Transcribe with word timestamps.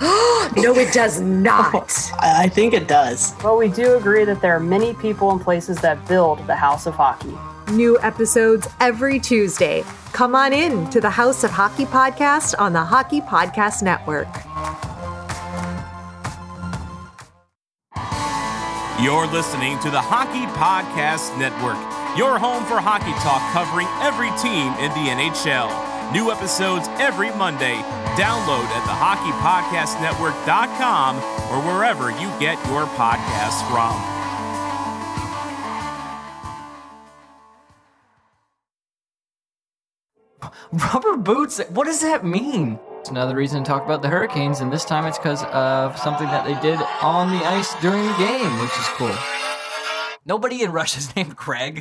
no, 0.56 0.74
it 0.76 0.94
does 0.94 1.20
not. 1.20 2.10
I 2.20 2.48
think 2.48 2.72
it 2.72 2.88
does. 2.88 3.34
Well, 3.44 3.58
we 3.58 3.68
do 3.68 3.96
agree 3.96 4.24
that 4.24 4.40
there 4.40 4.56
are 4.56 4.60
many 4.60 4.94
people 4.94 5.30
and 5.30 5.40
places 5.40 5.78
that 5.82 6.08
build 6.08 6.46
the 6.46 6.56
House 6.56 6.86
of 6.86 6.94
Hockey. 6.94 7.36
New 7.72 7.98
episodes 8.00 8.66
every 8.80 9.20
Tuesday. 9.20 9.84
Come 10.12 10.34
on 10.34 10.54
in 10.54 10.88
to 10.90 11.02
the 11.02 11.10
House 11.10 11.44
of 11.44 11.50
Hockey 11.50 11.84
podcast 11.84 12.54
on 12.58 12.72
the 12.72 12.82
Hockey 12.82 13.20
Podcast 13.20 13.82
Network. 13.82 14.28
You're 19.02 19.26
listening 19.26 19.78
to 19.80 19.90
the 19.90 20.00
Hockey 20.00 20.46
Podcast 20.56 21.36
Network, 21.38 21.78
your 22.18 22.38
home 22.38 22.64
for 22.64 22.80
hockey 22.80 23.12
talk 23.20 23.40
covering 23.52 23.88
every 24.00 24.30
team 24.40 24.72
in 24.80 24.90
the 24.92 25.10
NHL. 25.10 25.89
New 26.12 26.32
episodes 26.32 26.88
every 26.98 27.30
Monday. 27.36 27.76
Download 28.16 28.64
at 28.64 28.84
the 28.84 28.90
thehockeypodcastnetwork.com 28.98 31.16
or 31.16 31.60
wherever 31.64 32.10
you 32.10 32.28
get 32.40 32.58
your 32.66 32.86
podcasts 32.96 33.62
from. 33.70 33.94
Rubber 40.72 41.16
boots? 41.16 41.60
What 41.68 41.84
does 41.84 42.00
that 42.00 42.24
mean? 42.24 42.80
It's 42.98 43.10
another 43.10 43.36
reason 43.36 43.62
to 43.62 43.68
talk 43.68 43.84
about 43.84 44.02
the 44.02 44.08
Hurricanes, 44.08 44.58
and 44.60 44.72
this 44.72 44.84
time 44.84 45.06
it's 45.06 45.16
because 45.16 45.44
of 45.44 45.96
something 45.96 46.26
that 46.26 46.44
they 46.44 46.58
did 46.60 46.80
on 47.00 47.30
the 47.30 47.38
ice 47.46 47.72
during 47.80 48.04
the 48.04 48.16
game, 48.18 48.58
which 48.60 48.76
is 48.78 48.88
cool. 48.94 49.14
Nobody 50.26 50.62
in 50.62 50.72
Russia's 50.72 51.14
named 51.16 51.36
Craig. 51.36 51.80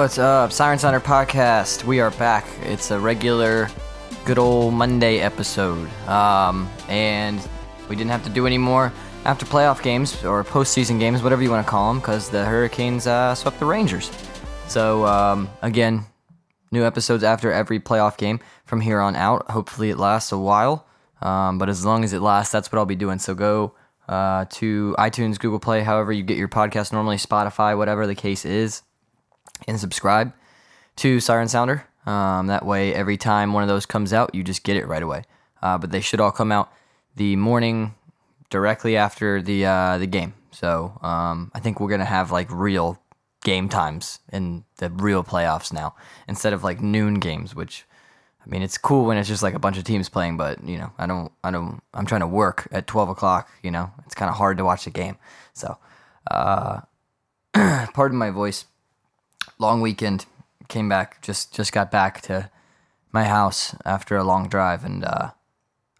What's 0.00 0.16
up, 0.16 0.50
Siren 0.50 0.78
Sounder 0.78 0.98
Podcast? 0.98 1.84
We 1.84 2.00
are 2.00 2.10
back. 2.12 2.46
It's 2.62 2.90
a 2.90 2.98
regular, 2.98 3.68
good 4.24 4.38
old 4.38 4.72
Monday 4.72 5.18
episode, 5.18 5.90
um, 6.08 6.70
and 6.88 7.38
we 7.86 7.96
didn't 7.96 8.10
have 8.10 8.24
to 8.24 8.30
do 8.30 8.46
any 8.46 8.56
more 8.56 8.90
after 9.26 9.44
playoff 9.44 9.82
games 9.82 10.24
or 10.24 10.42
postseason 10.42 10.98
games, 10.98 11.22
whatever 11.22 11.42
you 11.42 11.50
want 11.50 11.66
to 11.66 11.70
call 11.70 11.92
them, 11.92 12.00
because 12.00 12.30
the 12.30 12.46
Hurricanes 12.46 13.06
uh, 13.06 13.34
swept 13.34 13.58
the 13.60 13.66
Rangers. 13.66 14.10
So 14.68 15.04
um, 15.04 15.50
again, 15.60 16.06
new 16.72 16.82
episodes 16.82 17.22
after 17.22 17.52
every 17.52 17.78
playoff 17.78 18.16
game 18.16 18.40
from 18.64 18.80
here 18.80 19.00
on 19.00 19.14
out. 19.16 19.50
Hopefully, 19.50 19.90
it 19.90 19.98
lasts 19.98 20.32
a 20.32 20.38
while, 20.38 20.86
um, 21.20 21.58
but 21.58 21.68
as 21.68 21.84
long 21.84 22.04
as 22.04 22.14
it 22.14 22.20
lasts, 22.20 22.50
that's 22.50 22.72
what 22.72 22.78
I'll 22.78 22.86
be 22.86 22.96
doing. 22.96 23.18
So 23.18 23.34
go 23.34 23.74
uh, 24.08 24.46
to 24.48 24.96
iTunes, 24.98 25.38
Google 25.38 25.60
Play, 25.60 25.82
however 25.82 26.10
you 26.10 26.22
get 26.22 26.38
your 26.38 26.48
podcast 26.48 26.90
normally, 26.90 27.16
Spotify, 27.16 27.76
whatever 27.76 28.06
the 28.06 28.14
case 28.14 28.46
is 28.46 28.80
and 29.68 29.78
subscribe 29.78 30.32
to 30.96 31.20
Siren 31.20 31.48
Sounder. 31.48 31.86
Um, 32.06 32.46
that 32.46 32.64
way, 32.64 32.94
every 32.94 33.16
time 33.16 33.52
one 33.52 33.62
of 33.62 33.68
those 33.68 33.86
comes 33.86 34.12
out, 34.12 34.34
you 34.34 34.42
just 34.42 34.64
get 34.64 34.76
it 34.76 34.86
right 34.86 35.02
away. 35.02 35.24
Uh, 35.62 35.78
but 35.78 35.90
they 35.90 36.00
should 36.00 36.20
all 36.20 36.32
come 36.32 36.50
out 36.50 36.72
the 37.16 37.36
morning 37.36 37.94
directly 38.48 38.96
after 38.96 39.42
the 39.42 39.66
uh, 39.66 39.98
the 39.98 40.06
game. 40.06 40.34
So 40.50 40.98
um, 41.02 41.50
I 41.54 41.60
think 41.60 41.80
we're 41.80 41.90
gonna 41.90 42.04
have 42.04 42.30
like 42.30 42.50
real 42.50 43.00
game 43.44 43.68
times 43.68 44.20
in 44.32 44.64
the 44.76 44.90
real 44.90 45.24
playoffs 45.24 45.72
now 45.72 45.94
instead 46.28 46.52
of 46.52 46.64
like 46.64 46.80
noon 46.80 47.14
games. 47.14 47.54
Which 47.54 47.84
I 48.44 48.48
mean, 48.48 48.62
it's 48.62 48.78
cool 48.78 49.04
when 49.04 49.16
it's 49.16 49.28
just 49.28 49.42
like 49.42 49.54
a 49.54 49.58
bunch 49.58 49.76
of 49.76 49.84
teams 49.84 50.08
playing, 50.08 50.36
but 50.36 50.66
you 50.66 50.78
know, 50.78 50.92
I 50.98 51.06
don't, 51.06 51.30
I 51.44 51.50
don't, 51.50 51.82
I'm 51.92 52.06
trying 52.06 52.22
to 52.22 52.26
work 52.26 52.66
at 52.72 52.86
12 52.86 53.10
o'clock. 53.10 53.50
You 53.62 53.70
know, 53.70 53.90
it's 54.06 54.14
kind 54.14 54.30
of 54.30 54.36
hard 54.36 54.56
to 54.58 54.64
watch 54.64 54.84
the 54.84 54.90
game. 54.90 55.18
So, 55.52 55.76
uh, 56.30 56.80
pardon 57.94 58.16
my 58.16 58.30
voice 58.30 58.64
long 59.60 59.80
weekend. 59.80 60.26
Came 60.68 60.88
back, 60.88 61.20
just 61.22 61.54
just 61.54 61.72
got 61.72 61.90
back 61.90 62.20
to 62.22 62.50
my 63.12 63.24
house 63.24 63.74
after 63.84 64.16
a 64.16 64.24
long 64.24 64.48
drive, 64.48 64.84
and 64.84 65.04
uh, 65.04 65.30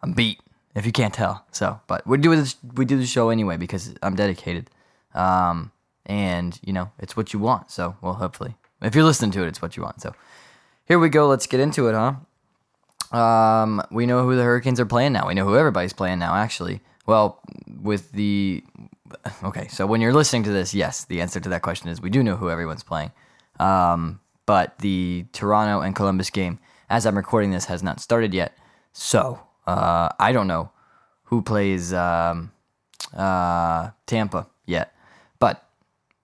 I'm 0.03 0.13
beat. 0.13 0.41
If 0.75 0.87
you 0.87 0.93
can't 0.93 1.13
tell, 1.13 1.45
so 1.51 1.81
but 1.89 2.07
we 2.07 2.17
do 2.19 2.35
this 2.37 2.57
we 2.75 2.85
do 2.85 2.97
the 2.97 3.07
show 3.07 3.31
anyway 3.31 3.57
because 3.57 3.95
I'm 4.03 4.15
dedicated, 4.15 4.71
um, 5.15 5.73
and 6.07 6.59
you 6.65 6.73
know 6.73 6.93
it's 7.01 7.17
what 7.17 7.33
you 7.33 7.41
want. 7.41 7.71
So 7.73 7.97
well, 8.01 8.15
hopefully, 8.15 8.55
if 8.81 8.95
you're 8.95 9.05
listening 9.05 9.33
to 9.33 9.43
it, 9.43 9.49
it's 9.49 9.61
what 9.61 9.77
you 9.77 9.83
want. 9.83 10.01
So 10.01 10.15
here 10.87 11.01
we 11.01 11.09
go. 11.09 11.27
Let's 11.27 11.49
get 11.49 11.59
into 11.59 11.89
it, 11.89 11.95
huh? 11.95 13.17
Um, 13.17 13.83
we 13.91 14.07
know 14.07 14.23
who 14.23 14.37
the 14.37 14.45
Hurricanes 14.45 14.79
are 14.79 14.87
playing 14.87 15.13
now. 15.13 15.27
We 15.27 15.35
know 15.35 15.45
who 15.45 15.57
everybody's 15.57 15.93
playing 15.93 16.21
now. 16.21 16.37
Actually, 16.37 16.81
well, 17.07 17.41
with 17.83 18.13
the 18.13 18.63
okay. 19.43 19.67
So 19.67 19.85
when 19.85 20.01
you're 20.01 20.15
listening 20.15 20.45
to 20.45 20.53
this, 20.53 20.73
yes, 20.75 21.05
the 21.05 21.21
answer 21.21 21.41
to 21.41 21.49
that 21.49 21.63
question 21.63 21.89
is 21.89 22.01
we 22.01 22.11
do 22.11 22.23
know 22.23 22.37
who 22.37 22.49
everyone's 22.49 22.85
playing. 22.85 23.11
Um, 23.61 24.21
but 24.47 24.79
the 24.79 25.27
Toronto 25.33 25.81
and 25.81 25.95
Columbus 25.95 26.31
game, 26.31 26.59
as 26.89 27.07
I'm 27.07 27.17
recording 27.17 27.51
this, 27.53 27.67
has 27.67 27.83
not 27.83 28.01
started 28.01 28.35
yet. 28.35 28.57
So 28.93 29.41
uh, 29.67 30.09
I 30.19 30.33
don't 30.33 30.49
know 30.49 30.71
who 31.25 31.43
plays 31.43 31.93
um, 31.93 32.51
uh, 33.17 33.91
Tampa 34.07 34.49
yet. 34.67 34.93
But 35.39 35.65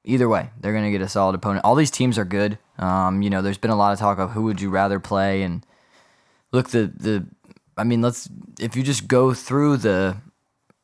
either 0.04 0.28
way, 0.28 0.50
they're 0.60 0.72
going 0.72 0.84
to 0.84 0.90
get 0.90 1.02
a 1.02 1.08
solid 1.08 1.34
opponent. 1.34 1.64
All 1.64 1.74
these 1.74 1.90
teams 1.90 2.18
are 2.18 2.24
good. 2.24 2.58
Um, 2.78 3.22
you 3.22 3.30
know, 3.30 3.42
there's 3.42 3.58
been 3.58 3.70
a 3.70 3.76
lot 3.76 3.92
of 3.92 3.98
talk 3.98 4.18
of 4.18 4.32
who 4.32 4.42
would 4.44 4.60
you 4.60 4.70
rather 4.70 4.98
play, 4.98 5.42
and 5.42 5.64
look 6.52 6.70
the 6.70 6.92
the. 6.94 7.26
I 7.76 7.84
mean, 7.84 8.02
let's 8.02 8.28
if 8.58 8.76
you 8.76 8.82
just 8.82 9.08
go 9.08 9.34
through 9.34 9.78
the. 9.78 10.16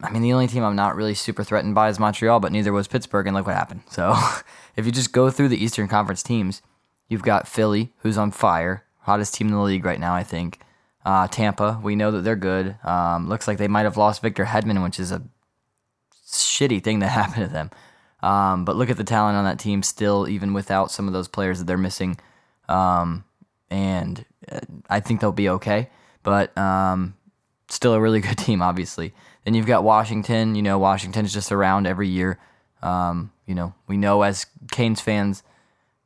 I 0.02 0.10
mean, 0.10 0.22
the 0.22 0.32
only 0.32 0.48
team 0.48 0.64
I'm 0.64 0.76
not 0.76 0.96
really 0.96 1.14
super 1.14 1.44
threatened 1.44 1.74
by 1.74 1.88
is 1.88 1.98
Montreal, 1.98 2.40
but 2.40 2.52
neither 2.52 2.72
was 2.72 2.88
Pittsburgh, 2.88 3.26
and 3.26 3.36
look 3.36 3.46
what 3.46 3.56
happened. 3.56 3.82
So 3.90 4.14
if 4.76 4.84
you 4.86 4.92
just 4.92 5.12
go 5.12 5.30
through 5.30 5.48
the 5.48 5.62
Eastern 5.62 5.88
Conference 5.88 6.22
teams, 6.22 6.62
you've 7.08 7.22
got 7.22 7.46
Philly, 7.46 7.92
who's 7.98 8.18
on 8.18 8.30
fire, 8.30 8.84
hottest 9.00 9.34
team 9.34 9.48
in 9.48 9.54
the 9.54 9.60
league 9.60 9.84
right 9.84 10.00
now, 10.00 10.14
I 10.14 10.24
think. 10.24 10.60
Uh, 11.04 11.26
Tampa, 11.28 11.80
we 11.82 11.96
know 11.96 12.10
that 12.10 12.22
they're 12.22 12.36
good. 12.36 12.76
Um, 12.84 13.28
looks 13.28 13.48
like 13.48 13.58
they 13.58 13.68
might 13.68 13.82
have 13.82 13.96
lost 13.96 14.22
Victor 14.22 14.44
Hedman, 14.44 14.82
which 14.82 15.00
is 15.00 15.10
a 15.10 15.22
shitty 16.26 16.82
thing 16.82 17.00
that 17.00 17.08
happened 17.10 17.46
to 17.46 17.52
them. 17.52 17.70
Um, 18.22 18.64
but 18.64 18.76
look 18.76 18.90
at 18.90 18.96
the 18.96 19.04
talent 19.04 19.36
on 19.36 19.44
that 19.44 19.58
team 19.58 19.82
still, 19.82 20.28
even 20.28 20.52
without 20.52 20.90
some 20.90 21.06
of 21.06 21.12
those 21.12 21.28
players 21.28 21.58
that 21.58 21.66
they're 21.66 21.76
missing. 21.76 22.18
Um, 22.68 23.24
and 23.68 24.24
uh, 24.50 24.60
I 24.88 25.00
think 25.00 25.20
they'll 25.20 25.32
be 25.32 25.48
okay. 25.48 25.90
But 26.22 26.56
um, 26.56 27.14
still 27.68 27.94
a 27.94 28.00
really 28.00 28.20
good 28.28 28.38
team, 28.38 28.62
obviously. 28.62 29.12
Then 29.44 29.54
you've 29.54 29.66
got 29.66 29.84
Washington. 29.84 30.54
You 30.54 30.62
know, 30.62 30.78
Washington's 30.78 31.32
just 31.32 31.52
around 31.52 31.86
every 31.86 32.08
year. 32.08 32.38
Um, 32.82 33.32
you 33.46 33.54
know, 33.54 33.74
we 33.86 33.96
know 33.96 34.22
as 34.22 34.46
Canes 34.70 35.00
fans 35.00 35.42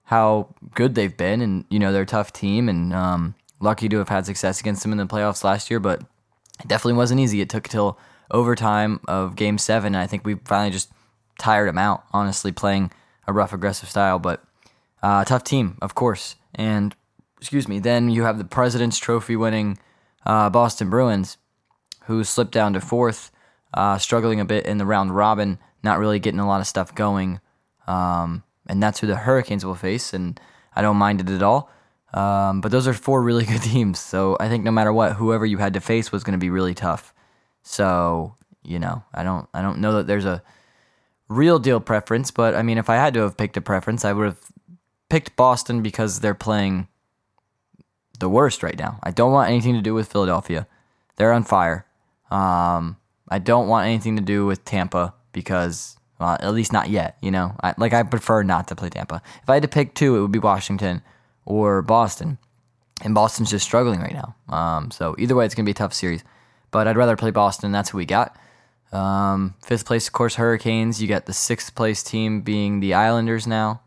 how 0.04 0.54
good 0.74 0.94
they've 0.94 1.16
been, 1.16 1.40
and 1.40 1.64
you 1.68 1.78
know 1.78 1.92
they're 1.92 2.02
a 2.02 2.06
tough 2.06 2.32
team, 2.32 2.68
and 2.68 2.92
um, 2.92 3.34
lucky 3.60 3.88
to 3.88 3.98
have 3.98 4.08
had 4.08 4.26
success 4.26 4.60
against 4.60 4.82
them 4.82 4.92
in 4.92 4.98
the 4.98 5.06
playoffs 5.06 5.44
last 5.44 5.70
year. 5.70 5.80
But 5.80 6.00
it 6.60 6.68
definitely 6.68 6.94
wasn't 6.94 7.20
easy. 7.20 7.40
It 7.40 7.48
took 7.50 7.68
till 7.68 7.98
overtime 8.30 9.00
of 9.08 9.36
Game 9.36 9.58
Seven, 9.58 9.94
and 9.94 10.02
I 10.02 10.06
think 10.06 10.24
we 10.24 10.34
finally 10.44 10.70
just 10.70 10.90
tired 11.38 11.68
them 11.68 11.78
out. 11.78 12.04
Honestly, 12.12 12.52
playing 12.52 12.90
a 13.26 13.32
rough, 13.32 13.52
aggressive 13.52 13.88
style, 13.88 14.18
but 14.18 14.42
uh, 15.02 15.24
tough 15.24 15.44
team, 15.44 15.76
of 15.82 15.94
course. 15.94 16.36
And 16.54 16.94
excuse 17.38 17.68
me. 17.68 17.78
Then 17.78 18.10
you 18.10 18.24
have 18.24 18.38
the 18.38 18.44
President's 18.44 18.98
Trophy 18.98 19.36
winning 19.36 19.78
uh, 20.24 20.50
Boston 20.50 20.90
Bruins, 20.90 21.36
who 22.06 22.24
slipped 22.24 22.52
down 22.52 22.72
to 22.72 22.80
fourth, 22.80 23.30
uh, 23.74 23.98
struggling 23.98 24.40
a 24.40 24.44
bit 24.44 24.66
in 24.66 24.78
the 24.78 24.86
round 24.86 25.14
robin, 25.14 25.58
not 25.82 25.98
really 25.98 26.18
getting 26.18 26.40
a 26.40 26.46
lot 26.46 26.60
of 26.60 26.66
stuff 26.66 26.94
going. 26.94 27.40
Um, 27.86 28.42
and 28.66 28.82
that's 28.82 29.00
who 29.00 29.06
the 29.06 29.16
Hurricanes 29.16 29.64
will 29.64 29.74
face, 29.74 30.12
and 30.12 30.40
I 30.74 30.82
don't 30.82 30.96
mind 30.96 31.20
it 31.20 31.30
at 31.30 31.42
all. 31.42 31.70
Um, 32.12 32.60
but 32.60 32.70
those 32.70 32.88
are 32.88 32.94
four 32.94 33.22
really 33.22 33.44
good 33.46 33.62
teams, 33.62 33.98
so 33.98 34.36
I 34.40 34.48
think 34.48 34.64
no 34.64 34.70
matter 34.70 34.92
what, 34.92 35.14
whoever 35.14 35.46
you 35.46 35.58
had 35.58 35.74
to 35.74 35.80
face 35.80 36.10
was 36.10 36.24
going 36.24 36.38
to 36.38 36.44
be 36.44 36.50
really 36.50 36.74
tough. 36.74 37.14
So 37.62 38.36
you 38.66 38.78
know, 38.78 39.04
I 39.14 39.22
don't, 39.22 39.48
I 39.54 39.62
don't 39.62 39.78
know 39.78 39.94
that 39.94 40.06
there's 40.06 40.24
a 40.24 40.42
real 41.28 41.58
deal 41.58 41.80
preference, 41.80 42.30
but 42.30 42.54
I 42.54 42.62
mean, 42.62 42.78
if 42.78 42.90
I 42.90 42.96
had 42.96 43.14
to 43.14 43.20
have 43.20 43.36
picked 43.36 43.56
a 43.56 43.60
preference, 43.60 44.04
I 44.04 44.12
would 44.12 44.26
have 44.26 44.40
picked 45.08 45.36
Boston 45.36 45.82
because 45.82 46.20
they're 46.20 46.34
playing 46.34 46.88
the 48.18 48.28
worst 48.28 48.62
right 48.62 48.78
now. 48.78 48.98
I 49.02 49.12
don't 49.12 49.32
want 49.32 49.50
anything 49.50 49.74
to 49.74 49.80
do 49.80 49.94
with 49.94 50.10
Philadelphia; 50.10 50.66
they're 51.16 51.32
on 51.32 51.44
fire. 51.44 51.85
Um, 52.30 52.96
I 53.28 53.38
don't 53.38 53.68
want 53.68 53.86
anything 53.86 54.16
to 54.16 54.22
do 54.22 54.46
with 54.46 54.64
Tampa 54.64 55.14
because, 55.32 55.96
well, 56.18 56.36
at 56.40 56.54
least 56.54 56.72
not 56.72 56.90
yet. 56.90 57.16
You 57.20 57.30
know, 57.30 57.54
I, 57.62 57.74
like 57.78 57.92
I 57.92 58.02
prefer 58.02 58.42
not 58.42 58.68
to 58.68 58.76
play 58.76 58.90
Tampa. 58.90 59.22
If 59.42 59.50
I 59.50 59.54
had 59.54 59.62
to 59.62 59.68
pick 59.68 59.94
two, 59.94 60.16
it 60.16 60.20
would 60.20 60.32
be 60.32 60.38
Washington 60.38 61.02
or 61.44 61.82
Boston, 61.82 62.38
and 63.02 63.14
Boston's 63.14 63.50
just 63.50 63.64
struggling 63.64 64.00
right 64.00 64.14
now. 64.14 64.34
Um, 64.54 64.90
so 64.90 65.14
either 65.18 65.34
way, 65.34 65.44
it's 65.44 65.54
gonna 65.54 65.66
be 65.66 65.72
a 65.72 65.74
tough 65.74 65.94
series. 65.94 66.24
But 66.70 66.88
I'd 66.88 66.96
rather 66.96 67.16
play 67.16 67.30
Boston. 67.30 67.72
That's 67.72 67.90
who 67.90 67.98
we 67.98 68.06
got. 68.06 68.36
Um, 68.92 69.54
fifth 69.64 69.86
place, 69.86 70.06
of 70.06 70.12
course, 70.12 70.34
Hurricanes. 70.36 71.00
You 71.00 71.08
got 71.08 71.26
the 71.26 71.32
sixth 71.32 71.74
place 71.74 72.02
team 72.02 72.40
being 72.40 72.80
the 72.80 72.94
Islanders 72.94 73.46
now. 73.46 73.80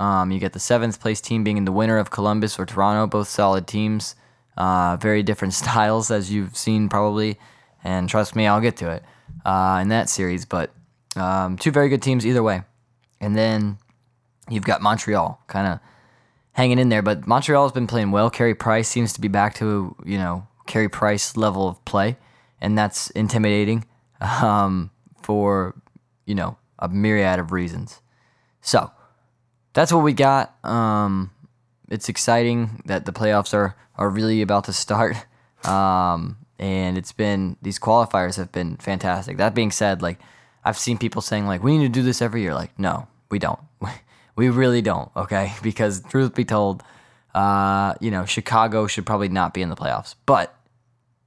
Um, 0.00 0.32
you 0.32 0.40
get 0.40 0.52
the 0.52 0.58
seventh 0.58 1.00
place 1.00 1.20
team 1.20 1.44
being 1.44 1.64
the 1.64 1.72
winner 1.72 1.98
of 1.98 2.10
Columbus 2.10 2.58
or 2.58 2.66
Toronto, 2.66 3.06
both 3.06 3.28
solid 3.28 3.66
teams. 3.66 4.16
Uh, 4.56 4.96
very 4.96 5.22
different 5.22 5.54
styles, 5.62 6.10
as 6.10 6.32
you've 6.32 6.56
seen 6.56 6.88
probably. 6.88 7.38
And 7.84 8.08
trust 8.08 8.36
me, 8.36 8.46
I'll 8.46 8.60
get 8.60 8.76
to 8.78 8.90
it 8.90 9.02
uh, 9.44 9.78
in 9.82 9.88
that 9.88 10.08
series. 10.08 10.44
But 10.44 10.72
um, 11.16 11.56
two 11.56 11.70
very 11.70 11.88
good 11.88 12.02
teams 12.02 12.26
either 12.26 12.42
way. 12.42 12.62
And 13.20 13.36
then 13.36 13.78
you've 14.48 14.64
got 14.64 14.82
Montreal 14.82 15.40
kind 15.46 15.66
of 15.66 15.80
hanging 16.52 16.78
in 16.78 16.88
there. 16.88 17.02
But 17.02 17.26
Montreal 17.26 17.64
has 17.64 17.72
been 17.72 17.86
playing 17.86 18.10
well. 18.10 18.30
Carey 18.30 18.54
Price 18.54 18.88
seems 18.88 19.12
to 19.14 19.20
be 19.20 19.28
back 19.28 19.54
to, 19.56 19.96
you 20.04 20.18
know, 20.18 20.46
Carey 20.66 20.88
Price 20.88 21.36
level 21.36 21.68
of 21.68 21.84
play. 21.84 22.16
And 22.60 22.78
that's 22.78 23.10
intimidating 23.10 23.84
um, 24.20 24.90
for, 25.22 25.74
you 26.26 26.34
know, 26.34 26.56
a 26.78 26.88
myriad 26.88 27.38
of 27.38 27.52
reasons. 27.52 28.00
So 28.60 28.90
that's 29.72 29.92
what 29.92 30.04
we 30.04 30.12
got. 30.12 30.54
Um, 30.64 31.30
it's 31.88 32.08
exciting 32.08 32.82
that 32.86 33.06
the 33.06 33.12
playoffs 33.12 33.52
are, 33.54 33.76
are 33.96 34.08
really 34.08 34.42
about 34.42 34.64
to 34.64 34.72
start. 34.72 35.16
Um, 35.62 36.41
and 36.62 36.96
it's 36.96 37.10
been, 37.10 37.56
these 37.60 37.80
qualifiers 37.80 38.36
have 38.36 38.52
been 38.52 38.76
fantastic. 38.76 39.36
That 39.36 39.52
being 39.52 39.72
said, 39.72 40.00
like, 40.00 40.20
I've 40.64 40.78
seen 40.78 40.96
people 40.96 41.20
saying, 41.20 41.44
like, 41.44 41.60
we 41.60 41.76
need 41.76 41.92
to 41.92 42.00
do 42.00 42.04
this 42.04 42.22
every 42.22 42.42
year. 42.42 42.54
Like, 42.54 42.78
no, 42.78 43.08
we 43.32 43.40
don't. 43.40 43.58
we 44.36 44.48
really 44.48 44.80
don't, 44.80 45.10
okay? 45.16 45.54
Because, 45.62 46.02
truth 46.02 46.36
be 46.36 46.44
told, 46.44 46.84
uh, 47.34 47.94
you 48.00 48.12
know, 48.12 48.24
Chicago 48.26 48.86
should 48.86 49.04
probably 49.04 49.28
not 49.28 49.54
be 49.54 49.60
in 49.60 49.70
the 49.70 49.74
playoffs. 49.74 50.14
But 50.24 50.54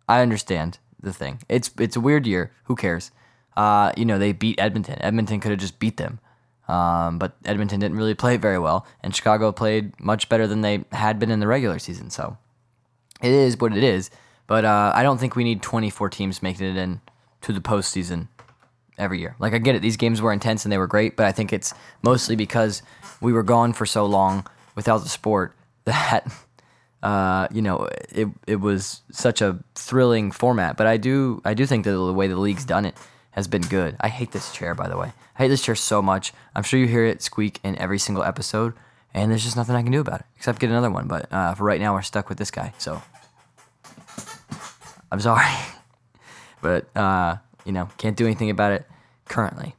I 0.08 0.22
understand 0.22 0.80
the 1.02 1.12
thing. 1.12 1.40
It's 1.50 1.70
it's 1.80 1.98
a 1.98 2.00
weird 2.00 2.26
year. 2.26 2.54
Who 2.64 2.78
cares? 2.78 3.12
Uh, 3.58 3.92
you 3.98 4.06
know, 4.06 4.18
they 4.18 4.32
beat 4.32 4.58
Edmonton. 4.58 5.02
Edmonton 5.02 5.42
could 5.42 5.52
have 5.52 5.60
just 5.60 5.80
beat 5.80 5.98
them. 5.98 6.20
Um, 6.70 7.20
but 7.20 7.36
Edmonton 7.44 7.82
didn't 7.82 7.98
really 7.98 8.16
play 8.16 8.38
very 8.38 8.58
well, 8.58 8.88
and 9.04 9.14
Chicago 9.14 9.52
played 9.52 10.00
much 10.00 10.30
better 10.30 10.48
than 10.48 10.62
they 10.62 10.86
had 10.94 11.20
been 11.20 11.30
in 11.30 11.42
the 11.42 11.48
regular 11.48 11.78
season. 11.78 12.10
So 12.10 12.38
it 13.22 13.32
is 13.32 13.58
what 13.60 13.76
it 13.76 13.84
is. 13.84 14.10
But 14.47 14.65
uh, 14.65 14.92
I 14.95 15.03
don't 15.03 15.18
think 15.18 15.36
we 15.36 15.44
need 15.44 15.62
24 15.62 16.09
teams 16.09 16.44
making 16.44 16.68
it 16.68 16.77
in 16.77 17.01
to 17.42 17.53
the 17.53 17.62
postseason 17.62 18.27
every 18.97 19.19
year. 19.19 19.36
Like 19.39 19.53
I 19.53 19.57
get 19.57 19.75
it, 19.75 19.81
these 19.81 19.97
games 19.97 20.21
were 20.21 20.31
intense 20.31 20.65
and 20.65 20.71
they 20.71 20.77
were 20.77 20.88
great, 20.88 21.15
but 21.15 21.25
I 21.25 21.31
think 21.31 21.51
it's 21.51 21.74
mostly 22.01 22.36
because 22.36 22.81
we 23.21 23.33
were 23.33 23.44
gone 23.44 23.74
for 23.74 23.86
so 23.86 24.06
long 24.06 24.45
without 24.75 25.00
the 25.00 25.09
sport 25.09 25.56
that 25.86 26.31
uh, 27.03 27.47
you 27.51 27.62
know 27.62 27.88
it 28.09 28.27
it 28.47 28.56
was 28.56 29.01
such 29.12 29.42
a 29.42 29.59
thrilling 29.75 30.31
format. 30.31 30.77
But 30.77 30.88
I 30.88 30.98
do 30.98 31.41
I 31.45 31.53
do 31.53 31.65
think 31.65 31.86
that 31.86 31.91
the 31.91 32.13
way 32.13 32.27
the 32.27 32.38
league's 32.38 32.65
done 32.65 32.86
it 32.86 32.95
has 33.31 33.48
been 33.48 33.62
good. 33.63 33.95
I 34.00 34.07
hate 34.07 34.31
this 34.31 34.51
chair, 34.53 34.74
by 34.74 34.88
the 34.88 34.98
way. 34.98 35.12
I 35.38 35.44
hate 35.44 35.50
this 35.50 35.62
chair 35.62 35.75
so 35.75 36.01
much. 36.01 36.33
I'm 36.56 36.63
sure 36.63 36.80
you 36.80 36.88
hear 36.88 37.06
it 37.06 37.21
squeak 37.21 37.59
in 37.63 37.77
every 37.77 38.00
single 38.00 38.24
episode, 38.24 38.74
and 39.13 39.30
there's 39.30 39.44
just 39.44 39.57
nothing 39.57 39.75
I 39.75 39.83
can 39.83 39.91
do 39.91 40.00
about 40.00 40.21
it 40.21 40.25
except 40.38 40.59
get 40.59 40.69
another 40.69 40.89
one. 40.89 41.07
But 41.07 41.31
uh, 41.31 41.53
for 41.53 41.63
right 41.65 41.81
now, 41.81 41.94
we're 41.94 42.01
stuck 42.01 42.30
with 42.30 42.38
this 42.38 42.50
guy. 42.50 42.74
So 42.77 43.03
I'm 45.15 45.21
sorry, 45.21 45.47
but 46.62 46.94
uh, 46.94 47.38
you 47.63 47.71
know 47.71 47.88
can't 47.97 48.17
do 48.17 48.25
anything 48.25 48.50
about 48.50 48.73
it 48.73 48.85
currently. 49.29 49.73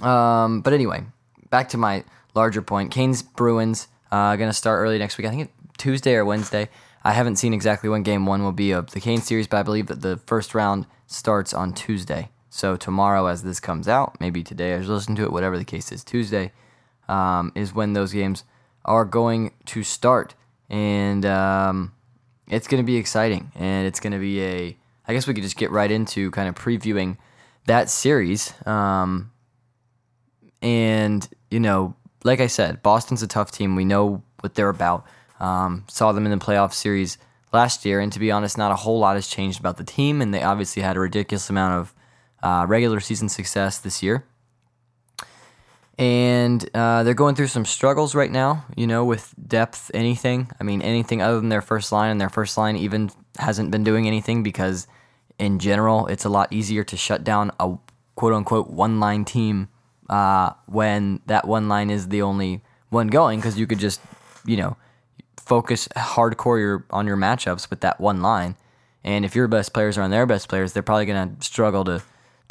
Um, 0.00 0.62
but 0.62 0.72
anyway, 0.72 1.04
back 1.50 1.68
to 1.68 1.76
my 1.76 2.04
larger 2.34 2.62
point. 2.62 2.90
Canes 2.90 3.22
Bruins 3.22 3.88
uh, 4.10 4.36
going 4.36 4.48
to 4.48 4.54
start 4.54 4.80
early 4.80 4.96
next 4.96 5.18
week. 5.18 5.26
I 5.26 5.30
think 5.30 5.52
Tuesday 5.76 6.14
or 6.14 6.24
Wednesday. 6.24 6.70
I 7.04 7.12
haven't 7.12 7.36
seen 7.36 7.52
exactly 7.52 7.90
when 7.90 8.04
game 8.04 8.24
one 8.24 8.42
will 8.42 8.52
be 8.52 8.70
of 8.70 8.92
the 8.92 9.00
Canes 9.00 9.24
series, 9.24 9.46
but 9.46 9.58
I 9.58 9.62
believe 9.64 9.88
that 9.88 10.00
the 10.00 10.16
first 10.16 10.54
round 10.54 10.86
starts 11.06 11.52
on 11.52 11.74
Tuesday. 11.74 12.30
So 12.48 12.76
tomorrow, 12.76 13.26
as 13.26 13.42
this 13.42 13.60
comes 13.60 13.86
out, 13.86 14.18
maybe 14.18 14.42
today, 14.42 14.72
I 14.74 14.78
just 14.78 14.88
listen 14.88 15.14
to 15.16 15.24
it, 15.24 15.32
whatever 15.32 15.58
the 15.58 15.64
case 15.66 15.92
is, 15.92 16.04
Tuesday 16.04 16.52
um, 17.06 17.52
is 17.54 17.74
when 17.74 17.92
those 17.92 18.14
games 18.14 18.44
are 18.86 19.04
going 19.04 19.52
to 19.66 19.82
start. 19.82 20.34
And 20.70 21.26
um, 21.26 21.92
it's 22.48 22.66
going 22.66 22.82
to 22.82 22.86
be 22.86 22.96
exciting. 22.96 23.52
And 23.54 23.86
it's 23.86 24.00
going 24.00 24.12
to 24.12 24.18
be 24.18 24.42
a, 24.42 24.76
I 25.06 25.12
guess 25.12 25.26
we 25.26 25.34
could 25.34 25.42
just 25.42 25.56
get 25.56 25.70
right 25.70 25.90
into 25.90 26.30
kind 26.30 26.48
of 26.48 26.54
previewing 26.54 27.16
that 27.66 27.90
series. 27.90 28.52
Um, 28.66 29.32
and, 30.60 31.28
you 31.50 31.60
know, 31.60 31.94
like 32.24 32.40
I 32.40 32.46
said, 32.46 32.82
Boston's 32.82 33.22
a 33.22 33.26
tough 33.26 33.50
team. 33.50 33.74
We 33.74 33.84
know 33.84 34.22
what 34.40 34.54
they're 34.54 34.68
about. 34.68 35.06
Um, 35.40 35.84
saw 35.88 36.12
them 36.12 36.24
in 36.24 36.30
the 36.30 36.44
playoff 36.44 36.72
series 36.72 37.18
last 37.52 37.84
year, 37.84 38.00
and 38.00 38.12
to 38.12 38.20
be 38.20 38.30
honest, 38.30 38.56
not 38.56 38.70
a 38.70 38.76
whole 38.76 38.98
lot 38.98 39.16
has 39.16 39.26
changed 39.26 39.58
about 39.58 39.76
the 39.76 39.84
team. 39.84 40.22
And 40.22 40.32
they 40.32 40.42
obviously 40.42 40.82
had 40.82 40.96
a 40.96 41.00
ridiculous 41.00 41.50
amount 41.50 41.74
of 41.80 41.94
uh, 42.42 42.66
regular 42.66 43.00
season 43.00 43.28
success 43.28 43.78
this 43.78 44.02
year. 44.02 44.24
And 45.98 46.68
uh, 46.74 47.02
they're 47.02 47.14
going 47.14 47.34
through 47.34 47.48
some 47.48 47.64
struggles 47.64 48.14
right 48.14 48.30
now, 48.30 48.64
you 48.76 48.86
know, 48.86 49.04
with 49.04 49.34
depth, 49.46 49.90
anything. 49.92 50.50
I 50.58 50.64
mean, 50.64 50.80
anything 50.80 51.20
other 51.20 51.38
than 51.38 51.50
their 51.50 51.60
first 51.60 51.92
line, 51.92 52.10
and 52.10 52.20
their 52.20 52.30
first 52.30 52.56
line 52.56 52.76
even 52.76 53.10
hasn't 53.38 53.70
been 53.70 53.84
doing 53.84 54.06
anything 54.06 54.42
because, 54.42 54.86
in 55.38 55.58
general, 55.58 56.06
it's 56.06 56.24
a 56.24 56.30
lot 56.30 56.52
easier 56.52 56.82
to 56.84 56.96
shut 56.96 57.24
down 57.24 57.52
a 57.60 57.76
quote 58.14 58.32
unquote 58.32 58.70
one 58.70 59.00
line 59.00 59.24
team 59.24 59.68
uh, 60.08 60.52
when 60.66 61.20
that 61.26 61.46
one 61.46 61.68
line 61.68 61.90
is 61.90 62.08
the 62.08 62.22
only 62.22 62.62
one 62.88 63.08
going 63.08 63.38
because 63.38 63.58
you 63.58 63.66
could 63.66 63.78
just, 63.78 64.00
you 64.46 64.56
know, 64.56 64.76
focus 65.36 65.88
hardcore 65.88 66.58
your, 66.58 66.86
on 66.90 67.06
your 67.06 67.16
matchups 67.16 67.68
with 67.68 67.80
that 67.80 68.00
one 68.00 68.22
line. 68.22 68.56
And 69.04 69.24
if 69.24 69.34
your 69.34 69.48
best 69.48 69.74
players 69.74 69.98
are 69.98 70.02
on 70.02 70.10
their 70.10 70.26
best 70.26 70.48
players, 70.48 70.72
they're 70.72 70.82
probably 70.82 71.06
going 71.06 71.36
to 71.36 71.44
struggle 71.44 71.84
to 71.84 72.02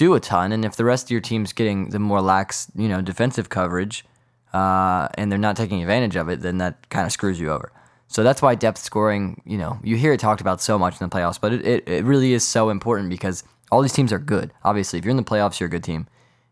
do 0.02 0.16
a 0.16 0.20
ton. 0.20 0.52
And 0.52 0.66
if 0.66 0.76
the 0.76 0.84
rest 0.84 1.06
of 1.06 1.12
your 1.12 1.22
team's 1.22 1.54
getting 1.54 1.92
the 1.92 2.00
more 2.00 2.22
lax, 2.22 2.72
you 2.76 2.88
know, 2.88 3.02
defensive 3.02 3.50
coverage, 3.50 4.04
uh, 4.52 5.08
and 5.14 5.32
they're 5.32 5.38
not 5.38 5.56
taking 5.56 5.80
advantage 5.80 6.16
of 6.16 6.28
it, 6.28 6.42
then 6.42 6.58
that 6.58 6.90
kind 6.90 7.06
of 7.06 7.12
screws 7.12 7.40
you 7.40 7.52
over. 7.52 7.72
So 8.08 8.24
that's 8.24 8.42
why 8.42 8.56
depth 8.56 8.80
scoring, 8.80 9.44
you 9.46 9.60
know, 9.60 9.80
you 9.84 9.98
hear 9.98 10.12
it 10.12 10.20
talked 10.20 10.42
about 10.42 10.60
so 10.60 10.80
much 10.80 11.00
in 11.00 11.08
the 11.08 11.16
playoffs, 11.16 11.40
but 11.40 11.54
it, 11.54 11.66
it, 11.66 11.88
it 11.88 12.04
really 12.04 12.34
is 12.34 12.44
so 12.44 12.70
important 12.70 13.12
because 13.12 13.44
all 13.72 13.84
these 13.84 13.94
teams 13.94 14.12
are 14.12 14.18
good. 14.18 14.52
Obviously, 14.64 14.98
if 14.98 15.06
you're 15.06 15.12
in 15.12 15.18
the 15.18 15.24
playoffs, 15.24 15.60
you're 15.60 15.68
a 15.68 15.70
good 15.70 15.84
team. 15.84 16.08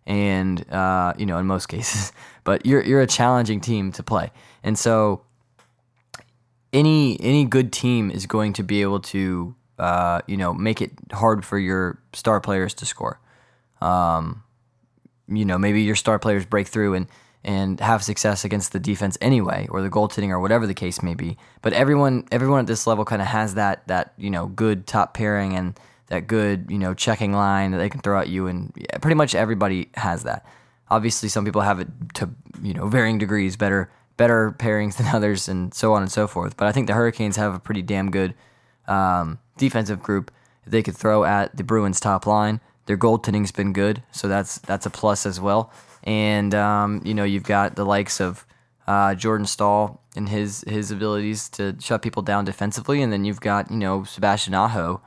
And, 0.06 0.72
uh, 0.72 1.14
you 1.18 1.26
know, 1.26 1.40
in 1.40 1.48
most 1.48 1.66
cases, 1.76 2.14
but 2.44 2.68
you're, 2.68 2.84
you're 2.84 3.02
a 3.02 3.08
challenging 3.08 3.62
team 3.62 3.92
to 3.94 4.04
play. 4.04 4.32
And 4.64 4.78
so 4.78 5.24
any 6.72 7.20
any 7.20 7.46
good 7.46 7.74
team 7.74 8.12
is 8.12 8.28
going 8.28 8.54
to 8.54 8.64
be 8.64 8.84
able 8.84 9.00
to 9.00 9.56
uh, 9.80 10.22
you 10.28 10.38
know 10.38 10.54
make 10.54 10.82
it 10.82 10.92
hard 11.12 11.44
for 11.44 11.58
your 11.58 12.00
star 12.14 12.40
players 12.40 12.76
to 12.76 12.86
score. 12.86 13.20
Um, 13.82 14.44
you 15.28 15.46
know 15.46 15.58
maybe 15.58 15.82
your 15.82 15.96
star 15.96 16.20
players 16.20 16.46
break 16.46 16.68
through 16.68 16.96
and 16.96 17.08
and 17.44 17.80
have 17.80 18.04
success 18.04 18.44
against 18.44 18.74
the 18.74 18.80
defense 18.80 19.18
anyway, 19.22 19.66
or 19.70 19.82
the 19.82 19.90
goaltending, 19.90 20.30
or 20.30 20.40
whatever 20.40 20.68
the 20.68 20.74
case 20.74 21.02
may 21.02 21.16
be. 21.16 21.38
But 21.62 21.74
everyone 21.74 22.28
everyone 22.32 22.60
at 22.60 22.68
this 22.68 22.86
level 22.86 23.06
kind 23.06 23.22
of 23.22 23.28
has 23.28 23.56
that 23.56 23.88
that 23.88 24.14
you 24.18 24.30
know 24.30 24.48
good 24.48 24.88
top 24.88 25.14
pairing 25.14 25.56
and 25.56 25.80
that 26.08 26.28
good, 26.28 26.66
you 26.70 26.80
know, 26.80 26.94
checking 26.94 27.34
line 27.34 27.72
that 27.72 27.78
they 27.78 27.90
can 27.90 28.02
throw 28.02 28.20
at 28.20 28.28
you, 28.28 28.48
and 28.48 28.74
pretty 29.02 29.16
much 29.16 29.36
everybody 29.36 29.90
has 29.94 30.24
that. 30.24 30.46
Obviously, 30.90 31.30
some 31.30 31.46
people 31.46 31.62
have 31.62 31.80
it 31.80 31.88
to 32.16 32.30
you 32.62 32.74
know 32.74 32.88
varying 32.88 33.18
degrees, 33.18 33.56
better 33.56 33.92
better 34.18 34.52
pairings 34.52 34.98
than 34.98 35.08
others, 35.08 35.48
and 35.48 35.74
so 35.74 35.94
on 35.94 36.02
and 36.02 36.12
so 36.12 36.28
forth. 36.28 36.58
But 36.58 36.68
I 36.68 36.72
think 36.72 36.88
the 36.88 36.94
Hurricanes 36.94 37.38
have 37.38 37.54
a 37.54 37.60
pretty 37.60 37.82
damn 37.82 38.12
good 38.12 38.34
um, 38.88 39.40
defensive 39.58 40.02
group. 40.02 40.32
They 40.68 40.84
could 40.84 40.98
throw 40.98 41.24
at 41.24 41.56
the 41.56 41.64
Bruins 41.64 42.00
top 42.00 42.28
line. 42.28 42.60
Their 42.90 42.98
goaltending's 42.98 43.52
been 43.52 43.72
good, 43.72 44.02
so 44.12 44.28
that's 44.28 44.58
that's 44.58 44.88
a 44.88 44.90
plus 44.90 45.28
as 45.28 45.40
well. 45.40 45.72
And 46.04 46.56
um, 46.56 47.04
you 47.06 47.14
know, 47.14 47.24
you've 47.24 47.44
got 47.44 47.76
the 47.76 47.86
likes 47.86 48.20
of 48.20 48.48
uh, 48.88 49.14
Jordan 49.14 49.46
Staal 49.46 50.02
and 50.16 50.28
his 50.28 50.66
his 50.68 50.90
abilities 50.90 51.50
to 51.50 51.76
shut 51.80 52.02
people 52.02 52.24
down 52.24 52.46
defensively, 52.46 53.04
and 53.04 53.14
then 53.14 53.26
you've 53.26 53.42
got 53.42 53.70
you 53.70 53.78
know 53.78 54.06
Sebastian 54.06 54.56
Aho, 54.56 55.02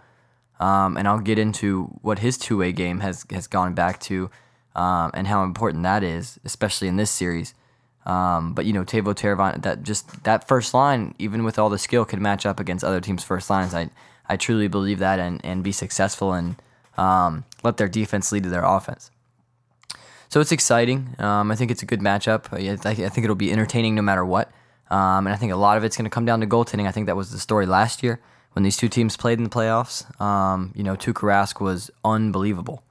um, 0.61 0.97
and 0.97 1.09
I'll 1.09 1.19
get 1.19 1.41
into 1.41 1.87
what 2.03 2.21
his 2.21 2.39
two 2.39 2.59
way 2.59 2.71
game 2.71 3.01
has 3.01 3.27
has 3.33 3.49
gone 3.49 3.75
back 3.75 3.99
to, 4.03 4.31
um, 4.77 5.11
and 5.13 5.27
how 5.27 5.43
important 5.43 5.83
that 5.83 6.05
is, 6.05 6.39
especially 6.45 6.87
in 6.87 6.99
this 6.99 7.11
series. 7.11 7.53
Um, 8.07 8.55
but 8.55 8.65
you 8.65 8.73
know, 8.73 8.85
Teuvo 8.85 9.13
Teravainen, 9.13 9.61
that 9.63 9.83
just 9.83 10.23
that 10.23 10.47
first 10.47 10.73
line, 10.73 11.17
even 11.19 11.43
with 11.43 11.59
all 11.59 11.69
the 11.69 11.79
skill, 11.79 12.05
could 12.05 12.21
match 12.21 12.47
up 12.47 12.61
against 12.61 12.85
other 12.85 13.01
teams' 13.01 13.25
first 13.25 13.51
lines. 13.51 13.75
I 13.75 13.91
I 14.29 14.37
truly 14.37 14.69
believe 14.69 15.01
that, 15.01 15.19
and 15.19 15.45
and 15.45 15.65
be 15.65 15.73
successful 15.73 16.33
and 16.33 16.55
um, 16.97 17.45
let 17.63 17.77
their 17.77 17.89
defense 17.89 18.33
lead 18.33 18.43
to 18.45 18.49
their 18.49 18.65
offense. 18.65 19.11
So 20.29 20.41
it's 20.41 20.53
exciting. 20.53 21.15
Um, 21.19 21.51
I 21.51 21.57
think 21.57 21.71
it's 21.71 21.83
a 21.83 21.87
good 21.87 22.01
matchup. 22.01 22.47
I, 22.53 22.73
I 22.73 22.95
think 22.95 23.25
it'll 23.25 23.37
be 23.37 23.53
entertaining 23.53 23.95
no 23.95 24.03
matter 24.03 24.25
what. 24.25 24.51
Um, 24.91 25.27
and 25.27 25.35
I 25.35 25.37
think 25.37 25.53
a 25.53 25.57
lot 25.57 25.77
of 25.77 25.85
it's 25.85 25.97
going 25.97 26.05
to 26.05 26.11
come 26.11 26.25
down 26.25 26.41
to 26.41 26.47
goaltending. 26.47 26.87
I 26.87 26.93
think 26.93 27.07
that 27.07 27.17
was 27.17 27.33
the 27.33 27.39
story 27.39 27.67
last 27.67 28.03
year 28.03 28.21
when 28.53 28.63
these 28.63 28.77
two 28.77 28.89
teams 28.89 29.17
played 29.17 29.39
in 29.39 29.45
the 29.45 29.51
playoffs. 29.51 30.21
Um, 30.21 30.73
you 30.75 30.83
know, 30.83 30.97
Tuukka 30.97 31.23
Rask 31.23 31.61
was 31.61 31.91
unbelievable. 32.05 32.83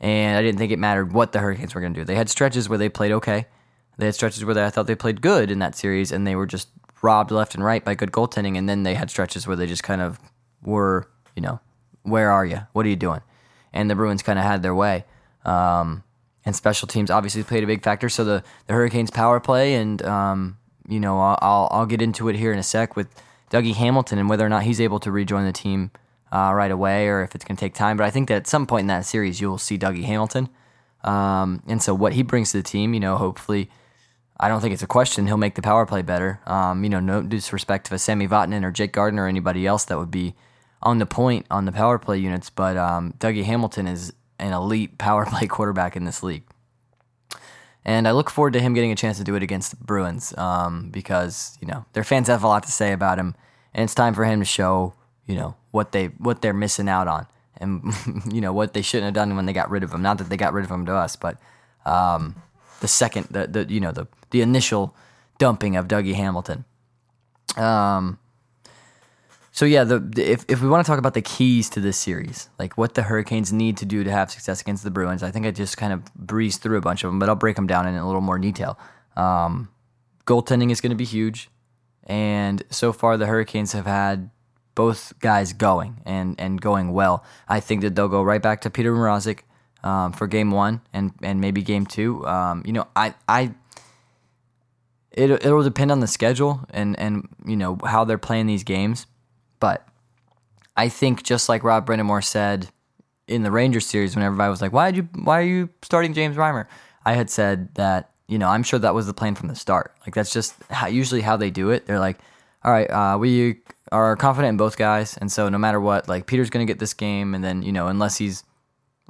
And 0.00 0.38
I 0.38 0.42
didn't 0.42 0.58
think 0.58 0.72
it 0.72 0.78
mattered 0.78 1.12
what 1.12 1.32
the 1.32 1.40
Hurricanes 1.40 1.74
were 1.74 1.80
going 1.80 1.94
to 1.94 2.00
do. 2.00 2.04
They 2.04 2.14
had 2.14 2.28
stretches 2.28 2.68
where 2.68 2.78
they 2.78 2.88
played 2.88 3.12
okay. 3.12 3.46
They 3.98 4.06
had 4.06 4.14
stretches 4.14 4.44
where 4.44 4.54
they, 4.54 4.64
I 4.64 4.70
thought 4.70 4.86
they 4.86 4.94
played 4.94 5.20
good 5.20 5.50
in 5.50 5.58
that 5.58 5.74
series, 5.74 6.10
and 6.10 6.26
they 6.26 6.34
were 6.34 6.46
just 6.46 6.68
robbed 7.02 7.30
left 7.30 7.54
and 7.54 7.62
right 7.62 7.84
by 7.84 7.94
good 7.94 8.12
goaltending. 8.12 8.56
And 8.56 8.68
then 8.68 8.82
they 8.82 8.94
had 8.94 9.10
stretches 9.10 9.46
where 9.46 9.56
they 9.56 9.66
just 9.66 9.82
kind 9.82 10.00
of 10.00 10.18
were, 10.62 11.06
you 11.36 11.42
know, 11.42 11.60
where 12.02 12.30
are 12.30 12.46
you? 12.46 12.60
What 12.72 12.86
are 12.86 12.88
you 12.88 12.96
doing? 12.96 13.20
And 13.72 13.90
the 13.90 13.94
Bruins 13.94 14.22
kind 14.22 14.38
of 14.38 14.44
had 14.44 14.62
their 14.62 14.74
way. 14.74 15.04
Um, 15.44 16.02
and 16.44 16.56
special 16.56 16.88
teams 16.88 17.10
obviously 17.10 17.42
played 17.42 17.64
a 17.64 17.66
big 17.66 17.82
factor. 17.82 18.08
So 18.08 18.24
the, 18.24 18.44
the 18.66 18.72
Hurricanes 18.72 19.10
power 19.10 19.40
play, 19.40 19.74
and 19.74 20.02
um, 20.02 20.58
you 20.88 21.00
know 21.00 21.20
I'll, 21.20 21.68
I'll, 21.70 21.86
get 21.86 22.02
into 22.02 22.28
it 22.28 22.36
here 22.36 22.52
in 22.52 22.58
a 22.58 22.62
sec 22.62 22.96
with 22.96 23.08
Dougie 23.50 23.74
Hamilton 23.74 24.18
and 24.18 24.28
whether 24.28 24.44
or 24.44 24.48
not 24.48 24.62
he's 24.62 24.80
able 24.80 25.00
to 25.00 25.10
rejoin 25.10 25.44
the 25.44 25.52
team 25.52 25.90
uh, 26.32 26.52
right 26.54 26.70
away 26.70 27.08
or 27.08 27.22
if 27.22 27.34
it's 27.34 27.44
going 27.44 27.56
to 27.56 27.60
take 27.60 27.74
time. 27.74 27.96
But 27.96 28.04
I 28.04 28.10
think 28.10 28.28
that 28.28 28.36
at 28.36 28.46
some 28.46 28.66
point 28.66 28.82
in 28.82 28.86
that 28.88 29.04
series 29.04 29.40
you'll 29.40 29.58
see 29.58 29.78
Dougie 29.78 30.04
Hamilton, 30.04 30.48
um, 31.04 31.62
and 31.66 31.82
so 31.82 31.94
what 31.94 32.14
he 32.14 32.22
brings 32.22 32.52
to 32.52 32.58
the 32.58 32.62
team, 32.62 32.94
you 32.94 33.00
know, 33.00 33.16
hopefully. 33.16 33.70
I 34.42 34.48
don't 34.48 34.62
think 34.62 34.72
it's 34.72 34.82
a 34.82 34.86
question. 34.86 35.26
He'll 35.26 35.36
make 35.36 35.54
the 35.54 35.60
power 35.60 35.84
play 35.84 36.00
better. 36.00 36.40
Um, 36.46 36.82
you 36.82 36.88
know, 36.88 36.98
no 36.98 37.20
disrespect 37.20 37.88
to 37.88 37.94
a 37.94 37.98
Sami 37.98 38.26
Vatanen 38.26 38.64
or 38.64 38.70
Jake 38.70 38.90
Gardiner 38.90 39.24
or 39.24 39.28
anybody 39.28 39.66
else 39.66 39.84
that 39.84 39.98
would 39.98 40.10
be 40.10 40.34
on 40.82 40.98
the 40.98 41.06
point 41.06 41.46
on 41.50 41.64
the 41.64 41.72
power 41.72 41.98
play 41.98 42.18
units, 42.18 42.50
but 42.50 42.76
um, 42.76 43.14
Dougie 43.18 43.44
Hamilton 43.44 43.86
is 43.86 44.12
an 44.38 44.52
elite 44.52 44.98
power 44.98 45.26
play 45.30 45.46
quarterback 45.46 45.96
in 45.96 46.04
this 46.04 46.22
league. 46.22 46.44
And 47.84 48.06
I 48.06 48.12
look 48.12 48.30
forward 48.30 48.52
to 48.54 48.60
him 48.60 48.74
getting 48.74 48.92
a 48.92 48.96
chance 48.96 49.18
to 49.18 49.24
do 49.24 49.34
it 49.34 49.42
against 49.42 49.70
the 49.70 49.84
Bruins 49.84 50.36
um, 50.36 50.90
because 50.90 51.56
you 51.60 51.66
know 51.66 51.84
their 51.94 52.04
fans 52.04 52.28
have 52.28 52.44
a 52.44 52.48
lot 52.48 52.62
to 52.64 52.72
say 52.72 52.92
about 52.92 53.18
him, 53.18 53.34
and 53.72 53.84
it's 53.84 53.94
time 53.94 54.14
for 54.14 54.24
him 54.24 54.40
to 54.40 54.44
show 54.44 54.94
you 55.26 55.34
know 55.34 55.56
what 55.70 55.92
they 55.92 56.06
what 56.06 56.42
they're 56.42 56.52
missing 56.52 56.88
out 56.88 57.08
on, 57.08 57.26
and 57.56 57.82
you 58.32 58.40
know 58.40 58.52
what 58.52 58.74
they 58.74 58.82
shouldn't 58.82 59.06
have 59.06 59.14
done 59.14 59.34
when 59.34 59.46
they 59.46 59.54
got 59.54 59.70
rid 59.70 59.82
of 59.82 59.92
him. 59.92 60.02
Not 60.02 60.18
that 60.18 60.28
they 60.28 60.36
got 60.36 60.52
rid 60.52 60.64
of 60.64 60.70
him 60.70 60.84
to 60.86 60.94
us, 60.94 61.16
but 61.16 61.38
um, 61.86 62.36
the 62.80 62.88
second 62.88 63.28
the, 63.30 63.46
the 63.46 63.72
you 63.72 63.80
know 63.80 63.92
the 63.92 64.06
the 64.30 64.42
initial 64.42 64.94
dumping 65.38 65.74
of 65.74 65.88
Dougie 65.88 66.14
Hamilton. 66.14 66.66
Um, 67.56 68.19
so 69.60 69.66
yeah, 69.66 69.84
the, 69.84 70.02
if 70.16 70.46
if 70.48 70.62
we 70.62 70.70
want 70.70 70.86
to 70.86 70.90
talk 70.90 70.98
about 70.98 71.12
the 71.12 71.20
keys 71.20 71.68
to 71.68 71.82
this 71.82 71.98
series, 71.98 72.48
like 72.58 72.78
what 72.78 72.94
the 72.94 73.02
Hurricanes 73.02 73.52
need 73.52 73.76
to 73.76 73.84
do 73.84 74.02
to 74.02 74.10
have 74.10 74.30
success 74.30 74.62
against 74.62 74.84
the 74.84 74.90
Bruins, 74.90 75.22
I 75.22 75.30
think 75.30 75.44
I 75.44 75.50
just 75.50 75.76
kind 75.76 75.92
of 75.92 76.02
breezed 76.14 76.62
through 76.62 76.78
a 76.78 76.80
bunch 76.80 77.04
of 77.04 77.10
them, 77.10 77.18
but 77.18 77.28
I'll 77.28 77.34
break 77.34 77.56
them 77.56 77.66
down 77.66 77.86
in 77.86 77.94
a 77.94 78.06
little 78.06 78.22
more 78.22 78.38
detail. 78.38 78.78
Um, 79.18 79.68
goaltending 80.24 80.70
is 80.70 80.80
going 80.80 80.92
to 80.92 80.96
be 80.96 81.04
huge, 81.04 81.50
and 82.04 82.62
so 82.70 82.90
far 82.90 83.18
the 83.18 83.26
Hurricanes 83.26 83.72
have 83.72 83.84
had 83.84 84.30
both 84.74 85.12
guys 85.20 85.52
going 85.52 86.00
and 86.06 86.40
and 86.40 86.58
going 86.58 86.94
well. 86.94 87.22
I 87.46 87.60
think 87.60 87.82
that 87.82 87.94
they'll 87.94 88.08
go 88.08 88.22
right 88.22 88.40
back 88.40 88.62
to 88.62 88.70
Peter 88.70 88.94
Mrazek 88.94 89.40
um, 89.84 90.14
for 90.14 90.26
game 90.26 90.52
one 90.52 90.80
and 90.94 91.12
and 91.20 91.38
maybe 91.38 91.60
game 91.60 91.84
two. 91.84 92.26
Um, 92.26 92.62
you 92.64 92.72
know, 92.72 92.88
I 92.96 93.12
I 93.28 93.52
it 95.12 95.30
it'll 95.30 95.62
depend 95.62 95.92
on 95.92 96.00
the 96.00 96.06
schedule 96.06 96.64
and 96.70 96.98
and 96.98 97.28
you 97.44 97.58
know 97.58 97.76
how 97.84 98.06
they're 98.06 98.16
playing 98.16 98.46
these 98.46 98.64
games. 98.64 99.06
But 99.60 99.86
I 100.76 100.88
think 100.88 101.22
just 101.22 101.48
like 101.48 101.62
Rob 101.62 101.86
Brind'Amour 101.86 102.24
said 102.24 102.68
in 103.28 103.42
the 103.42 103.50
Rangers 103.50 103.86
series, 103.86 104.16
when 104.16 104.24
everybody 104.24 104.50
was 104.50 104.60
like, 104.60 104.72
"Why 104.72 104.90
did 104.90 104.96
you? 104.96 105.22
Why 105.22 105.38
are 105.38 105.44
you 105.44 105.68
starting 105.82 106.14
James 106.14 106.36
Reimer?" 106.36 106.66
I 107.04 107.14
had 107.14 107.30
said 107.30 107.74
that 107.74 108.10
you 108.28 108.38
know 108.38 108.48
I'm 108.48 108.62
sure 108.62 108.78
that 108.78 108.94
was 108.94 109.06
the 109.06 109.14
plan 109.14 109.34
from 109.34 109.48
the 109.48 109.54
start. 109.54 109.94
Like 110.06 110.14
that's 110.14 110.32
just 110.32 110.54
how, 110.70 110.88
usually 110.88 111.20
how 111.20 111.36
they 111.36 111.50
do 111.50 111.70
it. 111.70 111.86
They're 111.86 112.00
like, 112.00 112.18
"All 112.64 112.72
right, 112.72 112.90
uh, 112.90 113.18
we 113.18 113.60
are 113.92 114.16
confident 114.16 114.50
in 114.50 114.56
both 114.56 114.76
guys, 114.76 115.16
and 115.18 115.30
so 115.30 115.48
no 115.48 115.58
matter 115.58 115.80
what, 115.80 116.08
like 116.08 116.26
Peter's 116.26 116.50
going 116.50 116.66
to 116.66 116.70
get 116.70 116.80
this 116.80 116.94
game, 116.94 117.34
and 117.34 117.44
then 117.44 117.62
you 117.62 117.72
know 117.72 117.88
unless 117.88 118.16
he's 118.16 118.42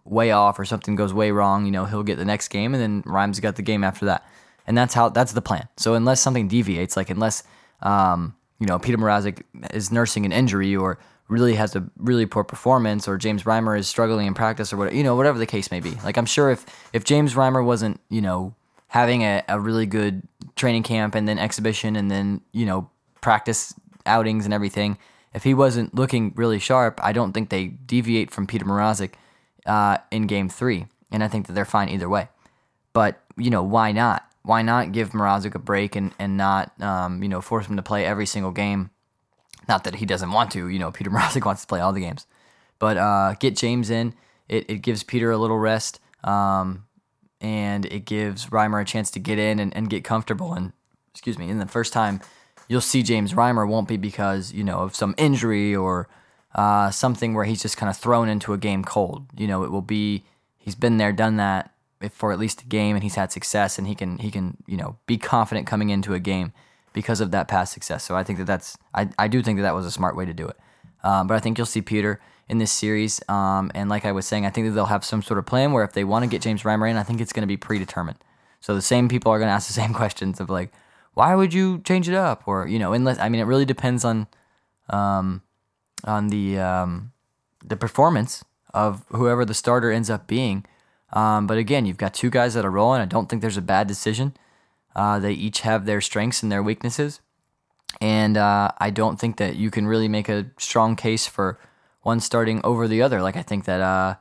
way 0.05 0.33
off 0.33 0.59
or 0.59 0.65
something 0.65 0.97
goes 0.97 1.15
way 1.15 1.31
wrong, 1.31 1.65
you 1.65 1.71
know 1.71 1.85
he'll 1.85 2.03
get 2.03 2.17
the 2.17 2.25
next 2.25 2.49
game, 2.49 2.75
and 2.75 2.83
then 2.83 3.03
Reims 3.07 3.41
got 3.41 3.57
the 3.57 3.63
game 3.63 3.85
after 3.85 4.07
that." 4.07 4.27
And 4.67 4.77
that's 4.77 4.95
how 4.95 5.09
that's 5.09 5.33
the 5.33 5.43
plan. 5.43 5.69
So 5.77 5.95
unless 5.95 6.21
something 6.21 6.47
deviates, 6.49 6.97
like 6.97 7.11
unless 7.11 7.43
um, 7.83 8.35
you 8.61 8.67
know, 8.67 8.79
Peter 8.79 8.99
Mrazek 8.99 9.43
is 9.73 9.91
nursing 9.91 10.25
an 10.25 10.33
injury 10.33 10.77
or 10.77 10.99
really 11.29 11.55
has 11.55 11.75
a 11.75 11.85
really 11.97 12.27
poor 12.27 12.45
performance 12.45 13.09
or 13.09 13.17
James 13.17 13.45
Reimer 13.45 13.79
is 13.79 13.89
struggling 13.89 14.27
in 14.27 14.35
practice 14.35 14.73
or 14.73 14.77
whatever, 14.77 14.97
you 14.97 15.03
know, 15.03 15.17
whatever 15.17 15.39
the 15.39 15.47
case 15.47 15.71
may 15.71 15.81
be. 15.81 15.93
Like 16.05 16.17
I'm 16.17 16.27
sure 16.27 16.51
if 16.51 16.67
if 16.93 17.05
James 17.05 17.35
Reimer 17.35 17.65
wasn't, 17.65 18.01
you 18.09 18.21
know, 18.21 18.55
having 18.89 19.23
a, 19.23 19.43
a 19.49 19.59
really 19.59 19.87
good 19.87 20.23
training 20.57 20.83
camp 20.83 21.15
and 21.15 21.27
then 21.27 21.39
exhibition 21.39 21.97
and 21.97 22.11
then, 22.11 22.43
you 22.53 22.67
know, 22.67 22.91
practice 23.21 23.75
outings 24.07 24.45
and 24.45 24.53
everything, 24.53 24.99
if 25.33 25.45
he 25.45 25.55
wasn't 25.55 25.95
looking 25.95 26.33
really 26.37 26.59
sharp, 26.59 27.01
I 27.03 27.13
don't 27.13 27.33
think 27.33 27.51
they 27.51 27.67
deviate 27.69 28.31
from 28.31 28.47
Peter 28.47 28.65
Mrazek 28.65 29.13
uh, 29.67 29.99
in 30.11 30.27
game 30.27 30.49
three. 30.49 30.87
And 31.13 31.25
I 31.25 31.29
think 31.29 31.47
that 31.47 31.55
they're 31.55 31.65
fine 31.65 31.89
either 31.89 32.09
way. 32.09 32.29
But, 32.93 33.21
you 33.37 33.51
know, 33.51 33.63
why 33.63 33.93
not? 33.93 34.30
Why 34.43 34.63
not 34.63 34.93
give 34.93 35.11
Mrazek 35.11 35.55
a 35.55 35.59
break 35.59 35.97
and, 35.97 36.13
and 36.19 36.37
not, 36.37 36.81
um, 36.81 37.23
you 37.23 37.29
know, 37.29 37.41
force 37.41 37.67
him 37.67 37.77
to 37.77 37.83
play 37.83 38.05
every 38.05 38.27
single 38.27 38.53
game? 38.53 38.91
Not 39.69 39.85
that 39.85 39.97
he 39.97 40.07
doesn't 40.07 40.33
want 40.33 40.51
to, 40.53 40.69
you 40.69 40.79
know, 40.79 40.91
Peter 40.93 41.11
Mrazek 41.11 41.45
wants 41.45 41.63
to 41.63 41.67
play 41.67 41.81
all 41.81 41.93
the 41.93 42.01
games. 42.01 42.27
But 42.79 42.97
uh, 42.97 43.35
get 43.39 43.57
James 43.57 43.91
in. 43.91 44.15
It, 44.49 44.69
it 44.71 44.83
gives 44.83 45.03
Peter 45.03 45.31
a 45.31 45.37
little 45.37 45.59
rest. 45.59 46.01
Um, 46.25 46.87
and 47.41 47.87
it 47.87 48.05
gives 48.05 48.47
Reimer 48.47 48.83
a 48.83 48.85
chance 48.85 49.11
to 49.13 49.21
get 49.21 49.39
in 49.39 49.59
and, 49.59 49.75
and 49.77 49.89
get 49.89 50.05
comfortable. 50.05 50.55
And, 50.55 50.73
excuse 51.13 51.39
me, 51.39 51.49
in 51.49 51.59
the 51.59 51.67
first 51.67 51.93
time 51.93 52.21
you'll 52.71 52.81
see 52.81 53.03
James 53.03 53.35
Reimer 53.35 53.67
won't 53.67 53.89
be 53.89 53.97
because, 53.97 54.53
you 54.53 54.63
know, 54.63 54.79
of 54.79 54.95
some 54.95 55.13
injury 55.19 55.75
or 55.75 56.09
uh, 56.55 56.91
something 56.93 57.35
where 57.35 57.45
he's 57.45 57.61
just 57.61 57.77
kind 57.77 57.91
of 57.91 57.97
thrown 57.97 58.29
into 58.29 58.53
a 58.53 58.59
game 58.59 58.85
cold. 58.85 59.27
You 59.37 59.49
know, 59.49 59.65
it 59.65 59.73
will 59.73 59.83
be, 59.83 60.25
he's 60.57 60.77
been 60.77 60.97
there, 60.97 61.11
done 61.11 61.37
that 61.37 61.70
for 62.09 62.33
at 62.33 62.39
least 62.39 62.63
a 62.63 62.67
game 62.67 62.97
and 62.97 63.03
he's 63.03 63.17
had 63.17 63.31
success 63.31 63.79
and 63.79 63.87
he 63.87 63.95
can 63.95 64.19
he 64.19 64.31
can 64.31 64.57
you 64.67 64.77
know 64.77 64.97
be 65.07 65.19
confident 65.19 65.67
coming 65.67 65.91
into 65.91 66.15
a 66.15 66.21
game 66.21 66.53
because 66.93 67.21
of 67.21 67.31
that 67.31 67.49
past 67.49 67.73
success. 67.73 68.05
So 68.05 68.17
I 68.17 68.25
think 68.25 68.39
that 68.39 68.47
that's 68.47 68.77
I, 68.95 69.09
I 69.19 69.29
do 69.29 69.43
think 69.43 69.59
that 69.59 69.63
that 69.63 69.75
was 69.75 69.87
a 69.87 69.91
smart 69.91 70.17
way 70.17 70.25
to 70.25 70.33
do 70.33 70.49
it. 70.49 70.57
Um, 71.03 71.27
but 71.27 71.35
I 71.35 71.41
think 71.41 71.59
you'll 71.59 71.67
see 71.67 71.83
Peter 71.83 72.21
in 72.49 72.59
this 72.59 72.73
series. 72.73 73.21
Um, 73.29 73.71
and 73.75 73.89
like 73.89 74.05
I 74.05 74.13
was 74.13 74.27
saying, 74.27 74.45
I 74.45 74.51
think 74.51 74.67
that 74.67 74.73
they'll 74.73 74.87
have 74.87 75.05
some 75.05 75.23
sort 75.23 75.39
of 75.39 75.47
plan 75.47 75.73
where 75.73 75.85
if 75.85 75.93
they 75.93 76.05
want 76.05 76.25
to 76.25 76.29
get 76.29 76.43
James 76.43 76.63
Reimer 76.63 76.91
in, 76.91 76.97
I 76.97 77.03
think 77.03 77.21
it's 77.21 77.33
going 77.33 77.43
to 77.43 77.47
be 77.47 77.57
predetermined. 77.57 78.19
So 78.61 78.75
the 78.75 78.83
same 78.83 79.09
people 79.09 79.33
are 79.33 79.39
going 79.39 79.49
to 79.49 79.53
ask 79.53 79.67
the 79.67 79.73
same 79.85 79.95
questions 79.95 80.41
of 80.41 80.51
like, 80.51 80.73
why 81.15 81.35
would 81.35 81.55
you 81.55 81.81
change 81.81 82.09
it 82.09 82.15
up? 82.15 82.43
Or 82.47 82.67
you 82.67 82.79
know, 82.79 82.93
unless 82.93 83.19
I 83.19 83.29
mean, 83.29 83.41
it 83.41 83.45
really 83.45 83.65
depends 83.65 84.05
on 84.05 84.27
um, 84.89 85.43
on 86.05 86.29
the 86.29 86.59
um, 86.59 87.13
the 87.65 87.77
performance 87.77 88.45
of 88.73 89.05
whoever 89.09 89.45
the 89.45 89.55
starter 89.55 89.91
ends 89.91 90.11
up 90.11 90.27
being. 90.27 90.65
Um, 91.13 91.47
but 91.47 91.59
again, 91.59 91.87
you've 91.87 91.97
got 91.97 92.15
two 92.15 92.31
guys 92.31 92.55
that 92.55 92.65
are 92.65 92.71
rolling. 92.71 93.01
I 93.01 93.07
don't 93.07 93.29
think 93.29 93.43
there's 93.43 93.57
a 93.57 93.63
bad 93.63 93.87
decision. 93.87 94.35
Uh, 94.95 95.19
they 95.19 95.33
each 95.33 95.61
have 95.61 95.87
their 95.87 96.01
strengths 96.01 96.43
and 96.43 96.51
their 96.51 96.63
weaknesses. 96.63 97.21
And 98.01 98.37
uh, 98.37 98.71
I 98.79 98.91
don't 98.91 99.19
think 99.19 99.37
that 99.39 99.57
you 99.57 99.71
can 99.71 99.87
really 99.87 100.09
make 100.09 100.29
a 100.29 100.47
strong 100.59 100.97
case 100.97 101.27
for 101.27 101.59
one 102.03 102.21
starting 102.21 102.61
over 102.65 102.87
the 102.87 103.03
other. 103.03 103.21
Like, 103.21 103.37
I 103.37 103.43
think 103.43 103.65
that 103.65 103.81
uh, 103.81 104.15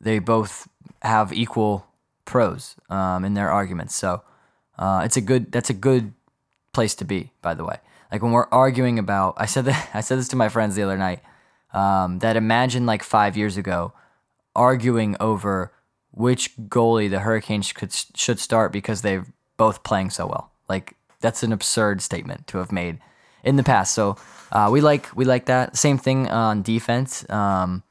they 0.00 0.18
both 0.18 0.68
have 1.02 1.32
equal 1.32 1.86
pros 2.24 2.76
um, 2.90 3.24
in 3.24 3.34
their 3.34 3.50
arguments. 3.50 3.94
So 3.94 4.22
uh, 4.78 5.02
it's 5.04 5.16
a 5.16 5.20
good, 5.20 5.52
that's 5.52 5.70
a 5.70 5.74
good 5.74 6.12
place 6.72 6.94
to 6.96 7.04
be, 7.04 7.32
by 7.40 7.54
the 7.54 7.64
way. 7.64 7.78
Like 8.12 8.22
when 8.22 8.32
we're 8.32 8.48
arguing 8.50 8.98
about, 8.98 9.34
I 9.36 9.46
said 9.46 9.64
that, 9.66 9.90
I 9.94 10.00
said 10.00 10.18
this 10.18 10.28
to 10.28 10.36
my 10.36 10.48
friends 10.48 10.74
the 10.74 10.82
other 10.82 10.98
night. 10.98 11.20
Um, 11.72 12.20
that 12.20 12.36
imagine 12.36 12.86
like 12.86 13.02
five 13.02 13.36
years 13.36 13.56
ago, 13.56 13.92
arguing 14.54 15.16
over 15.20 15.72
which 16.10 16.56
goalie 16.56 17.10
the 17.10 17.20
Hurricanes 17.20 17.72
could 17.72 17.92
should 17.92 18.38
start 18.38 18.72
because 18.72 19.02
they're 19.02 19.26
both 19.56 19.82
playing 19.82 20.10
so 20.10 20.26
well. 20.26 20.50
Like 20.68 20.94
that's 21.20 21.42
an 21.42 21.52
absurd 21.52 22.02
statement 22.02 22.46
to 22.48 22.58
have 22.58 22.72
made 22.72 22.98
in 23.44 23.56
the 23.56 23.62
past. 23.62 23.94
So 23.94 24.16
uh, 24.52 24.68
we 24.70 24.80
like 24.80 25.14
we 25.16 25.24
like 25.24 25.46
that. 25.46 25.76
Same 25.76 25.98
thing 25.98 26.28
on 26.28 26.62
defense. 26.62 27.28
Um, 27.30 27.82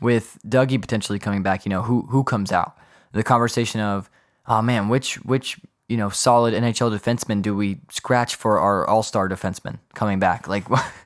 with 0.00 0.38
Dougie 0.46 0.80
potentially 0.80 1.18
coming 1.18 1.42
back, 1.42 1.64
you 1.64 1.70
know, 1.70 1.82
who 1.82 2.02
who 2.02 2.24
comes 2.24 2.52
out? 2.52 2.76
The 3.12 3.22
conversation 3.22 3.80
of, 3.80 4.10
oh 4.46 4.60
man, 4.62 4.88
which 4.88 5.16
which 5.24 5.58
you 5.88 5.96
know 5.96 6.10
solid 6.10 6.54
NHL 6.54 6.96
defenseman 6.96 7.40
do 7.40 7.56
we 7.56 7.80
scratch 7.90 8.34
for 8.34 8.58
our 8.58 8.86
All 8.86 9.02
Star 9.02 9.28
defenseman 9.28 9.78
coming 9.94 10.18
back? 10.18 10.48
Like, 10.48 10.68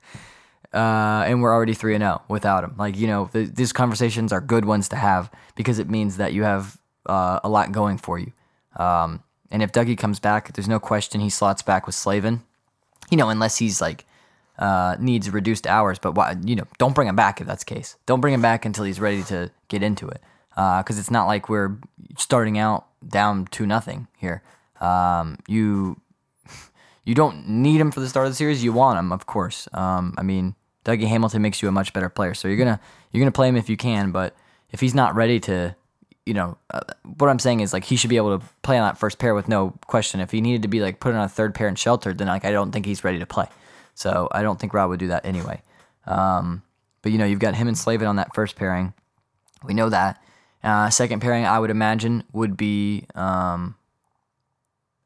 uh, 0.73 1.25
and 1.27 1.43
we're 1.43 1.53
already 1.53 1.75
three 1.75 1.95
and 1.95 2.03
zero 2.03 2.23
without 2.29 2.65
him. 2.65 2.75
Like, 2.79 2.97
you 2.97 3.07
know, 3.07 3.29
th- 3.33 3.51
these 3.55 3.73
conversations 3.73 4.33
are 4.33 4.41
good 4.41 4.65
ones 4.65 4.89
to 4.91 4.97
have 4.97 5.31
because 5.57 5.79
it 5.79 5.89
means 5.89 6.17
that 6.19 6.33
you 6.33 6.45
have 6.45 6.79
uh, 7.07 7.41
a 7.43 7.49
lot 7.49 7.73
going 7.73 7.99
for 7.99 8.19
you. 8.19 8.33
Um, 8.77 9.23
and 9.51 9.63
if 9.63 9.73
Dougie 9.73 9.99
comes 9.99 10.21
back, 10.21 10.53
there's 10.53 10.69
no 10.69 10.79
question 10.79 11.21
he 11.21 11.31
slots 11.31 11.63
back 11.63 11.87
with 11.87 11.95
Slavin. 11.95 12.43
You 13.11 13.17
know, 13.17 13.29
unless 13.29 13.59
he's 13.59 13.81
like 13.81 14.05
uh, 14.61 14.97
needs 15.01 15.31
reduced 15.31 15.67
hours. 15.67 15.99
But 15.99 16.13
why, 16.13 16.37
you 16.45 16.55
know, 16.55 16.65
don't 16.79 16.95
bring 16.95 17.09
him 17.09 17.17
back 17.17 17.41
if 17.41 17.47
that's 17.47 17.65
the 17.65 17.75
case. 17.75 17.97
Don't 18.07 18.21
bring 18.21 18.35
him 18.35 18.43
back 18.43 18.65
until 18.65 18.85
he's 18.85 19.01
ready 19.01 19.23
to 19.25 19.51
get 19.69 19.83
into 19.83 20.07
it, 20.07 20.21
because 20.51 20.97
uh, 20.97 21.01
it's 21.01 21.11
not 21.11 21.27
like 21.27 21.49
we're 21.49 21.79
starting 22.17 22.59
out 22.59 22.87
down 23.07 23.47
to 23.47 23.67
nothing 23.67 24.07
here. 24.19 24.43
Um, 24.81 25.39
you 25.49 26.01
you 27.05 27.15
don't 27.15 27.49
need 27.49 27.81
him 27.81 27.91
for 27.91 28.01
the 28.01 28.09
start 28.09 28.27
of 28.27 28.33
the 28.33 28.37
series. 28.37 28.63
You 28.63 28.73
want 28.73 28.99
him, 28.99 29.13
of 29.13 29.27
course. 29.27 29.67
Um, 29.73 30.15
I 30.17 30.23
mean, 30.23 30.55
Dougie 30.85 31.07
Hamilton 31.07 31.43
makes 31.43 31.63
you 31.63 31.69
a 31.69 31.73
much 31.73 31.93
better 31.93 32.09
player, 32.09 32.35
so 32.35 32.49
you're 32.49 32.57
gonna 32.57 32.81
you're 33.11 33.21
gonna 33.21 33.33
play 33.33 33.49
him 33.49 33.57
if 33.57 33.69
you 33.69 33.77
can. 33.77 34.11
But 34.11 34.35
if 34.71 34.81
he's 34.81 34.95
not 34.95 35.15
ready 35.15 35.41
to, 35.41 35.75
you 36.25 36.35
know, 36.35 36.57
uh, 36.71 36.81
what 37.19 37.29
I'm 37.29 37.39
saying 37.39 37.61
is 37.61 37.73
like 37.73 37.85
he 37.85 37.97
should 37.97 38.11
be 38.11 38.17
able 38.17 38.39
to 38.39 38.45
play 38.63 38.79
on 38.79 38.87
that 38.87 38.99
first 38.99 39.19
pair 39.19 39.35
with 39.35 39.49
no 39.49 39.75
question. 39.87 40.21
If 40.21 40.31
he 40.31 40.41
needed 40.41 40.63
to 40.63 40.69
be 40.69 40.81
like 40.81 41.01
put 41.01 41.15
on 41.15 41.21
a 41.23 41.29
third 41.29 41.55
pair 41.55 41.69
and 41.69 41.79
sheltered, 41.79 42.19
then 42.19 42.29
like 42.29 42.45
I 42.45 42.53
don't 42.53 42.73
think 42.73 42.87
he's 42.87 43.05
ready 43.05 43.19
to 43.19 43.27
play. 43.27 43.47
So 43.95 44.29
I 44.33 44.43
don't 44.43 44.59
think 44.59 44.73
Rob 44.73 44.91
would 44.91 45.01
do 45.01 45.09
that 45.09 45.27
anyway. 45.27 45.61
Um, 46.07 46.63
but 47.03 47.13
you 47.13 47.19
know, 47.19 47.27
you've 47.27 47.39
got 47.39 47.55
him 47.55 47.69
and 47.69 47.77
Slavin 47.77 48.07
on 48.07 48.17
that 48.17 48.35
first 48.35 48.57
pairing. 48.57 48.95
We 49.63 49.75
know 49.75 49.91
that. 49.91 50.23
Uh, 50.63 50.91
second 50.91 51.21
pairing, 51.21 51.47
I 51.47 51.59
would 51.59 51.71
imagine, 51.71 52.25
would 52.33 52.57
be 52.57 53.07
um, 53.15 53.77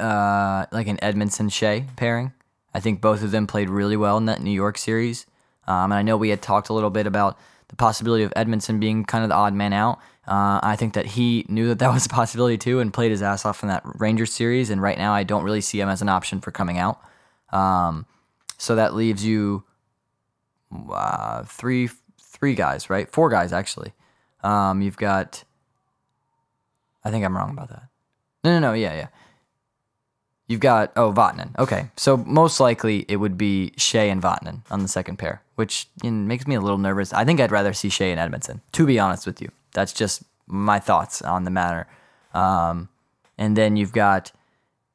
uh, 0.01 0.67
like 0.73 0.89
an 0.89 0.99
Edmundson 0.99 1.49
Skjei 1.49 1.87
pairing. 1.97 2.33
I 2.73 2.81
think 2.81 3.01
both 3.01 3.23
of 3.23 3.31
them 3.31 3.47
played 3.47 3.71
really 3.71 3.97
well 3.97 4.17
in 4.17 4.27
that 4.27 4.43
New 4.43 4.51
York 4.51 4.79
series. 4.79 5.27
Um, 5.67 5.93
and 5.93 5.95
I 5.95 6.03
know 6.03 6.17
we 6.17 6.29
had 6.29 6.43
talked 6.43 6.69
a 6.69 6.73
little 6.73 6.91
bit 6.91 7.07
about 7.07 7.39
the 7.69 7.77
possibility 7.77 8.25
of 8.25 8.33
Edmundson 8.35 8.81
being 8.81 9.05
kind 9.05 9.25
of 9.25 9.31
the 9.31 9.37
odd 9.37 9.55
man 9.55 9.73
out. 9.73 9.99
Uh, 10.27 10.61
I 10.63 10.77
think 10.77 10.95
that 10.95 11.07
he 11.07 11.45
knew 11.49 11.69
that 11.69 11.79
that 11.81 11.93
was 11.93 12.07
a 12.07 12.09
possibility 12.09 12.57
too 12.57 12.81
and 12.81 12.93
played 12.93 13.11
his 13.11 13.23
ass 13.23 13.45
off 13.45 13.63
in 13.63 13.69
that 13.69 13.83
Rangers 13.85 14.33
series. 14.33 14.71
And 14.71 14.81
right 14.81 14.99
now, 14.99 15.13
I 15.13 15.23
don't 15.23 15.45
really 15.45 15.61
see 15.61 15.81
him 15.81 15.89
as 15.89 16.03
an 16.03 16.09
option 16.09 16.41
for 16.41 16.51
coming 16.51 16.79
out. 16.79 17.01
Um, 17.53 18.07
so 18.59 18.75
that 18.75 18.95
leaves 18.95 19.25
you 19.25 19.65
uh, 20.91 21.45
three 21.45 21.89
three 22.21 22.55
guys, 22.55 22.91
right? 22.91 23.11
Four 23.11 23.29
guys 23.29 23.53
actually. 23.53 23.93
Um, 24.43 24.83
you've 24.83 24.97
got. 24.97 25.45
I 27.05 27.11
think 27.11 27.25
I'm 27.25 27.37
wrong 27.37 27.51
about 27.51 27.69
that. 27.69 27.85
No, 28.43 28.59
no, 28.59 28.61
no. 28.61 28.73
Yeah, 28.73 28.95
yeah. 28.95 29.09
You've 30.47 30.61
got 30.61 30.93
oh 30.97 31.13
Vatanen. 31.13 31.59
Okay, 31.59 31.91
so 31.97 32.17
most 32.17 32.61
likely 32.61 33.05
it 33.09 33.17
would 33.17 33.39
be 33.39 33.73
Skjei 33.77 34.11
and 34.11 34.23
Vatanen 34.23 34.61
on 34.71 34.83
the 34.83 34.89
second 34.89 35.19
pair, 35.19 35.43
which 35.55 35.89
you 36.03 36.11
know, 36.11 36.27
makes 36.27 36.47
me 36.47 36.55
a 36.55 36.61
little 36.61 36.79
nervous. 36.79 37.13
I 37.13 37.25
think 37.25 37.41
I'd 37.41 37.53
rather 37.53 37.73
see 37.73 37.89
Skjei 37.89 38.15
and 38.15 38.33
Edmundson. 38.33 38.61
To 38.73 38.87
be 38.87 38.99
honest 38.99 39.27
with 39.27 39.41
you, 39.41 39.51
that's 39.73 39.93
just 39.93 40.23
my 40.47 40.79
thoughts 40.79 41.23
on 41.23 41.45
the 41.45 41.51
matter. 41.51 41.87
Um, 42.33 42.89
and 43.39 43.57
then 43.57 43.77
you've 43.77 43.93
got 43.93 44.33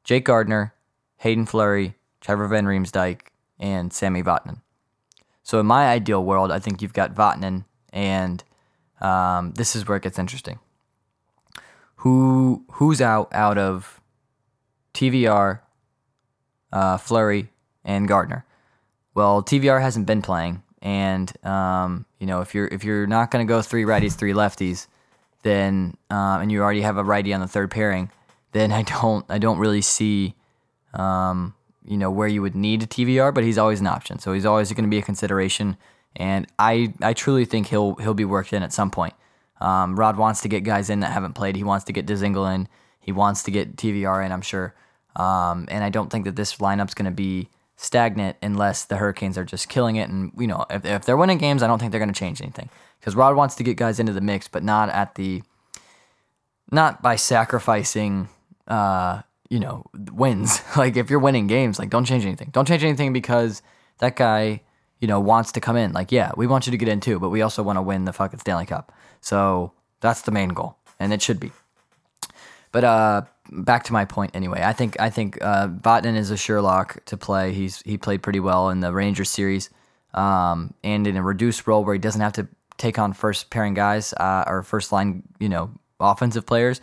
Jake 0.04 0.24
Gardiner, 0.24 0.74
Hayden 1.18 1.46
Fleury, 1.46 1.94
Trevor 2.20 2.48
Van 2.48 2.64
Riemsdyk, 2.64 3.20
and 3.58 3.92
Sami 3.92 4.22
Vatanen. 4.22 4.60
So 5.42 5.60
in 5.60 5.66
my 5.66 5.88
ideal 5.88 6.24
world, 6.24 6.50
I 6.50 6.58
think 6.58 6.80
you've 6.82 6.92
got 6.92 7.14
Vatanen, 7.14 7.64
and 7.92 8.44
um, 9.00 9.52
this 9.52 9.74
is 9.74 9.88
where 9.88 9.96
it 9.96 10.02
gets 10.02 10.18
interesting. 10.18 10.58
Who 11.96 12.64
who's 12.72 13.00
out 13.00 13.28
out 13.32 13.58
of 13.58 14.00
TVR, 14.94 15.60
uh, 16.72 16.96
Fleury, 16.96 17.50
and 17.84 18.08
Gardiner? 18.08 18.44
Well, 19.14 19.42
TVR 19.42 19.80
hasn't 19.80 20.06
been 20.06 20.22
playing, 20.22 20.62
and 20.82 21.32
um, 21.44 22.06
you 22.18 22.26
know 22.26 22.40
if 22.40 22.54
you're 22.54 22.68
if 22.68 22.84
you're 22.84 23.06
not 23.06 23.30
going 23.30 23.46
to 23.46 23.50
go 23.50 23.60
three 23.62 23.84
righties, 23.84 24.14
three 24.14 24.32
lefties, 24.32 24.86
then 25.42 25.96
um, 26.10 26.42
and 26.42 26.52
you 26.52 26.62
already 26.62 26.82
have 26.82 26.96
a 26.96 27.04
righty 27.04 27.32
on 27.32 27.40
the 27.40 27.48
third 27.48 27.70
pairing, 27.70 28.10
then 28.52 28.72
I 28.80 28.82
don't 28.82 29.24
I 29.28 29.38
don't 29.38 29.58
really 29.58 29.82
see 29.82 30.34
um, 30.94 31.54
you 31.84 31.96
know 31.96 32.10
where 32.10 32.28
you 32.28 32.42
would 32.42 32.54
need 32.54 32.82
a 32.82 32.86
TVR, 32.86 33.34
but 33.34 33.44
he's 33.44 33.58
always 33.58 33.80
an 33.80 33.86
option. 33.86 34.18
So 34.18 34.32
he's 34.32 34.46
always 34.46 34.72
going 34.72 34.84
to 34.84 34.90
be 34.90 34.98
a 34.98 35.02
consideration, 35.02 35.76
and 36.16 36.46
I 36.58 36.94
I 37.02 37.12
truly 37.12 37.44
think 37.44 37.68
he'll 37.68 37.94
he'll 37.96 38.14
be 38.14 38.24
worked 38.24 38.52
in 38.52 38.62
at 38.62 38.72
some 38.72 38.90
point. 38.90 39.14
Um, 39.60 39.98
Rod 39.98 40.16
wants 40.16 40.40
to 40.42 40.48
get 40.48 40.64
guys 40.64 40.88
in 40.88 41.00
that 41.00 41.12
haven't 41.12 41.34
played. 41.34 41.56
He 41.56 41.64
wants 41.64 41.84
to 41.86 41.92
get 41.92 42.06
Dzingel 42.06 42.54
in. 42.54 42.68
He 43.00 43.12
wants 43.12 43.42
to 43.42 43.50
get 43.50 43.76
TVR 43.76 44.24
in. 44.24 44.32
I'm 44.32 44.40
sure, 44.40 44.74
um, 45.16 45.66
and 45.68 45.82
I 45.82 45.90
don't 45.90 46.10
think 46.10 46.24
that 46.26 46.36
this 46.36 46.56
lineup's 46.56 46.94
going 46.94 47.10
to 47.10 47.10
be 47.10 47.48
stagnant 47.82 48.36
unless 48.42 48.84
the 48.84 48.96
Hurricanes 48.96 49.38
are 49.38 49.44
just 49.44 49.70
killing 49.70 49.96
it. 49.96 50.10
And 50.10 50.32
you 50.36 50.46
know, 50.46 50.66
if, 50.68 50.84
if 50.84 51.04
they're 51.06 51.16
winning 51.16 51.38
games, 51.38 51.62
I 51.62 51.66
don't 51.66 51.78
think 51.78 51.92
they're 51.92 52.00
going 52.00 52.12
to 52.12 52.18
change 52.18 52.42
anything 52.42 52.68
because 52.98 53.16
Rod 53.16 53.36
wants 53.36 53.54
to 53.56 53.64
get 53.64 53.76
guys 53.76 53.98
into 53.98 54.12
the 54.12 54.20
mix, 54.20 54.48
but 54.48 54.62
not 54.62 54.90
at 54.90 55.14
the 55.14 55.42
not 56.70 57.02
by 57.02 57.16
sacrificing. 57.16 58.28
Uh, 58.68 59.22
you 59.48 59.58
know, 59.58 59.84
wins. 60.12 60.62
like 60.76 60.96
if 60.96 61.10
you're 61.10 61.18
winning 61.18 61.48
games, 61.48 61.78
like 61.78 61.90
don't 61.90 62.04
change 62.04 62.24
anything. 62.24 62.50
Don't 62.52 62.68
change 62.68 62.84
anything 62.84 63.12
because 63.12 63.62
that 63.98 64.14
guy, 64.14 64.62
you 65.00 65.08
know, 65.08 65.18
wants 65.18 65.50
to 65.52 65.60
come 65.60 65.76
in. 65.76 65.92
Like, 65.92 66.12
yeah, 66.12 66.30
we 66.36 66.46
want 66.46 66.66
you 66.66 66.70
to 66.70 66.76
get 66.76 66.88
in 66.88 67.00
too, 67.00 67.18
but 67.18 67.30
we 67.30 67.42
also 67.42 67.62
want 67.62 67.76
to 67.76 67.82
win 67.82 68.04
the 68.04 68.12
fucking 68.12 68.38
Stanley 68.38 68.66
Cup. 68.66 68.92
So 69.20 69.72
that's 70.00 70.22
the 70.22 70.30
main 70.30 70.50
goal, 70.50 70.76
and 71.00 71.12
it 71.12 71.20
should 71.20 71.40
be. 71.40 71.50
But 72.72 72.84
uh, 72.84 73.22
back 73.50 73.84
to 73.84 73.92
my 73.92 74.04
point 74.04 74.32
anyway. 74.34 74.62
I 74.62 74.72
think 74.72 74.98
I 75.00 75.10
think 75.10 75.38
uh, 75.42 75.68
Vatanen 75.68 76.16
is 76.16 76.30
a 76.30 76.36
Sherlock 76.36 77.04
to 77.06 77.16
play. 77.16 77.52
He's 77.52 77.82
he 77.82 77.98
played 77.98 78.22
pretty 78.22 78.40
well 78.40 78.70
in 78.70 78.80
the 78.80 78.92
Rangers 78.92 79.30
series, 79.30 79.70
um, 80.14 80.74
and 80.84 81.06
in 81.06 81.16
a 81.16 81.22
reduced 81.22 81.66
role 81.66 81.84
where 81.84 81.94
he 81.94 81.98
doesn't 82.00 82.20
have 82.20 82.34
to 82.34 82.48
take 82.78 82.98
on 82.98 83.12
first 83.12 83.50
pairing 83.50 83.74
guys 83.74 84.14
uh, 84.14 84.44
or 84.46 84.62
first 84.62 84.92
line, 84.92 85.22
you 85.38 85.48
know, 85.48 85.70
offensive 85.98 86.46
players 86.46 86.80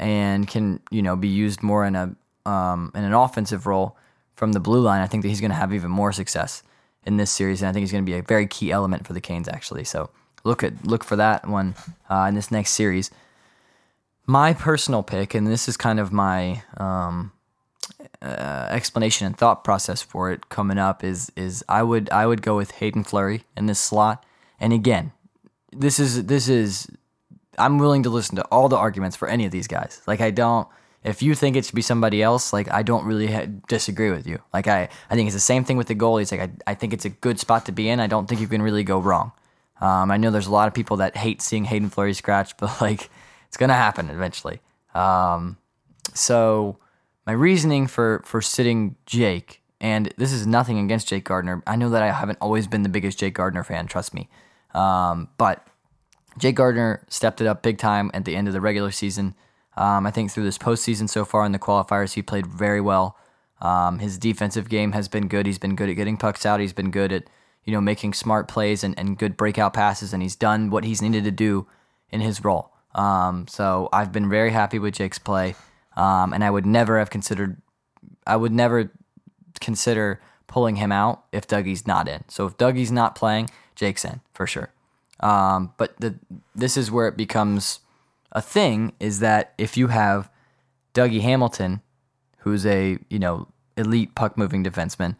and 0.00 0.48
can 0.48 0.80
you 0.90 1.02
know 1.02 1.14
be 1.14 1.28
used 1.28 1.62
more 1.62 1.84
in 1.84 1.94
a 1.94 2.14
um, 2.46 2.90
in 2.94 3.04
an 3.04 3.12
offensive 3.12 3.66
role 3.66 3.96
from 4.34 4.52
the 4.52 4.60
blue 4.60 4.80
line, 4.80 5.02
I 5.02 5.06
think 5.06 5.22
that 5.22 5.28
he's 5.28 5.40
going 5.40 5.50
to 5.50 5.56
have 5.56 5.74
even 5.74 5.90
more 5.90 6.12
success 6.12 6.62
in 7.04 7.18
this 7.18 7.30
series, 7.30 7.60
and 7.60 7.68
I 7.68 7.72
think 7.72 7.82
he's 7.82 7.92
going 7.92 8.04
to 8.04 8.10
be 8.10 8.18
a 8.18 8.22
very 8.22 8.46
key 8.46 8.72
element 8.72 9.06
for 9.06 9.12
the 9.12 9.20
Canes 9.20 9.46
actually. 9.46 9.84
So 9.84 10.10
look 10.42 10.64
at 10.64 10.84
look 10.84 11.04
for 11.04 11.16
that 11.16 11.46
one 11.46 11.74
uh, 12.08 12.24
in 12.28 12.34
this 12.34 12.50
next 12.50 12.70
series. 12.70 13.10
My 14.26 14.52
personal 14.52 15.02
pick, 15.02 15.34
and 15.34 15.46
this 15.46 15.68
is 15.68 15.76
kind 15.76 15.98
of 15.98 16.12
my 16.12 16.62
um, 16.76 17.32
uh, 18.22 18.68
explanation 18.70 19.26
and 19.26 19.36
thought 19.36 19.64
process 19.64 20.02
for 20.02 20.30
it 20.30 20.48
coming 20.48 20.78
up, 20.78 21.02
is 21.02 21.32
is 21.36 21.64
I 21.68 21.82
would 21.82 22.10
I 22.10 22.26
would 22.26 22.42
go 22.42 22.56
with 22.56 22.72
Hayden 22.72 23.04
Fleury 23.04 23.44
in 23.56 23.66
this 23.66 23.80
slot. 23.80 24.24
And 24.60 24.72
again, 24.72 25.12
this 25.72 25.98
is 25.98 26.26
this 26.26 26.48
is 26.48 26.88
I'm 27.58 27.78
willing 27.78 28.02
to 28.04 28.10
listen 28.10 28.36
to 28.36 28.44
all 28.46 28.68
the 28.68 28.76
arguments 28.76 29.16
for 29.16 29.28
any 29.28 29.44
of 29.44 29.52
these 29.52 29.66
guys. 29.66 30.00
Like 30.06 30.20
I 30.20 30.30
don't. 30.30 30.68
If 31.02 31.22
you 31.22 31.34
think 31.34 31.56
it 31.56 31.64
should 31.64 31.74
be 31.74 31.82
somebody 31.82 32.22
else, 32.22 32.52
like 32.52 32.70
I 32.70 32.82
don't 32.82 33.06
really 33.06 33.28
ha- 33.28 33.46
disagree 33.68 34.10
with 34.10 34.26
you. 34.26 34.38
Like 34.52 34.68
I, 34.68 34.90
I 35.08 35.14
think 35.14 35.28
it's 35.28 35.34
the 35.34 35.40
same 35.40 35.64
thing 35.64 35.78
with 35.78 35.86
the 35.86 35.94
goalies. 35.94 36.30
Like 36.30 36.40
I, 36.42 36.72
I 36.72 36.74
think 36.74 36.92
it's 36.92 37.06
a 37.06 37.08
good 37.08 37.40
spot 37.40 37.64
to 37.66 37.72
be 37.72 37.88
in. 37.88 38.00
I 38.00 38.06
don't 38.06 38.28
think 38.28 38.40
you 38.40 38.46
can 38.46 38.60
really 38.60 38.84
go 38.84 38.98
wrong. 38.98 39.32
Um, 39.80 40.10
I 40.10 40.18
know 40.18 40.30
there's 40.30 40.46
a 40.46 40.52
lot 40.52 40.68
of 40.68 40.74
people 40.74 40.98
that 40.98 41.16
hate 41.16 41.40
seeing 41.40 41.64
Hayden 41.64 41.88
Fleury 41.88 42.12
scratch, 42.12 42.54
but 42.58 42.80
like 42.82 43.08
it's 43.50 43.56
gonna 43.56 43.74
happen 43.74 44.10
eventually. 44.10 44.60
Um, 44.94 45.56
so 46.14 46.78
my 47.26 47.32
reasoning 47.32 47.88
for 47.88 48.22
for 48.24 48.40
sitting 48.40 48.94
Jake, 49.06 49.60
and 49.80 50.14
this 50.16 50.32
is 50.32 50.46
nothing 50.46 50.78
against 50.78 51.08
Jake 51.08 51.24
Gardiner. 51.24 51.60
I 51.66 51.74
know 51.74 51.90
that 51.90 52.00
I 52.00 52.12
haven't 52.12 52.38
always 52.40 52.68
been 52.68 52.84
the 52.84 52.88
biggest 52.88 53.18
Jake 53.18 53.34
Gardiner 53.34 53.64
fan. 53.64 53.88
Trust 53.88 54.14
me. 54.14 54.28
Um, 54.72 55.30
but 55.36 55.66
Jake 56.38 56.54
Gardiner 56.54 57.04
stepped 57.08 57.40
it 57.40 57.48
up 57.48 57.60
big 57.60 57.78
time 57.78 58.08
at 58.14 58.24
the 58.24 58.36
end 58.36 58.46
of 58.46 58.54
the 58.54 58.60
regular 58.60 58.92
season. 58.92 59.34
Um, 59.76 60.06
I 60.06 60.12
think 60.12 60.30
through 60.30 60.44
this 60.44 60.58
postseason 60.58 61.08
so 61.08 61.24
far 61.24 61.44
in 61.44 61.50
the 61.50 61.58
qualifiers, 61.58 62.12
he 62.12 62.22
played 62.22 62.46
very 62.46 62.80
well. 62.80 63.16
Um, 63.60 63.98
his 63.98 64.16
defensive 64.16 64.68
game 64.68 64.92
has 64.92 65.08
been 65.08 65.26
good. 65.26 65.44
He's 65.44 65.58
been 65.58 65.74
good 65.74 65.90
at 65.90 65.96
getting 65.96 66.16
pucks 66.16 66.46
out. 66.46 66.60
He's 66.60 66.72
been 66.72 66.92
good 66.92 67.12
at 67.12 67.24
you 67.64 67.72
know 67.72 67.80
making 67.80 68.14
smart 68.14 68.46
plays 68.46 68.84
and, 68.84 68.96
and 68.96 69.18
good 69.18 69.36
breakout 69.36 69.74
passes, 69.74 70.12
and 70.12 70.22
he's 70.22 70.36
done 70.36 70.70
what 70.70 70.84
he's 70.84 71.02
needed 71.02 71.24
to 71.24 71.32
do 71.32 71.66
in 72.10 72.20
his 72.20 72.44
role. 72.44 72.72
Um, 72.94 73.46
so 73.48 73.88
I've 73.92 74.12
been 74.12 74.28
very 74.28 74.50
happy 74.50 74.78
with 74.78 74.94
Jake's 74.94 75.18
play, 75.18 75.54
um, 75.96 76.32
and 76.32 76.42
I 76.42 76.50
would 76.50 76.66
never 76.66 76.98
have 76.98 77.10
considered. 77.10 77.56
I 78.26 78.36
would 78.36 78.52
never 78.52 78.90
consider 79.60 80.20
pulling 80.46 80.76
him 80.76 80.90
out 80.90 81.24
if 81.32 81.46
Dougie's 81.46 81.86
not 81.86 82.08
in. 82.08 82.24
So 82.28 82.46
if 82.46 82.56
Dougie's 82.58 82.90
not 82.90 83.14
playing, 83.14 83.50
Jake's 83.76 84.04
in 84.04 84.20
for 84.34 84.46
sure. 84.46 84.72
Um, 85.20 85.72
but 85.76 85.96
the 86.00 86.16
this 86.54 86.76
is 86.76 86.90
where 86.90 87.06
it 87.06 87.16
becomes 87.16 87.80
a 88.32 88.42
thing 88.42 88.92
is 89.00 89.20
that 89.20 89.54
if 89.58 89.76
you 89.76 89.88
have 89.88 90.30
Dougie 90.94 91.20
Hamilton, 91.20 91.82
who's 92.38 92.66
a 92.66 92.98
you 93.08 93.18
know 93.18 93.48
elite 93.76 94.14
puck 94.14 94.36
moving 94.36 94.64
defenseman, 94.64 95.16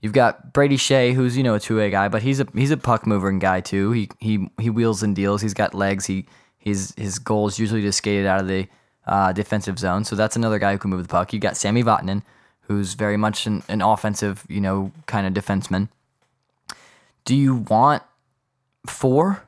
you've 0.00 0.12
got 0.12 0.52
Brady 0.52 0.76
Skjei, 0.76 1.14
who's 1.14 1.36
you 1.36 1.42
know 1.42 1.54
a 1.54 1.60
two 1.60 1.76
way 1.76 1.90
guy, 1.90 2.08
but 2.08 2.22
he's 2.22 2.40
a 2.40 2.46
he's 2.54 2.70
a 2.70 2.76
puck 2.76 3.06
moving 3.06 3.38
guy 3.38 3.60
too. 3.60 3.92
He 3.92 4.08
he 4.18 4.48
he 4.58 4.70
wheels 4.70 5.02
and 5.02 5.14
deals. 5.14 5.42
He's 5.42 5.54
got 5.54 5.74
legs. 5.74 6.06
He 6.06 6.26
his 6.60 6.94
his 6.96 7.18
goal 7.18 7.48
is 7.48 7.58
usually 7.58 7.82
just 7.82 7.98
skated 7.98 8.26
out 8.26 8.40
of 8.40 8.46
the 8.46 8.68
uh, 9.06 9.32
defensive 9.32 9.78
zone. 9.78 10.04
So 10.04 10.14
that's 10.14 10.36
another 10.36 10.58
guy 10.58 10.72
who 10.72 10.78
can 10.78 10.90
move 10.90 11.02
the 11.02 11.08
puck. 11.08 11.32
You 11.32 11.40
got 11.40 11.56
Sami 11.56 11.82
Vatanen, 11.82 12.22
who's 12.62 12.94
very 12.94 13.16
much 13.16 13.46
an, 13.46 13.64
an 13.68 13.82
offensive 13.82 14.46
you 14.48 14.60
know 14.60 14.92
kind 15.06 15.26
of 15.26 15.32
defenseman. 15.32 15.88
Do 17.24 17.34
you 17.34 17.56
want 17.56 18.02
four, 18.86 19.42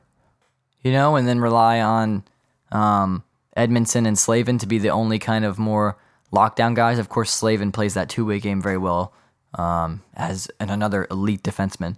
you 0.81 0.91
know, 0.91 1.15
and 1.15 1.27
then 1.27 1.39
rely 1.39 1.79
on 1.79 2.23
um, 2.71 3.23
Edmundson 3.55 4.07
and 4.07 4.17
Slavin 4.17 4.57
to 4.57 4.67
be 4.67 4.79
the 4.79 4.89
only 4.89 5.19
kind 5.19 5.45
of 5.45 5.57
more 5.57 5.97
lockdown 6.31 6.75
guys. 6.75 6.99
Of 6.99 7.09
course, 7.09 7.31
Slavin 7.31 7.71
plays 7.71 7.93
that 7.93 8.09
two 8.09 8.25
way 8.25 8.39
game 8.39 8.61
very 8.61 8.77
well 8.77 9.13
um, 9.55 10.01
as 10.15 10.49
an, 10.59 10.69
another 10.69 11.07
elite 11.09 11.43
defenseman. 11.43 11.95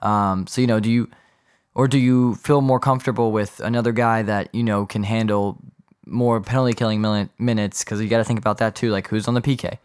Um, 0.00 0.46
so 0.46 0.60
you 0.60 0.66
know, 0.66 0.80
do 0.80 0.90
you 0.90 1.10
or 1.74 1.88
do 1.88 1.98
you 1.98 2.36
feel 2.36 2.60
more 2.60 2.80
comfortable 2.80 3.32
with 3.32 3.60
another 3.60 3.92
guy 3.92 4.22
that 4.22 4.54
you 4.54 4.62
know 4.62 4.86
can 4.86 5.02
handle 5.02 5.58
more 6.06 6.40
penalty 6.40 6.74
killing 6.74 7.00
min- 7.00 7.30
minutes? 7.38 7.84
Because 7.84 8.00
you 8.00 8.08
got 8.08 8.18
to 8.18 8.24
think 8.24 8.38
about 8.38 8.58
that 8.58 8.74
too. 8.74 8.90
Like 8.90 9.08
who's 9.08 9.28
on 9.28 9.34
the 9.34 9.40
PK? 9.40 9.78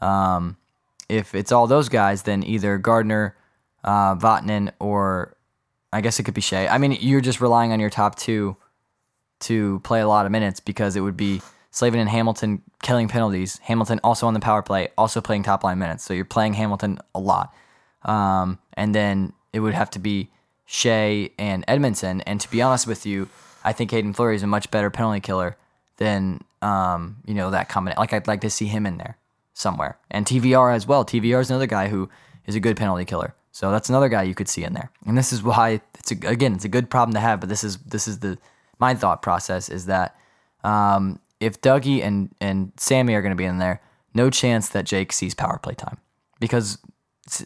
Um, 0.00 0.56
if 1.08 1.34
it's 1.34 1.52
all 1.52 1.66
those 1.66 1.88
guys, 1.88 2.22
then 2.22 2.42
either 2.42 2.78
Gardiner, 2.78 3.36
uh, 3.84 4.14
Vatanen, 4.16 4.72
or 4.78 5.36
I 5.92 6.00
guess 6.00 6.18
it 6.18 6.24
could 6.24 6.34
be 6.34 6.40
Skjei. 6.42 6.70
I 6.70 6.78
mean, 6.78 6.92
you're 7.00 7.20
just 7.20 7.40
relying 7.40 7.72
on 7.72 7.80
your 7.80 7.90
top 7.90 8.16
two 8.16 8.56
to 9.40 9.80
play 9.80 10.00
a 10.00 10.08
lot 10.08 10.26
of 10.26 10.32
minutes 10.32 10.60
because 10.60 10.96
it 10.96 11.00
would 11.00 11.16
be 11.16 11.40
Slavin 11.70 12.00
and 12.00 12.08
Hamilton 12.08 12.62
killing 12.82 13.08
penalties. 13.08 13.58
Hamilton 13.62 14.00
also 14.04 14.26
on 14.26 14.34
the 14.34 14.40
power 14.40 14.62
play, 14.62 14.88
also 14.98 15.20
playing 15.20 15.44
top 15.44 15.64
line 15.64 15.78
minutes. 15.78 16.04
So 16.04 16.12
you're 16.12 16.24
playing 16.24 16.54
Hamilton 16.54 16.98
a 17.14 17.20
lot. 17.20 17.54
Um, 18.02 18.58
and 18.74 18.94
then 18.94 19.32
it 19.52 19.60
would 19.60 19.74
have 19.74 19.90
to 19.90 19.98
be 19.98 20.30
Skjei 20.68 21.32
and 21.38 21.66
Edmundson. 21.66 22.22
And 22.26 22.40
to 22.40 22.50
be 22.50 22.62
honest 22.62 22.86
with 22.86 23.06
you, 23.06 23.28
I 23.64 23.72
think 23.72 23.90
Hayden 23.90 24.12
Fleury 24.12 24.36
is 24.36 24.42
a 24.42 24.46
much 24.46 24.70
better 24.70 24.90
penalty 24.90 25.20
killer 25.20 25.56
than 25.96 26.42
um, 26.62 27.16
you 27.26 27.34
know 27.34 27.50
that 27.50 27.68
combination. 27.68 28.00
Like 28.00 28.12
I'd 28.12 28.26
like 28.26 28.40
to 28.42 28.50
see 28.50 28.66
him 28.66 28.86
in 28.86 28.98
there 28.98 29.16
somewhere. 29.54 29.98
And 30.10 30.26
TVR 30.26 30.74
as 30.74 30.86
well. 30.86 31.04
TVR 31.04 31.40
is 31.40 31.50
another 31.50 31.66
guy 31.66 31.88
who 31.88 32.08
is 32.46 32.54
a 32.54 32.60
good 32.60 32.76
penalty 32.76 33.04
killer. 33.04 33.34
So 33.52 33.70
that's 33.72 33.88
another 33.88 34.08
guy 34.08 34.22
you 34.22 34.34
could 34.34 34.48
see 34.48 34.62
in 34.62 34.72
there. 34.72 34.90
And 35.04 35.18
this 35.18 35.32
is 35.32 35.42
why 35.42 35.80
it's 35.98 36.12
a, 36.12 36.28
again 36.28 36.54
it's 36.54 36.64
a 36.64 36.68
good 36.68 36.90
problem 36.90 37.14
to 37.14 37.20
have. 37.20 37.40
But 37.40 37.48
this 37.48 37.64
is 37.64 37.78
this 37.78 38.06
is 38.06 38.20
the 38.20 38.38
my 38.78 38.94
thought 38.94 39.22
process 39.22 39.68
is 39.68 39.86
that 39.86 40.16
um, 40.64 41.18
if 41.40 41.60
Dougie 41.60 42.02
and 42.02 42.34
and 42.40 42.72
Sami 42.76 43.14
are 43.14 43.22
going 43.22 43.32
to 43.32 43.36
be 43.36 43.44
in 43.44 43.58
there, 43.58 43.80
no 44.14 44.30
chance 44.30 44.68
that 44.70 44.84
Jake 44.84 45.12
sees 45.12 45.34
power 45.34 45.58
play 45.58 45.74
time 45.74 45.98
because 46.40 46.78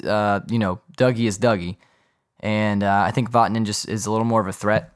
uh, 0.05 0.41
you 0.49 0.59
know 0.59 0.81
Dougie 0.97 1.27
is 1.27 1.39
Dougie, 1.39 1.77
and 2.43 2.83
uh, 2.83 3.05
I 3.07 3.11
think 3.11 3.31
Vatanen 3.31 3.65
just 3.65 3.89
is 3.89 4.07
a 4.07 4.11
little 4.11 4.25
more 4.25 4.41
of 4.41 4.47
a 4.47 4.53
threat. 4.53 4.93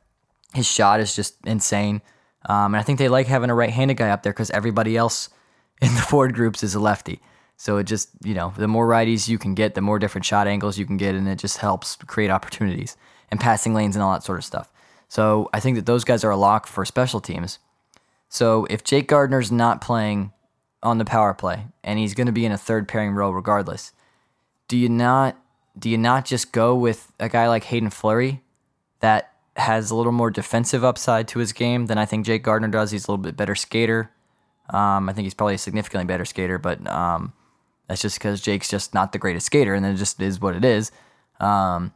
His 0.54 0.66
shot 0.66 1.00
is 1.00 1.14
just 1.14 1.36
insane, 1.46 2.02
um, 2.48 2.74
and 2.74 2.76
I 2.76 2.82
think 2.82 2.98
they 2.98 3.08
like 3.08 3.26
having 3.26 3.50
a 3.50 3.54
right-handed 3.54 3.96
guy 3.96 4.10
up 4.10 4.22
there 4.22 4.32
because 4.32 4.50
everybody 4.50 4.96
else 4.96 5.28
in 5.82 5.94
the 5.94 6.00
forward 6.00 6.34
groups 6.34 6.62
is 6.62 6.74
a 6.74 6.80
lefty. 6.80 7.20
So 7.58 7.78
it 7.78 7.84
just 7.84 8.10
you 8.22 8.34
know 8.34 8.52
the 8.56 8.68
more 8.68 8.86
righties 8.86 9.28
you 9.28 9.38
can 9.38 9.54
get, 9.54 9.74
the 9.74 9.80
more 9.80 9.98
different 9.98 10.24
shot 10.24 10.46
angles 10.46 10.78
you 10.78 10.86
can 10.86 10.96
get, 10.96 11.14
and 11.14 11.28
it 11.28 11.38
just 11.38 11.58
helps 11.58 11.96
create 11.96 12.30
opportunities 12.30 12.96
and 13.30 13.40
passing 13.40 13.74
lanes 13.74 13.96
and 13.96 14.02
all 14.02 14.12
that 14.12 14.22
sort 14.22 14.38
of 14.38 14.44
stuff. 14.44 14.70
So 15.08 15.48
I 15.52 15.60
think 15.60 15.76
that 15.76 15.86
those 15.86 16.04
guys 16.04 16.24
are 16.24 16.30
a 16.30 16.36
lock 16.36 16.66
for 16.66 16.84
special 16.84 17.20
teams. 17.20 17.58
So 18.28 18.66
if 18.70 18.82
Jake 18.82 19.08
Gardiner's 19.08 19.52
not 19.52 19.80
playing 19.80 20.32
on 20.82 20.98
the 20.98 21.04
power 21.04 21.32
play 21.32 21.66
and 21.84 21.98
he's 21.98 22.14
going 22.14 22.26
to 22.26 22.32
be 22.32 22.44
in 22.44 22.52
a 22.52 22.58
third 22.58 22.88
pairing 22.88 23.12
role 23.12 23.32
regardless, 23.32 23.92
do 24.68 24.76
you 24.76 24.88
not 24.88 25.36
do 25.78 25.90
you 25.90 25.98
not 25.98 26.24
just 26.24 26.52
go 26.52 26.74
with 26.74 27.12
a 27.20 27.28
guy 27.28 27.48
like 27.48 27.64
Hayden 27.64 27.90
Fleury 27.90 28.42
that 29.00 29.32
has 29.56 29.90
a 29.90 29.96
little 29.96 30.12
more 30.12 30.30
defensive 30.30 30.84
upside 30.84 31.28
to 31.28 31.38
his 31.38 31.52
game 31.52 31.86
than 31.86 31.98
I 31.98 32.04
think 32.04 32.26
Jake 32.26 32.42
Gardiner 32.42 32.68
does? 32.68 32.90
He's 32.90 33.06
a 33.06 33.10
little 33.10 33.22
bit 33.22 33.36
better 33.36 33.54
skater. 33.54 34.10
Um, 34.70 35.08
I 35.08 35.12
think 35.12 35.24
he's 35.24 35.34
probably 35.34 35.54
a 35.54 35.58
significantly 35.58 36.06
better 36.06 36.24
skater, 36.24 36.58
but 36.58 36.84
um, 36.86 37.32
that's 37.88 38.02
just 38.02 38.18
because 38.18 38.40
Jake's 38.40 38.68
just 38.68 38.94
not 38.94 39.12
the 39.12 39.18
greatest 39.18 39.46
skater, 39.46 39.74
and 39.74 39.86
it 39.86 39.94
just 39.94 40.20
is 40.20 40.40
what 40.40 40.56
it 40.56 40.64
is. 40.64 40.90
Um, 41.38 41.92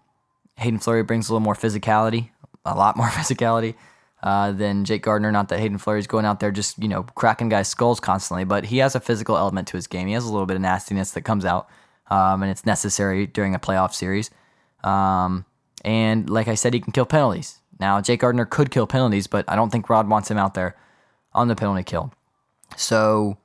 Hayden 0.57 0.79
Fleury 0.79 1.03
brings 1.03 1.29
a 1.29 1.33
little 1.33 1.45
more 1.45 1.55
physicality, 1.55 2.31
a 2.65 2.75
lot 2.75 2.97
more 2.97 3.07
physicality 3.09 3.75
uh, 4.23 4.53
than 4.53 4.85
Jake 4.85 5.03
Gardiner. 5.03 5.33
Not 5.33 5.49
that 5.49 5.59
Hayden 5.59 5.79
Fleury's 5.79 6.07
going 6.07 6.27
out 6.27 6.41
there 6.41 6.51
just 6.51 6.79
you 6.79 6.89
know 6.89 7.03
cracking 7.03 7.49
guys' 7.49 7.69
skulls 7.69 7.99
constantly, 7.99 8.45
but 8.45 8.67
he 8.67 8.79
has 8.79 8.95
a 8.95 9.01
physical 9.01 9.37
element 9.37 9.69
to 9.69 9.77
his 9.77 9.87
game. 9.87 10.07
He 10.07 10.13
has 10.15 10.25
a 10.25 10.31
little 10.31 10.47
bit 10.47 10.57
of 10.57 10.63
nastiness 10.63 11.11
that 11.13 11.23
comes 11.23 11.45
out, 11.45 11.69
um, 12.11 12.43
and 12.43 12.51
it's 12.51 12.67
necessary 12.67 13.27
during 13.27 13.55
a 13.55 13.59
playoff 13.59 13.95
series. 13.95 14.31
Um, 14.85 15.45
and 15.85 16.29
like 16.29 16.49
I 16.49 16.55
said, 16.55 16.75
he 16.75 16.81
can 16.81 16.93
kill 16.93 17.07
penalties. 17.07 17.59
Now 17.79 18.01
Jake 18.01 18.21
Gardiner 18.21 18.45
could 18.45 18.71
kill 18.71 18.87
penalties, 18.87 19.27
but 19.27 19.45
I 19.49 19.57
don't 19.57 19.71
think 19.71 19.89
Rod 19.89 20.09
wants 20.09 20.31
him 20.31 20.39
out 20.39 20.55
there 20.55 20.77
on 21.33 21.49
the 21.49 21.57
penalty 21.57 21.83
kill. 21.83 22.13
So, 22.77 23.39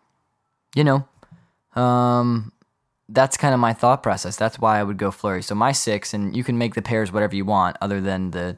you 0.75 0.83
know, 0.83 1.07
um, 1.81 2.51
that's 3.09 3.37
kind 3.37 3.53
of 3.53 3.59
my 3.59 3.73
thought 3.73 4.01
process. 4.01 4.35
That's 4.35 4.59
why 4.59 4.79
I 4.79 4.83
would 4.83 4.97
go 4.97 5.11
Fleury. 5.11 5.43
So 5.43 5.55
my 5.55 5.71
six, 5.71 6.13
and 6.13 6.35
you 6.35 6.43
can 6.43 6.57
make 6.57 6.73
the 6.73 6.81
pairs 6.81 7.11
whatever 7.11 7.35
you 7.35 7.45
want, 7.45 7.77
other 7.81 8.01
than 8.01 8.31
the 8.31 8.57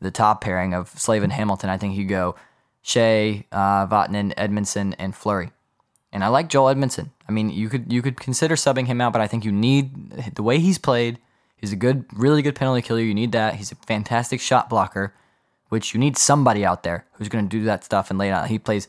the 0.00 0.10
top 0.10 0.42
pairing 0.42 0.74
of 0.74 0.88
Slavin 0.90 1.30
Hamilton. 1.30 1.70
I 1.70 1.78
think 1.78 1.96
you 1.96 2.04
go 2.04 2.34
Skjei, 2.84 3.44
uh, 3.50 3.86
Vatanen, 3.86 4.34
Edmundson, 4.34 4.94
and 4.98 5.14
Fleury. 5.14 5.50
And 6.12 6.24
I 6.24 6.28
like 6.28 6.48
Joel 6.48 6.74
Edmundson. 6.74 7.10
I 7.28 7.32
mean, 7.32 7.50
you 7.50 7.68
could 7.68 7.92
you 7.92 8.02
could 8.02 8.18
consider 8.18 8.54
subbing 8.54 8.86
him 8.86 9.00
out, 9.00 9.12
but 9.12 9.20
I 9.20 9.26
think 9.26 9.44
you 9.44 9.52
need 9.52 10.10
the 10.34 10.42
way 10.42 10.58
he's 10.58 10.78
played. 10.78 11.18
He's 11.56 11.72
a 11.72 11.76
good, 11.76 12.04
really 12.12 12.42
good 12.42 12.54
penalty 12.54 12.82
killer. 12.82 13.00
You 13.00 13.14
need 13.14 13.32
that. 13.32 13.54
He's 13.54 13.72
a 13.72 13.76
fantastic 13.76 14.40
shot 14.40 14.68
blocker, 14.68 15.14
which 15.68 15.94
you 15.94 16.00
need 16.00 16.16
somebody 16.16 16.64
out 16.64 16.82
there 16.82 17.06
who's 17.12 17.28
going 17.28 17.48
to 17.48 17.58
do 17.58 17.64
that 17.64 17.84
stuff 17.84 18.10
and 18.10 18.18
lay 18.18 18.28
it 18.28 18.32
out. 18.32 18.48
He 18.48 18.58
plays, 18.58 18.88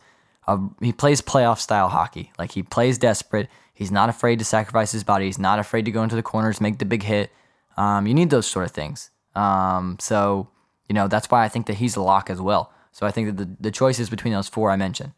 he 0.82 0.92
plays 0.92 1.22
playoff 1.22 1.60
style 1.60 1.90
hockey. 1.90 2.32
Like 2.38 2.52
he 2.52 2.64
plays 2.64 2.98
desperate. 2.98 3.50
He's 3.74 3.92
not 3.92 4.10
afraid 4.10 4.40
to 4.40 4.46
sacrifice 4.46 4.92
his 4.92 5.04
body. 5.04 5.26
He's 5.26 5.40
not 5.40 5.60
afraid 5.60 5.86
to 5.86 5.92
go 5.92 6.04
into 6.04 6.16
the 6.16 6.24
corners, 6.24 6.60
make 6.60 6.80
the 6.80 6.86
big 6.86 7.04
hit. 7.04 7.32
Um, 7.78 8.08
you 8.08 8.14
need 8.14 8.32
those 8.32 8.48
sort 8.48 8.66
of 8.66 8.72
things. 8.72 9.12
Um, 9.36 9.98
so 10.00 10.50
you 10.90 10.96
know 10.96 11.08
that's 11.08 11.30
why 11.30 11.46
I 11.46 11.48
think 11.48 11.68
that 11.68 11.76
he's 11.76 11.96
a 11.96 12.02
lock 12.02 12.30
as 12.30 12.42
well. 12.42 12.74
So 12.92 13.06
I 13.06 13.12
think 13.12 13.28
that 13.28 13.38
the 13.38 13.56
the 13.60 13.72
choices 13.72 14.10
between 14.10 14.34
those 14.34 14.48
four 14.48 14.72
I 14.72 14.76
mentioned, 14.76 15.14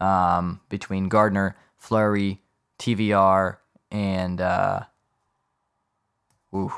um, 0.00 0.60
between 0.68 1.08
Gardiner, 1.08 1.56
Fleury, 1.78 2.40
TVR, 2.78 3.58
and 3.90 4.40
uh, 4.40 4.80
ooh, 6.54 6.72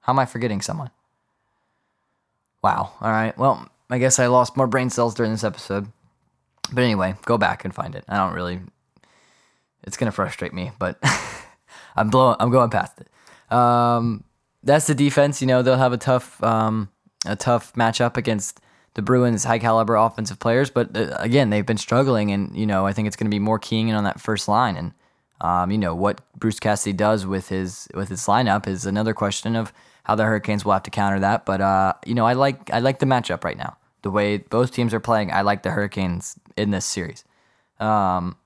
how 0.00 0.12
am 0.12 0.18
I 0.18 0.26
forgetting 0.26 0.60
someone? 0.60 0.90
Wow. 2.62 2.92
All 3.00 3.10
right. 3.10 3.36
Well, 3.38 3.68
I 3.88 3.98
guess 3.98 4.18
I 4.18 4.26
lost 4.26 4.56
more 4.56 4.66
brain 4.66 4.90
cells 4.90 5.14
during 5.14 5.32
this 5.32 5.44
episode. 5.44 5.88
But 6.72 6.84
anyway, 6.84 7.14
go 7.24 7.38
back 7.38 7.64
and 7.64 7.74
find 7.74 7.94
it. 7.94 8.04
I 8.08 8.16
don't 8.16 8.34
really. 8.34 8.60
It's 9.82 9.96
gonna 9.96 10.12
frustrate 10.12 10.52
me, 10.52 10.72
but 10.78 11.02
I'm 11.96 12.10
blowing. 12.10 12.36
I'm 12.38 12.50
going 12.50 12.70
past 12.70 13.00
it. 13.00 13.54
Um, 13.54 14.24
that's 14.62 14.86
the 14.86 14.94
defense. 14.94 15.40
You 15.40 15.46
know 15.46 15.62
they'll 15.62 15.76
have 15.76 15.92
a 15.92 15.98
tough, 15.98 16.42
um, 16.42 16.90
a 17.26 17.34
tough 17.34 17.72
matchup 17.72 18.16
against 18.16 18.60
the 18.94 19.02
Bruins' 19.02 19.44
high 19.44 19.58
caliber 19.58 19.96
offensive 19.96 20.38
players. 20.38 20.70
But 20.70 20.96
uh, 20.96 21.16
again, 21.18 21.50
they've 21.50 21.66
been 21.66 21.76
struggling, 21.76 22.32
and 22.32 22.54
you 22.56 22.66
know 22.66 22.86
I 22.86 22.92
think 22.92 23.06
it's 23.06 23.16
going 23.16 23.30
to 23.30 23.34
be 23.34 23.38
more 23.38 23.58
keying 23.58 23.88
in 23.88 23.94
on 23.94 24.04
that 24.04 24.20
first 24.20 24.48
line. 24.48 24.76
And 24.76 24.92
um, 25.40 25.70
you 25.70 25.78
know 25.78 25.94
what 25.94 26.20
Bruce 26.38 26.60
Cassidy 26.60 26.92
does 26.92 27.26
with 27.26 27.48
his 27.48 27.88
with 27.94 28.08
his 28.08 28.20
lineup 28.22 28.66
is 28.66 28.86
another 28.86 29.14
question 29.14 29.56
of 29.56 29.72
how 30.04 30.14
the 30.14 30.24
Hurricanes 30.24 30.64
will 30.64 30.72
have 30.72 30.82
to 30.84 30.90
counter 30.90 31.20
that. 31.20 31.46
But 31.46 31.60
uh, 31.60 31.94
you 32.04 32.14
know 32.14 32.26
I 32.26 32.34
like 32.34 32.70
I 32.72 32.80
like 32.80 32.98
the 32.98 33.06
matchup 33.06 33.44
right 33.44 33.56
now. 33.56 33.76
The 34.02 34.10
way 34.10 34.38
both 34.38 34.72
teams 34.72 34.94
are 34.94 35.00
playing, 35.00 35.30
I 35.30 35.42
like 35.42 35.62
the 35.62 35.70
Hurricanes 35.70 36.38
in 36.56 36.70
this 36.70 36.86
series. 36.86 37.24
Um, 37.78 38.36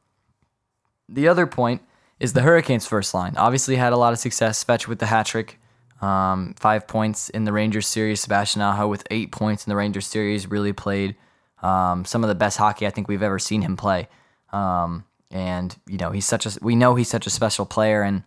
the 1.08 1.28
other 1.28 1.46
point 1.46 1.82
is 2.18 2.32
the 2.32 2.42
Hurricanes' 2.42 2.86
first 2.86 3.14
line. 3.14 3.34
Obviously, 3.36 3.76
had 3.76 3.92
a 3.92 3.96
lot 3.96 4.12
of 4.12 4.18
success. 4.18 4.62
Svech 4.64 4.88
with 4.88 4.98
the 4.98 5.06
hat 5.06 5.26
trick, 5.26 5.60
um, 6.00 6.54
five 6.58 6.86
points 6.86 7.30
in 7.30 7.44
the 7.44 7.52
Rangers 7.52 7.86
series. 7.86 8.20
Sebastian 8.20 8.62
Aho 8.62 8.88
with 8.88 9.06
eight 9.10 9.32
points 9.32 9.66
in 9.66 9.70
the 9.70 9.76
Rangers 9.76 10.06
series. 10.06 10.50
Really 10.50 10.72
played 10.72 11.16
um, 11.62 12.04
some 12.04 12.22
of 12.22 12.28
the 12.28 12.34
best 12.34 12.58
hockey 12.58 12.86
I 12.86 12.90
think 12.90 13.08
we've 13.08 13.22
ever 13.22 13.38
seen 13.38 13.62
him 13.62 13.76
play. 13.76 14.08
Um, 14.52 15.04
and 15.30 15.76
you 15.86 15.98
know, 15.98 16.10
he's 16.10 16.26
such 16.26 16.46
a 16.46 16.58
we 16.60 16.76
know 16.76 16.94
he's 16.94 17.08
such 17.08 17.26
a 17.26 17.30
special 17.30 17.66
player, 17.66 18.02
and 18.02 18.22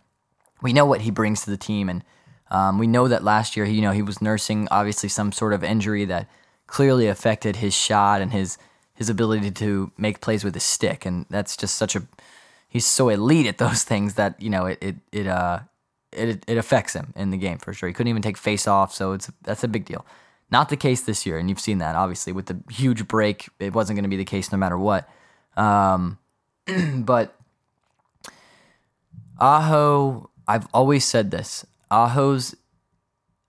we 0.60 0.72
know 0.72 0.84
what 0.84 1.02
he 1.02 1.10
brings 1.10 1.42
to 1.42 1.50
the 1.50 1.56
team. 1.56 1.88
And 1.88 2.04
um, 2.50 2.78
we 2.78 2.86
know 2.86 3.08
that 3.08 3.24
last 3.24 3.56
year, 3.56 3.66
you 3.66 3.82
know, 3.82 3.92
he 3.92 4.02
was 4.02 4.20
nursing 4.20 4.68
obviously 4.70 5.08
some 5.08 5.32
sort 5.32 5.52
of 5.52 5.62
injury 5.62 6.04
that 6.06 6.28
clearly 6.66 7.06
affected 7.06 7.56
his 7.56 7.74
shot 7.74 8.20
and 8.20 8.32
his 8.32 8.58
his 8.94 9.08
ability 9.08 9.50
to 9.52 9.92
make 9.96 10.20
plays 10.20 10.42
with 10.44 10.54
his 10.54 10.64
stick. 10.64 11.06
And 11.06 11.26
that's 11.30 11.56
just 11.56 11.76
such 11.76 11.94
a 11.94 12.02
he's 12.68 12.86
so 12.86 13.08
elite 13.08 13.46
at 13.46 13.58
those 13.58 13.82
things 13.90 14.14
that 14.14 14.40
you 14.40 14.50
know 14.50 14.66
it 14.66 14.78
it 14.80 14.96
it 15.12 15.26
uh 15.26 15.60
it 16.12 16.44
it 16.46 16.58
affects 16.58 16.94
him 16.94 17.12
in 17.16 17.30
the 17.30 17.36
game 17.36 17.58
for 17.58 17.72
sure. 17.72 17.88
He 17.88 17.92
couldn't 17.92 18.08
even 18.08 18.22
take 18.22 18.36
face 18.36 18.66
off, 18.66 18.92
so 18.92 19.12
it's 19.12 19.30
that's 19.42 19.64
a 19.64 19.68
big 19.68 19.84
deal. 19.84 20.06
Not 20.50 20.70
the 20.70 20.76
case 20.76 21.02
this 21.02 21.26
year, 21.26 21.38
and 21.38 21.48
you've 21.48 21.60
seen 21.60 21.78
that 21.78 21.94
obviously 21.94 22.32
with 22.32 22.46
the 22.46 22.60
huge 22.70 23.06
break. 23.06 23.48
It 23.58 23.74
wasn't 23.74 23.96
going 23.96 24.04
to 24.04 24.08
be 24.08 24.16
the 24.16 24.24
case 24.24 24.50
no 24.50 24.58
matter 24.58 24.78
what. 24.78 25.08
Um, 25.56 26.18
but 26.96 27.34
Aho, 29.38 30.30
I've 30.46 30.66
always 30.72 31.04
said 31.04 31.30
this. 31.30 31.66
Aho's 31.90 32.56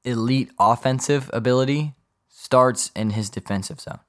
elite 0.03 0.51
offensive 0.59 1.29
ability 1.33 1.93
starts 2.27 2.91
in 2.95 3.11
his 3.11 3.29
defensive 3.29 3.79
zone. 3.79 3.99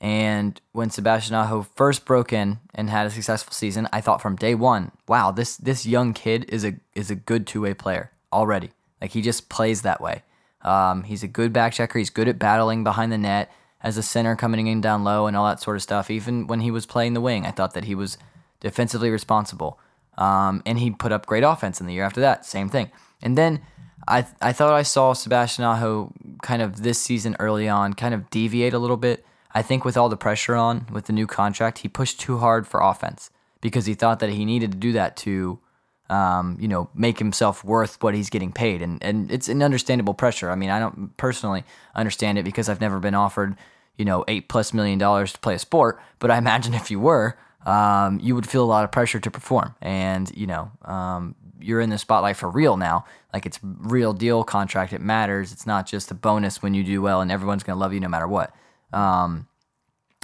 And 0.00 0.60
when 0.72 0.90
Sebastian 0.90 1.34
Aho 1.34 1.62
first 1.74 2.04
broke 2.04 2.32
in 2.32 2.60
and 2.74 2.88
had 2.88 3.06
a 3.06 3.10
successful 3.10 3.52
season, 3.52 3.88
I 3.92 4.00
thought 4.00 4.22
from 4.22 4.36
day 4.36 4.54
one, 4.54 4.92
wow, 5.08 5.32
this 5.32 5.56
this 5.56 5.86
young 5.86 6.12
kid 6.12 6.44
is 6.48 6.64
a 6.64 6.74
is 6.94 7.10
a 7.10 7.16
good 7.16 7.46
two 7.46 7.62
way 7.62 7.74
player 7.74 8.12
already. 8.32 8.70
Like 9.00 9.10
he 9.10 9.22
just 9.22 9.48
plays 9.48 9.82
that 9.82 10.00
way. 10.00 10.22
Um, 10.62 11.04
he's 11.04 11.22
a 11.22 11.28
good 11.28 11.52
back 11.52 11.72
checker. 11.72 11.98
He's 11.98 12.10
good 12.10 12.28
at 12.28 12.38
battling 12.38 12.84
behind 12.84 13.10
the 13.10 13.18
net 13.18 13.50
as 13.80 13.96
a 13.96 14.02
center 14.02 14.36
coming 14.36 14.66
in 14.66 14.80
down 14.80 15.04
low 15.04 15.26
and 15.26 15.36
all 15.36 15.46
that 15.46 15.60
sort 15.60 15.76
of 15.76 15.82
stuff. 15.82 16.10
Even 16.10 16.46
when 16.46 16.60
he 16.60 16.70
was 16.70 16.86
playing 16.86 17.14
the 17.14 17.20
wing, 17.20 17.46
I 17.46 17.50
thought 17.50 17.74
that 17.74 17.84
he 17.84 17.94
was 17.94 18.18
defensively 18.60 19.10
responsible. 19.10 19.78
Um, 20.16 20.62
and 20.66 20.78
he 20.78 20.90
put 20.90 21.12
up 21.12 21.26
great 21.26 21.44
offense 21.44 21.80
in 21.80 21.86
the 21.86 21.94
year 21.94 22.04
after 22.04 22.20
that. 22.20 22.44
Same 22.44 22.68
thing. 22.68 22.90
And 23.22 23.38
then 23.38 23.62
I 24.06 24.26
I 24.40 24.52
thought 24.52 24.72
I 24.72 24.82
saw 24.82 25.12
Sebastian 25.12 25.64
Aho 25.64 26.12
kind 26.42 26.62
of 26.62 26.82
this 26.82 27.00
season 27.00 27.36
early 27.38 27.68
on 27.68 27.94
kind 27.94 28.14
of 28.14 28.30
deviate 28.30 28.74
a 28.74 28.78
little 28.78 28.96
bit. 28.96 29.24
I 29.52 29.62
think 29.62 29.84
with 29.84 29.96
all 29.96 30.08
the 30.08 30.16
pressure 30.16 30.54
on 30.54 30.86
with 30.92 31.06
the 31.06 31.12
new 31.12 31.26
contract, 31.26 31.78
he 31.78 31.88
pushed 31.88 32.20
too 32.20 32.38
hard 32.38 32.66
for 32.66 32.80
offense 32.80 33.30
because 33.60 33.86
he 33.86 33.94
thought 33.94 34.20
that 34.20 34.30
he 34.30 34.44
needed 34.44 34.72
to 34.72 34.78
do 34.78 34.92
that 34.92 35.16
to, 35.18 35.58
um, 36.10 36.56
you 36.60 36.68
know, 36.68 36.90
make 36.94 37.18
himself 37.18 37.64
worth 37.64 38.02
what 38.02 38.14
he's 38.14 38.30
getting 38.30 38.52
paid. 38.52 38.82
And 38.82 39.02
and 39.02 39.30
it's 39.30 39.48
an 39.48 39.62
understandable 39.62 40.14
pressure. 40.14 40.50
I 40.50 40.54
mean, 40.54 40.70
I 40.70 40.78
don't 40.78 41.16
personally 41.16 41.64
understand 41.94 42.38
it 42.38 42.44
because 42.44 42.68
I've 42.68 42.80
never 42.80 43.00
been 43.00 43.14
offered, 43.14 43.56
you 43.96 44.04
know, 44.04 44.24
eight 44.28 44.48
plus 44.48 44.72
million 44.74 44.98
dollars 44.98 45.32
to 45.32 45.38
play 45.38 45.54
a 45.54 45.58
sport. 45.58 46.00
But 46.18 46.30
I 46.30 46.38
imagine 46.38 46.74
if 46.74 46.90
you 46.90 47.00
were, 47.00 47.36
um, 47.66 48.20
you 48.20 48.34
would 48.34 48.48
feel 48.48 48.64
a 48.64 48.66
lot 48.66 48.84
of 48.84 48.92
pressure 48.92 49.18
to 49.20 49.30
perform. 49.30 49.74
And 49.80 50.30
you 50.36 50.46
know, 50.46 50.70
um, 50.84 51.34
you're 51.60 51.80
in 51.80 51.90
the 51.90 51.98
spotlight 51.98 52.36
for 52.36 52.50
real 52.50 52.76
now. 52.76 53.04
Like 53.32 53.46
it's 53.46 53.58
real 53.62 54.12
deal 54.12 54.44
contract. 54.44 54.92
It 54.92 55.00
matters. 55.00 55.52
It's 55.52 55.66
not 55.66 55.86
just 55.86 56.10
a 56.10 56.14
bonus 56.14 56.62
when 56.62 56.74
you 56.74 56.84
do 56.84 57.02
well 57.02 57.20
and 57.20 57.32
everyone's 57.32 57.62
gonna 57.62 57.80
love 57.80 57.92
you 57.92 58.00
no 58.00 58.08
matter 58.08 58.28
what. 58.28 58.54
Um, 58.92 59.46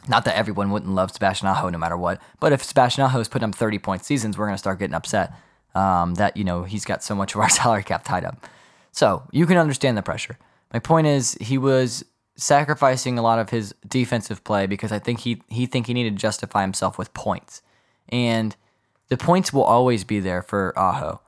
not 0.08 0.24
that 0.26 0.36
everyone 0.36 0.70
wouldn't 0.70 0.92
love 0.92 1.10
Sebastian 1.10 1.48
Aho 1.48 1.70
no 1.70 1.78
matter 1.78 1.96
what, 1.96 2.20
but 2.40 2.52
if 2.52 2.62
Sebastian 2.62 3.04
Aho 3.04 3.20
is 3.20 3.28
putting 3.28 3.48
up 3.48 3.54
30 3.54 3.78
point 3.78 4.04
seasons, 4.04 4.36
we're 4.36 4.46
going 4.46 4.54
to 4.54 4.58
start 4.58 4.78
getting 4.78 4.94
upset 4.94 5.32
um, 5.74 6.14
that, 6.14 6.36
you 6.36 6.44
know, 6.44 6.64
he's 6.64 6.84
got 6.84 7.02
so 7.02 7.14
much 7.14 7.34
of 7.34 7.40
our 7.40 7.48
salary 7.60 7.82
cap 7.82 8.04
tied 8.04 8.24
up. 8.24 8.46
So 8.92 9.22
you 9.32 9.46
can 9.46 9.56
understand 9.56 9.96
the 9.96 10.02
pressure. 10.02 10.38
My 10.72 10.78
point 10.78 11.06
is 11.06 11.36
he 11.40 11.58
was 11.58 12.04
sacrificing 12.36 13.18
a 13.18 13.22
lot 13.22 13.38
of 13.38 13.50
his 13.50 13.74
defensive 13.86 14.42
play 14.44 14.66
because 14.66 14.92
I 14.92 14.98
think 14.98 15.20
he, 15.20 15.42
he 15.48 15.66
think 15.66 15.86
he 15.86 15.94
needed 15.94 16.16
to 16.16 16.20
justify 16.20 16.62
himself 16.62 16.98
with 16.98 17.14
points. 17.14 17.62
And 18.08 18.54
the 19.08 19.16
points 19.16 19.52
will 19.52 19.64
always 19.64 20.04
be 20.04 20.20
there 20.20 20.42
for 20.42 20.76
Aho 20.78 21.20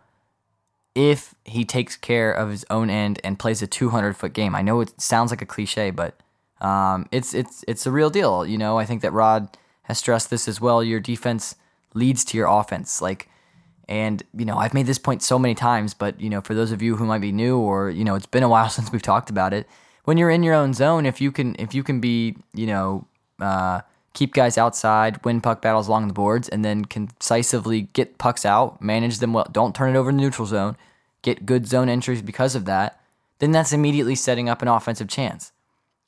if 0.94 1.34
he 1.44 1.64
takes 1.64 1.94
care 1.94 2.32
of 2.32 2.50
his 2.50 2.64
own 2.70 2.88
end 2.88 3.20
and 3.22 3.38
plays 3.38 3.62
a 3.62 3.66
200 3.66 4.16
foot 4.16 4.32
game. 4.32 4.54
I 4.54 4.62
know 4.62 4.80
it 4.80 5.00
sounds 5.00 5.30
like 5.30 5.42
a 5.42 5.46
cliche, 5.46 5.90
but 5.90 6.18
um, 6.60 7.06
it's 7.12 7.34
it's 7.34 7.64
it's 7.68 7.86
a 7.86 7.90
real 7.90 8.10
deal. 8.10 8.46
You 8.46 8.58
know, 8.58 8.78
I 8.78 8.84
think 8.84 9.02
that 9.02 9.12
Rod 9.12 9.56
has 9.82 9.98
stressed 9.98 10.30
this 10.30 10.48
as 10.48 10.60
well. 10.60 10.82
Your 10.82 11.00
defense 11.00 11.56
leads 11.94 12.24
to 12.26 12.36
your 12.36 12.46
offense. 12.46 13.02
Like, 13.02 13.28
and 13.88 14.22
you 14.36 14.44
know, 14.44 14.56
I've 14.56 14.74
made 14.74 14.86
this 14.86 14.98
point 14.98 15.22
so 15.22 15.38
many 15.38 15.54
times, 15.54 15.94
but 15.94 16.20
you 16.20 16.30
know, 16.30 16.40
for 16.40 16.54
those 16.54 16.72
of 16.72 16.82
you 16.82 16.96
who 16.96 17.06
might 17.06 17.20
be 17.20 17.32
new 17.32 17.58
or 17.58 17.90
you 17.90 18.04
know, 18.04 18.14
it's 18.14 18.26
been 18.26 18.42
a 18.42 18.48
while 18.54 18.68
since 18.68 18.90
we've 18.90 19.02
talked 19.02 19.30
about 19.30 19.52
it. 19.52 19.68
When 20.04 20.18
you're 20.18 20.30
in 20.30 20.44
your 20.44 20.54
own 20.54 20.72
zone, 20.72 21.04
if 21.04 21.20
you 21.20 21.32
can 21.32 21.56
if 21.58 21.74
you 21.74 21.82
can 21.82 22.00
be 22.00 22.36
you 22.54 22.66
know 22.66 23.06
uh, 23.40 23.82
keep 24.14 24.32
guys 24.32 24.56
outside, 24.56 25.22
win 25.24 25.40
puck 25.40 25.60
battles 25.60 25.88
along 25.88 26.08
the 26.08 26.14
boards, 26.14 26.48
and 26.48 26.64
then 26.64 26.86
concisively 26.86 27.82
get 27.92 28.16
pucks 28.16 28.46
out, 28.46 28.80
manage 28.80 29.18
them 29.18 29.34
well. 29.34 29.48
Don't 29.52 29.74
turn 29.74 29.94
it 29.94 29.98
over 29.98 30.10
in 30.10 30.16
the 30.16 30.22
neutral 30.22 30.46
zone. 30.46 30.76
Get 31.22 31.44
good 31.44 31.66
zone 31.66 31.88
entries 31.88 32.22
because 32.22 32.54
of 32.54 32.64
that. 32.66 33.00
Then 33.40 33.50
that's 33.50 33.72
immediately 33.72 34.14
setting 34.14 34.48
up 34.48 34.62
an 34.62 34.68
offensive 34.68 35.08
chance 35.08 35.52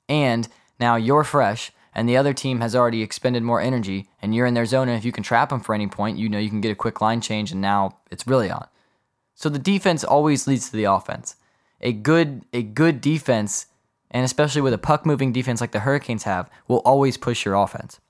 and 0.08 0.48
now 0.80 0.96
you're 0.96 1.24
fresh 1.24 1.72
and 1.94 2.08
the 2.08 2.16
other 2.16 2.32
team 2.32 2.60
has 2.60 2.76
already 2.76 3.02
expended 3.02 3.42
more 3.42 3.60
energy 3.60 4.08
and 4.22 4.34
you're 4.34 4.46
in 4.46 4.54
their 4.54 4.66
zone 4.66 4.88
and 4.88 4.96
if 4.96 5.04
you 5.04 5.12
can 5.12 5.24
trap 5.24 5.48
them 5.48 5.60
for 5.60 5.74
any 5.74 5.86
point 5.86 6.18
you 6.18 6.28
know 6.28 6.38
you 6.38 6.48
can 6.48 6.60
get 6.60 6.70
a 6.70 6.76
quick 6.76 7.00
line 7.00 7.20
change 7.20 7.52
and 7.52 7.60
now 7.60 7.96
it's 8.10 8.26
really 8.26 8.50
on. 8.50 8.66
So 9.34 9.48
the 9.48 9.58
defense 9.58 10.04
always 10.04 10.46
leads 10.46 10.70
to 10.70 10.76
the 10.76 10.84
offense. 10.84 11.36
A 11.80 11.92
good 11.92 12.44
a 12.52 12.62
good 12.62 13.00
defense 13.00 13.66
and 14.10 14.24
especially 14.24 14.62
with 14.62 14.72
a 14.72 14.78
puck 14.78 15.04
moving 15.04 15.32
defense 15.32 15.60
like 15.60 15.72
the 15.72 15.80
hurricanes 15.80 16.22
have 16.24 16.50
will 16.66 16.78
always 16.78 17.16
push 17.16 17.44
your 17.44 17.54
offense. 17.54 18.00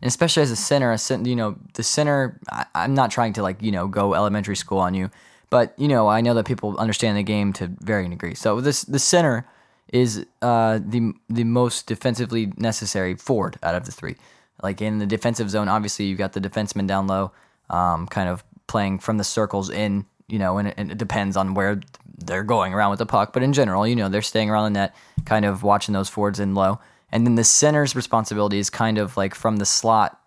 And 0.00 0.08
especially 0.08 0.42
as 0.42 0.50
a 0.50 0.56
center 0.56 0.92
a 0.92 0.98
you 1.24 1.36
know 1.36 1.56
the 1.74 1.82
center 1.82 2.40
I, 2.50 2.66
i'm 2.74 2.94
not 2.94 3.10
trying 3.10 3.34
to 3.34 3.42
like 3.42 3.62
you 3.62 3.72
know 3.72 3.86
go 3.86 4.14
elementary 4.14 4.56
school 4.56 4.78
on 4.78 4.94
you 4.94 5.10
but 5.50 5.74
you 5.78 5.86
know 5.86 6.08
i 6.08 6.20
know 6.20 6.34
that 6.34 6.46
people 6.46 6.76
understand 6.78 7.16
the 7.16 7.22
game 7.22 7.52
to 7.54 7.70
varying 7.80 8.10
degrees. 8.10 8.38
So 8.40 8.60
this 8.60 8.82
the 8.82 8.98
center 8.98 9.46
is 9.92 10.26
uh, 10.42 10.78
the 10.84 11.12
the 11.28 11.44
most 11.44 11.86
defensively 11.86 12.52
necessary 12.56 13.14
forward 13.14 13.58
out 13.62 13.74
of 13.74 13.84
the 13.84 13.92
three. 13.92 14.16
Like 14.62 14.80
in 14.80 14.98
the 14.98 15.06
defensive 15.06 15.50
zone, 15.50 15.68
obviously 15.68 16.06
you've 16.06 16.18
got 16.18 16.32
the 16.32 16.40
defenseman 16.40 16.86
down 16.86 17.06
low, 17.06 17.32
um, 17.70 18.06
kind 18.06 18.28
of 18.28 18.44
playing 18.66 18.98
from 19.00 19.18
the 19.18 19.24
circles 19.24 19.70
in. 19.70 20.06
You 20.28 20.40
know, 20.40 20.58
and 20.58 20.68
it, 20.68 20.74
and 20.76 20.90
it, 20.90 20.98
depends 20.98 21.36
on 21.36 21.54
where 21.54 21.80
they're 22.18 22.42
going 22.42 22.74
around 22.74 22.90
with 22.90 22.98
the 22.98 23.06
puck. 23.06 23.32
But 23.32 23.44
in 23.44 23.52
general, 23.52 23.86
you 23.86 23.94
know, 23.94 24.08
they're 24.08 24.22
staying 24.22 24.50
around 24.50 24.64
the 24.64 24.80
net, 24.80 24.96
kind 25.24 25.44
of 25.44 25.62
watching 25.62 25.92
those 25.92 26.08
forwards 26.08 26.40
in 26.40 26.52
low. 26.52 26.80
And 27.12 27.24
then 27.24 27.36
the 27.36 27.44
center's 27.44 27.94
responsibility 27.94 28.58
is 28.58 28.68
kind 28.68 28.98
of 28.98 29.16
like 29.16 29.36
from 29.36 29.58
the 29.58 29.66
slot 29.66 30.20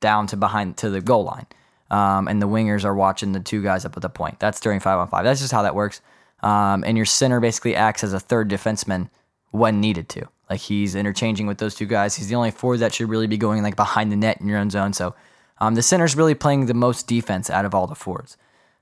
down 0.00 0.26
to 0.26 0.36
behind 0.36 0.76
to 0.78 0.90
the 0.90 1.00
goal 1.00 1.24
line. 1.24 1.46
Um, 1.90 2.28
and 2.28 2.42
the 2.42 2.48
wingers 2.48 2.84
are 2.84 2.94
watching 2.94 3.32
the 3.32 3.40
two 3.40 3.62
guys 3.62 3.84
up 3.86 3.96
at 3.96 4.02
the 4.02 4.10
point. 4.10 4.40
That's 4.40 4.60
during 4.60 4.80
five 4.80 4.98
on 4.98 5.08
five. 5.08 5.24
That's 5.24 5.40
just 5.40 5.52
how 5.52 5.62
that 5.62 5.74
works. 5.74 6.00
Um, 6.42 6.84
and 6.86 6.96
your 6.96 7.06
center 7.06 7.40
basically 7.40 7.74
acts 7.74 8.04
as 8.04 8.12
a 8.12 8.20
third 8.20 8.48
defenseman 8.48 9.08
when 9.50 9.80
needed 9.80 10.08
to. 10.10 10.28
Like 10.48 10.60
he's 10.60 10.94
interchanging 10.94 11.46
with 11.46 11.58
those 11.58 11.74
two 11.74 11.86
guys. 11.86 12.14
He's 12.14 12.28
the 12.28 12.34
only 12.34 12.50
forward 12.50 12.78
that 12.78 12.94
should 12.94 13.08
really 13.08 13.26
be 13.26 13.38
going 13.38 13.62
like 13.62 13.76
behind 13.76 14.12
the 14.12 14.16
net 14.16 14.40
in 14.40 14.46
your 14.46 14.58
own 14.58 14.70
zone. 14.70 14.92
So 14.92 15.14
um, 15.58 15.74
the 15.74 15.82
center's 15.82 16.16
really 16.16 16.34
playing 16.34 16.66
the 16.66 16.74
most 16.74 17.06
defense 17.06 17.50
out 17.50 17.64
of 17.64 17.74
all 17.74 17.86
the 17.86 17.94
forwards. 17.94 18.36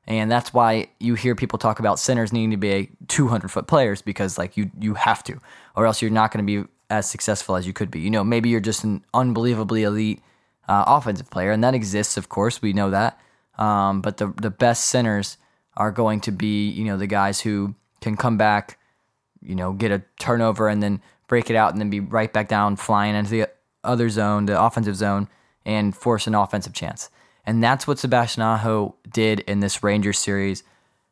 And 0.07 0.31
that's 0.31 0.53
why 0.53 0.89
you 1.01 1.15
hear 1.15 1.35
people 1.35 1.59
talk 1.59 1.79
about 1.79 1.99
centers 1.99 2.33
needing 2.33 2.51
to 2.51 2.57
be 2.57 2.71
a 2.71 2.91
200 3.09 3.51
foot 3.51 3.67
players 3.67 4.03
because 4.03 4.37
like 4.37 4.57
you 4.57 4.71
you 4.79 4.95
have 4.95 5.25
to, 5.25 5.39
or 5.77 5.87
else 5.87 6.03
you're 6.03 6.11
not 6.11 6.31
going 6.31 6.47
to 6.47 6.63
be 6.63 6.69
as 6.91 7.09
successful 7.09 7.57
as 7.57 7.67
you 7.67 7.73
could 7.73 7.91
be. 7.91 8.01
You 8.01 8.11
know, 8.11 8.23
maybe 8.23 8.51
you're 8.51 8.61
just 8.61 8.85
an 8.85 9.03
unbelievably 9.15 9.83
elite 9.83 10.23
uh, 10.69 10.85
offensive 10.87 11.31
player, 11.31 11.53
and 11.53 11.65
that 11.65 11.75
exists, 11.75 12.19
of 12.19 12.29
course. 12.29 12.61
We 12.61 12.75
know 12.75 12.91
that. 12.91 13.19
Um, 13.57 14.03
but 14.03 14.19
the 14.19 14.27
the 14.37 14.51
best 14.51 14.89
centers 14.89 15.39
are 15.77 15.91
going 15.91 16.21
to 16.21 16.33
be, 16.33 16.69
you 16.69 16.85
know, 16.85 16.97
the 16.97 17.07
guys 17.07 17.41
who 17.41 17.75
can 18.01 18.17
come 18.17 18.37
back, 18.37 18.79
you 19.43 19.55
know, 19.55 19.73
get 19.73 19.91
a 19.91 20.03
turnover 20.19 20.69
and 20.69 20.83
then 20.83 21.01
break 21.27 21.51
it 21.51 21.57
out 21.57 21.73
and 21.73 21.81
then 21.81 21.91
be 21.91 22.01
right 22.01 22.33
back 22.33 22.49
down 22.49 22.77
flying 22.77 23.15
into 23.15 23.31
the 23.31 23.49
other 23.83 24.09
zone, 24.09 24.47
the 24.47 24.61
offensive 24.61 24.97
zone, 24.97 25.29
and 25.65 25.97
force 25.97 26.27
an 26.27 26.35
offensive 26.35 26.73
chance. 26.73 27.11
And 27.47 27.63
that's 27.63 27.87
what 27.87 27.99
Sebastian 27.99 28.43
Aho 28.43 28.95
did 29.11 29.41
in 29.41 29.61
this 29.61 29.83
Rangers 29.83 30.19
series. 30.19 30.63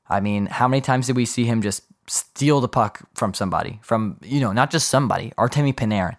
I 0.08 0.20
mean, 0.20 0.46
how 0.46 0.68
many 0.68 0.80
times 0.80 1.06
did 1.06 1.16
we 1.16 1.26
see 1.26 1.44
him 1.44 1.62
just 1.62 1.82
steal 2.06 2.60
the 2.60 2.68
puck 2.68 3.00
from 3.14 3.34
somebody? 3.34 3.80
From, 3.82 4.18
you 4.22 4.40
know, 4.40 4.52
not 4.52 4.70
just 4.70 4.88
somebody, 4.88 5.32
Artemi 5.38 5.74
Panarin, 5.74 6.16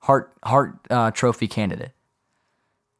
Hart, 0.00 0.32
Hart 0.44 0.78
uh, 0.90 1.10
Trophy 1.10 1.48
candidate. 1.48 1.92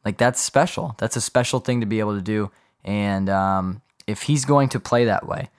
Like, 0.04 0.18
that's 0.18 0.40
special. 0.40 0.94
That's 0.98 1.16
a 1.16 1.20
special 1.20 1.60
thing 1.60 1.80
to 1.80 1.86
be 1.86 2.00
able 2.00 2.14
to 2.14 2.22
do. 2.22 2.50
And 2.84 3.28
um, 3.28 3.82
if 4.06 4.22
he's 4.22 4.44
going 4.44 4.68
to 4.70 4.80
play 4.80 5.04
that 5.04 5.26
way 5.26 5.50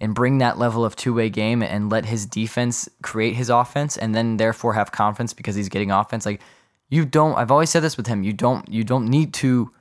and 0.00 0.14
bring 0.14 0.38
that 0.38 0.58
level 0.58 0.84
of 0.84 0.94
two 0.94 1.14
way 1.14 1.28
game 1.28 1.62
and 1.62 1.90
let 1.90 2.06
his 2.06 2.26
defense 2.26 2.88
create 3.02 3.34
his 3.34 3.50
offense 3.50 3.96
and 3.96 4.14
then 4.14 4.36
therefore 4.36 4.74
have 4.74 4.92
confidence 4.92 5.32
because 5.32 5.54
he's 5.54 5.68
getting 5.68 5.90
offense, 5.90 6.24
like 6.24 6.40
you 6.88 7.04
don't 7.04 7.36
I've 7.36 7.50
always 7.50 7.70
said 7.70 7.82
this 7.82 7.96
with 7.96 8.06
him, 8.06 8.22
you 8.22 8.32
don't 8.32 8.68
you 8.68 8.84
don't 8.84 9.08
need 9.08 9.34
to 9.34 9.72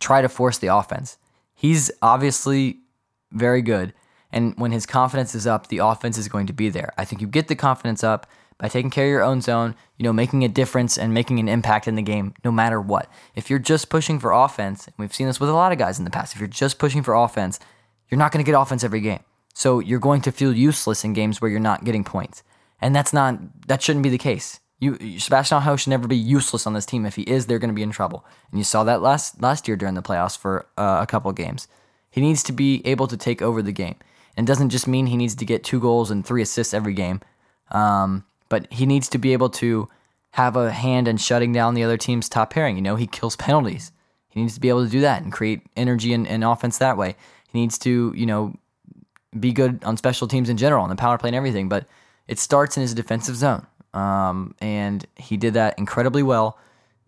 try 0.00 0.22
to 0.22 0.28
force 0.28 0.58
the 0.58 0.68
offense. 0.68 1.18
He's 1.54 1.90
obviously 2.02 2.78
very 3.32 3.62
good. 3.62 3.92
And 4.30 4.54
when 4.58 4.72
his 4.72 4.84
confidence 4.86 5.34
is 5.34 5.46
up, 5.46 5.68
the 5.68 5.78
offense 5.78 6.18
is 6.18 6.28
going 6.28 6.46
to 6.48 6.52
be 6.52 6.68
there. 6.68 6.92
I 6.98 7.04
think 7.04 7.20
you 7.22 7.26
get 7.26 7.48
the 7.48 7.56
confidence 7.56 8.04
up 8.04 8.26
by 8.58 8.68
taking 8.68 8.90
care 8.90 9.06
of 9.06 9.10
your 9.10 9.22
own 9.22 9.40
zone, 9.40 9.74
you 9.96 10.04
know, 10.04 10.12
making 10.12 10.44
a 10.44 10.48
difference 10.48 10.98
and 10.98 11.14
making 11.14 11.38
an 11.38 11.48
impact 11.48 11.86
in 11.86 11.94
the 11.94 12.02
game 12.02 12.34
no 12.44 12.50
matter 12.50 12.80
what. 12.80 13.10
If 13.34 13.48
you're 13.48 13.58
just 13.58 13.88
pushing 13.88 14.18
for 14.18 14.32
offense, 14.32 14.86
and 14.86 14.94
we've 14.98 15.14
seen 15.14 15.28
this 15.28 15.40
with 15.40 15.48
a 15.48 15.54
lot 15.54 15.72
of 15.72 15.78
guys 15.78 15.98
in 15.98 16.04
the 16.04 16.10
past, 16.10 16.34
if 16.34 16.40
you're 16.40 16.48
just 16.48 16.78
pushing 16.78 17.02
for 17.02 17.14
offense, 17.14 17.60
you're 18.10 18.18
not 18.18 18.32
going 18.32 18.44
to 18.44 18.50
get 18.50 18.58
offense 18.58 18.82
every 18.82 19.00
game. 19.00 19.20
So 19.54 19.78
you're 19.80 19.98
going 19.98 20.20
to 20.22 20.32
feel 20.32 20.52
useless 20.52 21.04
in 21.04 21.12
games 21.12 21.40
where 21.40 21.50
you're 21.50 21.60
not 21.60 21.84
getting 21.84 22.04
points. 22.04 22.42
And 22.80 22.94
that's 22.94 23.12
not 23.12 23.38
that 23.66 23.82
shouldn't 23.82 24.04
be 24.04 24.08
the 24.08 24.18
case. 24.18 24.60
You 24.80 25.18
Sebastian 25.18 25.58
Aho 25.58 25.76
should 25.76 25.90
never 25.90 26.06
be 26.06 26.16
useless 26.16 26.66
on 26.66 26.74
this 26.74 26.86
team. 26.86 27.04
If 27.04 27.16
he 27.16 27.22
is, 27.22 27.46
they're 27.46 27.58
going 27.58 27.70
to 27.70 27.74
be 27.74 27.82
in 27.82 27.90
trouble. 27.90 28.24
And 28.50 28.60
you 28.60 28.64
saw 28.64 28.84
that 28.84 29.02
last 29.02 29.42
last 29.42 29.66
year 29.66 29.76
during 29.76 29.94
the 29.94 30.02
playoffs 30.02 30.38
for 30.38 30.66
uh, 30.76 30.98
a 31.02 31.06
couple 31.06 31.32
games. 31.32 31.66
He 32.10 32.20
needs 32.20 32.42
to 32.44 32.52
be 32.52 32.86
able 32.86 33.08
to 33.08 33.16
take 33.16 33.42
over 33.42 33.60
the 33.60 33.72
game. 33.72 33.96
And 34.36 34.48
it 34.48 34.52
doesn't 34.52 34.70
just 34.70 34.86
mean 34.86 35.06
he 35.06 35.16
needs 35.16 35.34
to 35.34 35.44
get 35.44 35.64
two 35.64 35.80
goals 35.80 36.10
and 36.10 36.24
three 36.24 36.42
assists 36.42 36.72
every 36.72 36.94
game. 36.94 37.20
Um, 37.72 38.24
but 38.48 38.72
he 38.72 38.86
needs 38.86 39.08
to 39.10 39.18
be 39.18 39.32
able 39.32 39.50
to 39.50 39.88
have 40.32 40.56
a 40.56 40.70
hand 40.70 41.08
in 41.08 41.16
shutting 41.16 41.52
down 41.52 41.74
the 41.74 41.84
other 41.84 41.96
team's 41.96 42.28
top 42.28 42.50
pairing. 42.50 42.76
You 42.76 42.82
know, 42.82 42.96
he 42.96 43.06
kills 43.06 43.36
penalties. 43.36 43.92
He 44.28 44.40
needs 44.40 44.54
to 44.54 44.60
be 44.60 44.68
able 44.68 44.84
to 44.84 44.90
do 44.90 45.00
that 45.00 45.22
and 45.22 45.32
create 45.32 45.62
energy 45.76 46.12
and, 46.12 46.26
and 46.26 46.44
offense 46.44 46.78
that 46.78 46.96
way. 46.96 47.16
He 47.50 47.60
needs 47.60 47.78
to, 47.78 48.12
you 48.14 48.26
know, 48.26 48.54
be 49.38 49.52
good 49.52 49.82
on 49.84 49.96
special 49.96 50.28
teams 50.28 50.48
in 50.48 50.56
general, 50.56 50.82
on 50.82 50.90
the 50.90 50.96
power 50.96 51.18
play 51.18 51.28
and 51.28 51.36
everything. 51.36 51.68
But 51.68 51.86
it 52.26 52.38
starts 52.38 52.76
in 52.76 52.82
his 52.82 52.94
defensive 52.94 53.36
zone. 53.36 53.66
Um, 53.94 54.54
and 54.60 55.06
he 55.16 55.36
did 55.36 55.54
that 55.54 55.78
incredibly 55.78 56.22
well 56.22 56.58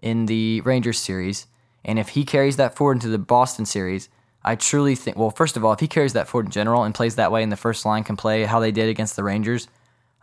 in 0.02 0.26
the 0.26 0.62
Rangers 0.62 0.98
series. 0.98 1.46
And 1.84 1.98
if 1.98 2.10
he 2.10 2.24
carries 2.24 2.56
that 2.56 2.74
forward 2.74 2.94
into 2.94 3.08
the 3.08 3.18
Boston 3.18 3.66
series, 3.66 4.08
I 4.42 4.54
truly 4.56 4.94
think, 4.94 5.16
well, 5.16 5.30
first 5.30 5.56
of 5.56 5.64
all, 5.64 5.72
if 5.72 5.80
he 5.80 5.88
carries 5.88 6.14
that 6.14 6.26
forward 6.26 6.46
in 6.46 6.52
general 6.52 6.84
and 6.84 6.94
plays 6.94 7.16
that 7.16 7.30
way 7.30 7.42
and 7.42 7.52
the 7.52 7.56
first 7.56 7.84
line 7.84 8.04
can 8.04 8.16
play 8.16 8.44
how 8.44 8.60
they 8.60 8.72
did 8.72 8.88
against 8.88 9.16
the 9.16 9.24
Rangers, 9.24 9.68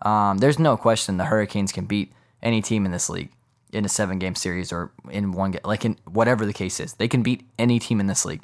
um, 0.01 0.37
there's 0.37 0.59
no 0.59 0.77
question 0.77 1.17
the 1.17 1.25
Hurricanes 1.25 1.71
can 1.71 1.85
beat 1.85 2.11
any 2.41 2.61
team 2.61 2.85
in 2.85 2.91
this 2.91 3.09
league 3.09 3.31
in 3.71 3.85
a 3.85 3.89
seven 3.89 4.19
game 4.19 4.35
series 4.35 4.71
or 4.71 4.91
in 5.09 5.31
one 5.31 5.51
game, 5.51 5.61
like 5.65 5.83
in 5.85 5.97
whatever 6.05 6.45
the 6.45 6.53
case 6.53 6.79
is. 6.79 6.93
They 6.93 7.07
can 7.07 7.23
beat 7.23 7.47
any 7.57 7.79
team 7.79 7.99
in 7.99 8.07
this 8.07 8.25
league. 8.25 8.43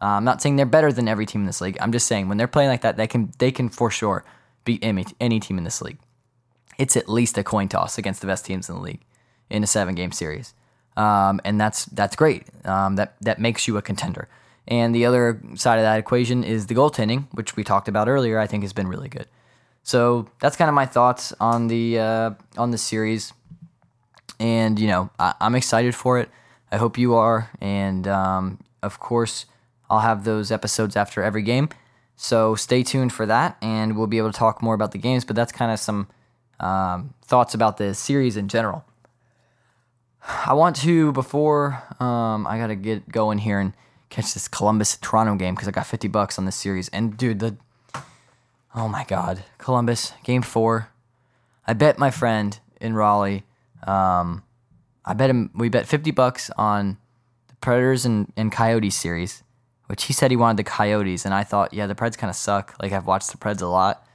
Uh, 0.00 0.16
I'm 0.16 0.24
not 0.24 0.42
saying 0.42 0.56
they're 0.56 0.66
better 0.66 0.92
than 0.92 1.08
every 1.08 1.26
team 1.26 1.42
in 1.42 1.46
this 1.46 1.60
league. 1.60 1.78
I'm 1.80 1.92
just 1.92 2.06
saying 2.06 2.28
when 2.28 2.36
they're 2.36 2.48
playing 2.48 2.70
like 2.70 2.82
that, 2.82 2.96
they 2.96 3.06
can 3.06 3.32
they 3.38 3.52
can 3.52 3.68
for 3.68 3.90
sure 3.90 4.24
beat 4.64 4.84
any, 4.84 5.06
any 5.20 5.40
team 5.40 5.58
in 5.58 5.64
this 5.64 5.80
league. 5.80 5.98
It's 6.78 6.96
at 6.96 7.08
least 7.08 7.38
a 7.38 7.44
coin 7.44 7.68
toss 7.68 7.98
against 7.98 8.20
the 8.20 8.26
best 8.26 8.44
teams 8.44 8.68
in 8.68 8.74
the 8.76 8.80
league 8.80 9.02
in 9.48 9.62
a 9.62 9.66
seven 9.66 9.94
game 9.94 10.10
series, 10.10 10.54
um, 10.96 11.40
and 11.44 11.60
that's 11.60 11.84
that's 11.86 12.16
great. 12.16 12.46
Um, 12.64 12.96
that 12.96 13.14
that 13.20 13.38
makes 13.38 13.68
you 13.68 13.76
a 13.76 13.82
contender. 13.82 14.28
And 14.66 14.94
the 14.94 15.06
other 15.06 15.40
side 15.54 15.78
of 15.78 15.82
that 15.82 15.98
equation 15.98 16.44
is 16.44 16.66
the 16.66 16.74
goaltending, 16.74 17.26
which 17.32 17.56
we 17.56 17.64
talked 17.64 17.88
about 17.88 18.08
earlier. 18.08 18.38
I 18.38 18.46
think 18.46 18.62
has 18.64 18.72
been 18.72 18.88
really 18.88 19.08
good. 19.08 19.28
So 19.82 20.28
that's 20.40 20.56
kind 20.56 20.68
of 20.68 20.74
my 20.74 20.86
thoughts 20.86 21.32
on 21.40 21.68
the 21.68 21.98
uh, 21.98 22.30
on 22.56 22.70
the 22.70 22.78
series, 22.78 23.32
and 24.38 24.78
you 24.78 24.86
know 24.86 25.10
I, 25.18 25.34
am 25.40 25.54
excited 25.54 25.94
for 25.94 26.18
it. 26.18 26.30
I 26.70 26.76
hope 26.76 26.96
you 26.98 27.14
are, 27.14 27.50
and 27.60 28.06
um, 28.06 28.60
of 28.82 29.00
course 29.00 29.46
I'll 29.90 30.00
have 30.00 30.24
those 30.24 30.52
episodes 30.52 30.96
after 30.96 31.22
every 31.22 31.42
game. 31.42 31.68
So 32.16 32.54
stay 32.54 32.84
tuned 32.84 33.12
for 33.12 33.26
that, 33.26 33.56
and 33.60 33.96
we'll 33.96 34.06
be 34.06 34.18
able 34.18 34.30
to 34.30 34.38
talk 34.38 34.62
more 34.62 34.74
about 34.74 34.92
the 34.92 34.98
games. 34.98 35.24
But 35.24 35.34
that's 35.34 35.52
kind 35.52 35.72
of 35.72 35.80
some 35.80 36.06
um, 36.60 37.14
thoughts 37.24 37.52
about 37.52 37.78
the 37.78 37.92
series 37.94 38.36
in 38.36 38.48
general. 38.48 38.84
I 40.46 40.54
want 40.54 40.76
to 40.76 41.10
before 41.12 41.82
um, 41.98 42.46
I 42.46 42.58
gotta 42.58 42.76
get 42.76 43.08
going 43.08 43.38
here 43.38 43.58
and 43.58 43.72
catch 44.10 44.34
this 44.34 44.46
Columbus 44.46 44.98
Toronto 45.00 45.34
game 45.34 45.54
because 45.54 45.66
I 45.66 45.72
got 45.72 45.86
50 45.86 46.06
bucks 46.08 46.38
on 46.38 46.44
this 46.44 46.54
series. 46.54 46.88
And 46.90 47.16
dude, 47.16 47.40
the 47.40 47.56
oh 48.74 48.88
my 48.88 49.04
god, 49.04 49.44
Columbus 49.58 50.12
game 50.24 50.42
four. 50.42 50.88
I 51.66 51.74
bet 51.74 51.98
my 51.98 52.10
friend 52.10 52.58
in 52.80 52.94
Raleigh. 52.94 53.44
Um, 53.86 54.42
I 55.04 55.14
bet 55.14 55.30
him. 55.30 55.50
We 55.54 55.68
bet 55.68 55.86
50 55.86 56.10
bucks 56.10 56.50
on 56.56 56.98
the 57.48 57.54
Predators 57.56 58.04
and, 58.04 58.32
and 58.36 58.50
Coyotes 58.50 58.96
series, 58.96 59.42
which 59.86 60.04
he 60.04 60.12
said 60.12 60.30
he 60.30 60.36
wanted 60.36 60.58
the 60.58 60.64
Coyotes, 60.64 61.24
and 61.24 61.34
I 61.34 61.44
thought, 61.44 61.72
yeah, 61.72 61.86
the 61.86 61.94
Preds 61.94 62.18
kind 62.18 62.30
of 62.30 62.36
suck. 62.36 62.74
Like 62.80 62.92
I've 62.92 63.06
watched 63.06 63.30
the 63.30 63.38
Preds 63.38 63.62
a 63.62 63.66
lot. 63.66 64.06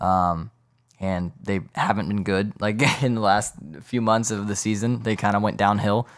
Um, 0.00 0.50
and 0.98 1.32
they 1.42 1.60
haven't 1.74 2.08
been 2.08 2.22
good. 2.22 2.52
Like 2.60 2.80
in 3.02 3.14
the 3.14 3.20
last 3.20 3.54
few 3.82 4.00
months 4.00 4.30
of 4.30 4.48
the 4.48 4.56
season, 4.56 5.02
they 5.02 5.16
kind 5.16 5.36
of 5.36 5.42
went 5.42 5.56
downhill. 5.56 6.08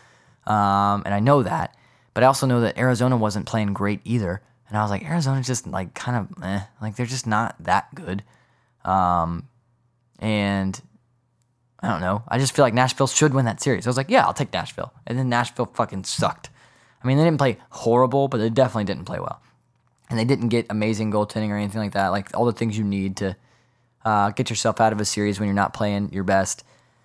Um, 0.47 1.03
and 1.05 1.15
I 1.15 1.21
know 1.21 1.43
that. 1.43 1.75
But 2.15 2.25
I 2.25 2.27
also 2.27 2.47
know 2.47 2.61
that 2.61 2.79
Arizona 2.79 3.17
wasn't 3.17 3.47
playing 3.47 3.75
great 3.75 4.01
either. 4.05 4.43
And 4.69 4.77
I 4.77 4.83
was 4.83 4.91
like, 4.91 5.05
Arizona's 5.05 5.47
just 5.47 5.67
like 5.67 5.95
kind 5.95 6.17
of 6.17 6.45
eh, 6.45 6.61
like 6.81 6.97
they're 6.97 7.07
just 7.07 7.27
not 7.27 7.57
that 7.61 7.95
good. 7.95 8.23
Um, 8.85 9.49
and 10.19 10.81
I 11.81 11.89
don't 11.89 12.01
know. 12.01 12.23
I 12.29 12.39
just 12.39 12.55
feel 12.55 12.65
like 12.65 12.75
Nashville 12.75 13.07
should 13.07 13.35
win 13.35 13.45
that 13.47 13.63
series. 13.63 13.87
I 13.87 13.91
was 13.91 13.97
like, 13.97 14.11
yeah, 14.11 14.27
I'll 14.27 14.35
take 14.35 14.53
Nashville. 14.53 14.93
And 15.07 15.19
then 15.19 15.29
Nashville 15.29 15.71
fucking 15.75 16.05
sucked. 16.05 16.51
I 17.03 17.07
mean, 17.07 17.17
they 17.17 17.25
didn't 17.25 17.39
play 17.39 17.59
horrible, 17.71 18.29
but 18.29 18.39
they 18.39 18.51
definitely 18.51 18.85
didn't 18.85 19.05
play 19.05 19.21
well. 19.21 19.41
And 20.11 20.19
they 20.19 20.25
didn't 20.25 20.49
get 20.49 20.67
amazing 20.71 21.13
goaltending 21.13 21.51
or 21.51 21.57
anything 21.57 21.81
like 21.81 21.93
that. 21.93 22.09
Like 22.09 22.37
all 22.37 22.45
the 22.45 22.53
things 22.53 22.77
you 22.77 22.85
need 22.85 23.17
to 23.19 23.37
uh, 24.05 24.31
get 24.31 24.51
yourself 24.51 24.81
out 24.81 24.93
of 24.93 25.01
a 25.01 25.05
series 25.05 25.39
when 25.39 25.47
you're 25.47 25.55
not 25.55 25.75
playing 25.75 26.13
your 26.13 26.25
best. 26.25 26.65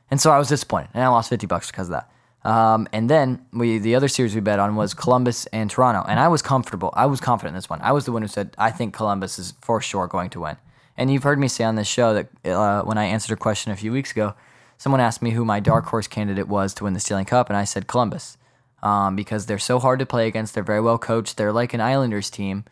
And 0.10 0.19
so 0.19 0.32
I 0.32 0.38
was 0.38 0.47
disappointed, 0.47 0.89
and 0.93 1.04
I 1.04 1.08
lost 1.08 1.30
50 1.30 1.47
bucks 1.47 1.69
because 1.69 1.88
of 1.88 1.93
that. 1.93 2.10
Um, 2.44 2.88
and 2.92 3.10
then 3.10 3.46
we 3.54 3.78
the 3.78 3.96
other 3.96 4.08
series 4.08 4.36
we 4.36 4.42
bet 4.42 4.60
on 4.60 4.76
was 4.76 4.94
Columbus 4.94 5.46
and 5.48 5.70
Toronto, 5.70 6.04
and 6.08 6.20
I 6.20 6.28
was 6.28 6.42
comfortable. 6.42 6.92
I 6.94 7.06
was 7.06 7.22
confident 7.22 7.54
in 7.54 7.56
this 7.56 7.70
one. 7.70 7.82
I 7.82 7.92
was 7.94 8.06
the 8.06 8.12
one 8.12 8.22
who 8.22 8.28
said 8.28 8.54
I 8.58 8.72
think 8.72 8.94
Columbus 8.94 9.40
is 9.40 9.54
for 9.62 9.80
sure 9.80 10.08
going 10.08 10.30
to 10.32 10.42
win. 10.42 10.58
And 10.98 11.12
you've 11.12 11.24
heard 11.24 11.40
me 11.40 11.48
say 11.48 11.64
on 11.64 11.76
this 11.76 11.88
show 11.88 12.14
that 12.14 12.30
uh, 12.46 12.84
when 12.84 12.98
I 12.98 13.06
answered 13.06 13.34
a 13.34 13.38
question 13.38 13.72
a 13.72 13.76
few 13.76 13.92
weeks 13.92 14.12
ago, 14.12 14.36
someone 14.78 15.02
asked 15.02 15.22
me 15.22 15.32
who 15.32 15.46
my 15.46 15.60
dark 15.60 15.86
horse 15.86 16.08
candidate 16.08 16.48
was 16.48 16.74
to 16.76 16.84
win 16.84 16.94
the 16.94 17.00
Stanley 17.00 17.26
Cup, 17.26 17.50
and 17.50 17.58
I 17.58 17.64
said 17.64 17.88
Columbus 17.88 18.38
um, 18.84 19.16
because 19.16 19.46
they're 19.46 19.58
so 19.58 19.80
hard 19.80 20.00
to 20.00 20.06
play 20.06 20.28
against. 20.28 20.54
They're 20.54 20.64
very 20.64 20.82
well 20.82 20.98
coached. 20.98 21.38
They're 21.38 21.54
like 21.54 21.74
an 21.74 21.82
Islanders 21.82 22.30
team 22.30 22.66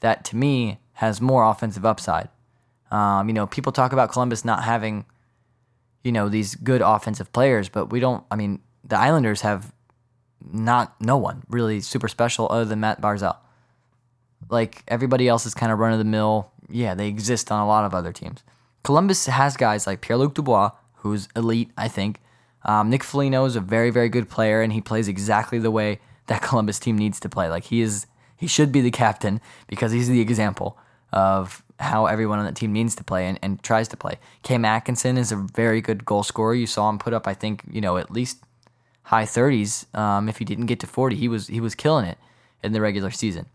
that 0.00 0.24
to 0.26 0.36
me 0.36 0.78
has 0.94 1.20
more 1.20 1.44
offensive 1.44 1.84
upside. 1.84 2.28
Um, 2.90 3.28
you 3.28 3.34
know, 3.34 3.46
people 3.46 3.72
talk 3.72 3.92
about 3.92 4.12
Columbus 4.12 4.44
not 4.44 4.62
having, 4.62 5.06
you 6.04 6.12
know, 6.12 6.28
these 6.28 6.54
good 6.54 6.82
offensive 6.82 7.32
players, 7.32 7.68
but 7.68 7.90
we 7.90 7.98
don't. 7.98 8.22
I 8.30 8.36
mean, 8.36 8.60
the 8.88 8.98
Islanders 8.98 9.40
have 9.42 9.72
not 10.52 11.00
no 11.00 11.16
one 11.16 11.42
really 11.48 11.80
super 11.80 12.08
special 12.08 12.46
other 12.50 12.64
than 12.64 12.80
Matt 12.80 13.00
Barzal. 13.00 13.36
Like 14.48 14.82
everybody 14.86 15.28
else 15.28 15.46
is 15.46 15.54
kind 15.54 15.72
of 15.72 15.78
run 15.78 15.92
of 15.92 15.98
the 15.98 16.04
mill. 16.04 16.52
Yeah, 16.68 16.94
they 16.94 17.08
exist 17.08 17.50
on 17.50 17.60
a 17.60 17.66
lot 17.66 17.84
of 17.84 17.94
other 17.94 18.12
teams. 18.12 18.42
Columbus 18.84 19.26
has 19.26 19.56
guys 19.56 19.86
like 19.86 20.00
Pierre 20.00 20.18
Luc 20.18 20.34
Dubois, 20.34 20.70
who's 20.96 21.28
elite, 21.34 21.70
I 21.76 21.88
think. 21.88 22.20
Um, 22.64 22.90
Nick 22.90 23.02
Foligno 23.02 23.44
is 23.44 23.56
a 23.56 23.60
very, 23.60 23.90
very 23.90 24.08
good 24.08 24.28
player, 24.28 24.60
and 24.62 24.72
he 24.72 24.80
plays 24.80 25.08
exactly 25.08 25.58
the 25.58 25.70
way 25.70 26.00
that 26.26 26.42
Columbus 26.48 26.78
team 26.78 26.96
needs 26.96 27.18
to 27.20 27.28
play. 27.28 27.48
Like 27.48 27.64
he 27.64 27.80
is, 27.80 28.06
he 28.36 28.46
should 28.46 28.70
be 28.72 28.80
the 28.80 28.90
captain 28.90 29.40
because 29.66 29.92
he's 29.92 30.08
the 30.08 30.20
example 30.20 30.78
of 31.12 31.62
how 31.78 32.06
everyone 32.06 32.38
on 32.38 32.44
that 32.44 32.56
team 32.56 32.72
needs 32.72 32.94
to 32.96 33.04
play 33.04 33.26
and, 33.26 33.38
and 33.42 33.62
tries 33.62 33.88
to 33.88 33.96
play. 33.96 34.18
Cam 34.42 34.64
Atkinson 34.64 35.18
is 35.18 35.30
a 35.30 35.36
very 35.36 35.80
good 35.80 36.04
goal 36.04 36.22
scorer. 36.22 36.54
You 36.54 36.66
saw 36.66 36.88
him 36.88 36.98
put 36.98 37.12
up, 37.12 37.26
I 37.26 37.34
think, 37.34 37.62
you 37.70 37.80
know, 37.80 37.96
at 37.96 38.10
least 38.10 38.45
high 39.06 39.24
30s. 39.24 39.92
Um, 39.96 40.28
if 40.28 40.38
he 40.38 40.44
didn't 40.44 40.66
get 40.66 40.80
to 40.80 40.86
40, 40.86 41.16
he 41.16 41.28
was 41.28 41.46
he 41.46 41.60
was 41.60 41.74
killing 41.74 42.04
it 42.04 42.18
in 42.62 42.72
the 42.72 42.80
regular 42.80 43.10
season. 43.10 43.46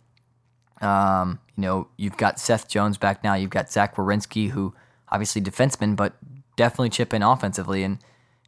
Um, 0.82 1.40
you 1.56 1.62
know, 1.62 1.88
you've 1.98 2.18
got 2.18 2.40
Seth 2.40 2.68
Jones 2.68 2.98
back 2.98 3.24
now. 3.24 3.36
You've 3.36 3.52
got 3.52 3.72
Zach 3.72 3.96
Werenski, 3.96 4.50
who 4.50 4.74
obviously 5.10 5.42
defenseman, 5.42 5.96
but 5.96 6.14
definitely 6.56 6.90
chip 6.90 7.14
in 7.14 7.22
offensively 7.22 7.84
and 7.84 8.00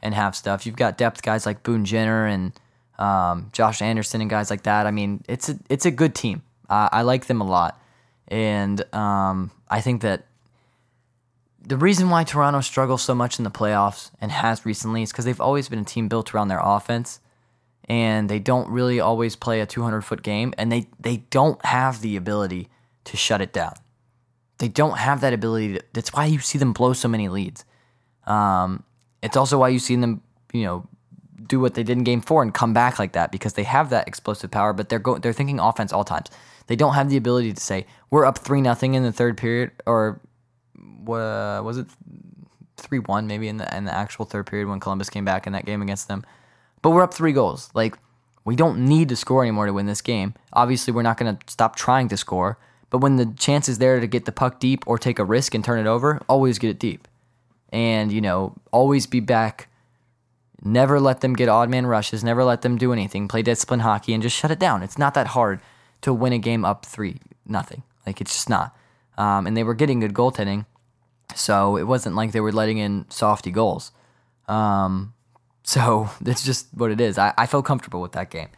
and 0.02 0.14
have 0.14 0.36
stuff. 0.36 0.66
You've 0.66 0.76
got 0.76 0.98
depth 0.98 1.22
guys 1.22 1.46
like 1.46 1.64
Boone 1.64 1.86
Jenner 1.86 2.26
and 2.26 2.52
um, 2.98 3.50
Josh 3.54 3.82
Anderson 3.82 4.22
and 4.22 4.30
guys 4.30 4.50
like 4.50 4.64
that. 4.64 4.88
I 4.88 4.92
mean, 4.92 5.24
it's 5.28 5.50
a 5.50 5.60
it's 5.70 5.86
a 5.86 5.92
good 5.92 6.16
team. 6.16 6.42
Uh, 6.70 6.90
I 6.92 7.02
like 7.04 7.28
them 7.28 7.42
a 7.42 7.46
lot, 7.46 7.80
and 8.28 8.82
um, 8.96 9.52
I 9.70 9.82
think 9.82 10.02
that 10.02 10.26
the 11.66 11.78
reason 11.78 12.10
why 12.10 12.24
Toronto 12.24 12.62
struggles 12.62 13.02
so 13.02 13.16
much 13.16 13.38
in 13.38 13.44
the 13.44 13.52
playoffs 13.52 14.12
and 14.20 14.32
has 14.32 14.66
recently 14.66 15.04
is 15.04 15.12
because 15.12 15.26
they've 15.26 15.40
always 15.40 15.70
been 15.70 15.80
a 15.80 15.86
team 15.86 16.10
built 16.10 16.34
around 16.34 16.50
their 16.50 16.62
offense, 16.62 17.20
and 17.86 18.30
they 18.30 18.40
don't 18.40 18.70
really 18.70 19.00
always 19.00 19.36
play 19.36 19.62
a 19.62 19.66
200 19.66 20.02
foot 20.02 20.24
game, 20.24 20.54
and 20.58 20.72
they 20.72 20.88
they 21.00 21.18
don't 21.30 21.64
have 21.66 22.02
the 22.02 22.16
ability 22.16 22.70
to 23.06 23.18
shut 23.18 23.42
it 23.42 23.54
down. 23.54 23.74
They 24.58 24.68
don't 24.68 24.98
have 24.98 25.22
that 25.22 25.34
ability. 25.34 25.76
To, 25.76 25.84
that's 25.94 26.14
why 26.14 26.26
you 26.26 26.40
see 26.40 26.58
them 26.58 26.74
blow 26.74 26.94
so 26.94 27.08
many 27.08 27.30
leads. 27.30 27.66
Um, 28.28 28.84
it's 29.22 29.38
also 29.38 29.58
why 29.58 29.70
you 29.70 29.80
see 29.80 29.96
them, 29.96 30.22
you 30.54 30.64
know, 30.64 30.88
do 31.48 31.60
what 31.60 31.74
they 31.76 31.84
did 31.84 31.98
in 31.98 32.04
Game 32.04 32.22
Four 32.22 32.44
and 32.44 32.54
come 32.54 32.74
back 32.74 33.00
like 33.00 33.14
that 33.14 33.32
because 33.32 33.54
they 33.54 33.64
have 33.64 33.90
that 33.90 34.08
explosive 34.08 34.52
power, 34.52 34.74
but 34.74 34.90
they're 34.90 35.00
going 35.00 35.22
they're 35.22 35.34
thinking 35.34 35.60
offense 35.60 35.94
all 35.94 36.04
times. 36.04 36.28
They 36.68 36.76
don't 36.76 36.94
have 36.94 37.10
the 37.10 37.18
ability 37.18 37.54
to 37.54 37.62
say 37.62 37.86
we're 38.10 38.26
up 38.26 38.38
three 38.38 38.62
nothing 38.62 38.94
in 38.96 39.04
the 39.04 39.12
third 39.12 39.38
period, 39.38 39.72
or 39.86 40.20
was 41.06 41.78
it 41.78 41.88
three 42.78 43.00
one 43.00 43.28
maybe 43.28 43.48
in 43.48 43.58
the 43.58 43.78
in 43.78 43.86
the 43.86 43.94
actual 43.94 44.26
third 44.26 44.46
period 44.46 44.68
when 44.68 44.80
Columbus 44.80 45.10
came 45.10 45.26
back 45.26 45.48
in 45.48 45.54
that 45.54 45.66
game 45.66 45.82
against 45.82 46.08
them. 46.08 46.26
But 46.82 46.92
we're 46.92 47.04
up 47.04 47.14
three 47.14 47.34
goals. 47.34 47.70
Like 47.74 47.98
we 48.46 48.56
don't 48.56 48.86
need 48.86 49.10
to 49.10 49.16
score 49.16 49.42
anymore 49.44 49.66
to 49.66 49.74
win 49.74 49.86
this 49.86 50.02
game. 50.02 50.34
Obviously, 50.52 50.94
we're 50.94 51.02
not 51.02 51.18
going 51.18 51.38
to 51.38 51.52
stop 51.52 51.76
trying 51.76 52.10
to 52.10 52.18
score. 52.18 52.58
But 52.90 53.00
when 53.00 53.16
the 53.16 53.34
chance 53.38 53.70
is 53.70 53.80
there 53.80 54.00
to 54.00 54.08
get 54.08 54.26
the 54.26 54.32
puck 54.32 54.60
deep 54.60 54.84
or 54.86 54.98
take 54.98 55.18
a 55.18 55.26
risk 55.26 55.56
and 55.56 55.64
turn 55.64 55.80
it 55.80 55.90
over, 55.90 56.22
always 56.28 56.60
get 56.60 56.70
it 56.70 56.80
deep. 56.80 57.08
And, 57.72 58.12
you 58.12 58.22
know, 58.22 58.54
always 58.72 59.08
be 59.08 59.20
back. 59.20 59.70
Never 60.64 61.00
let 61.00 61.22
them 61.22 61.34
get 61.34 61.50
odd 61.50 61.70
man 61.70 61.88
rushes. 61.88 62.24
Never 62.24 62.44
let 62.44 62.62
them 62.62 62.78
do 62.78 62.94
anything. 62.94 63.28
Play 63.28 63.42
discipline 63.42 63.80
hockey 63.80 64.14
and 64.14 64.22
just 64.22 64.36
shut 64.36 64.52
it 64.52 64.60
down. 64.60 64.84
It's 64.84 64.98
not 64.98 65.14
that 65.16 65.28
hard 65.28 65.60
to 66.02 66.14
win 66.14 66.34
a 66.34 66.38
game 66.38 66.64
up 66.64 66.86
three 66.86 67.20
nothing. 67.46 67.84
Like 68.06 68.22
it's 68.22 68.34
just 68.34 68.50
not. 68.50 68.76
Um, 69.18 69.48
and 69.48 69.56
they 69.56 69.64
were 69.64 69.74
getting 69.74 70.00
good 70.00 70.14
goaltending, 70.14 70.66
so 71.36 71.78
it 71.78 71.84
wasn't 71.84 72.16
like 72.16 72.32
they 72.32 72.40
were 72.40 72.52
letting 72.52 72.78
in 72.78 73.06
softy 73.10 73.52
goals. 73.52 73.92
Um, 74.48 75.14
so 75.64 76.10
that's 76.22 76.44
just 76.44 76.68
what 76.74 76.92
it 76.92 77.00
is. 77.00 77.18
I, 77.18 77.34
I 77.38 77.46
felt 77.46 77.66
comfortable 77.66 78.02
with 78.02 78.14
that 78.14 78.30
game. 78.30 78.50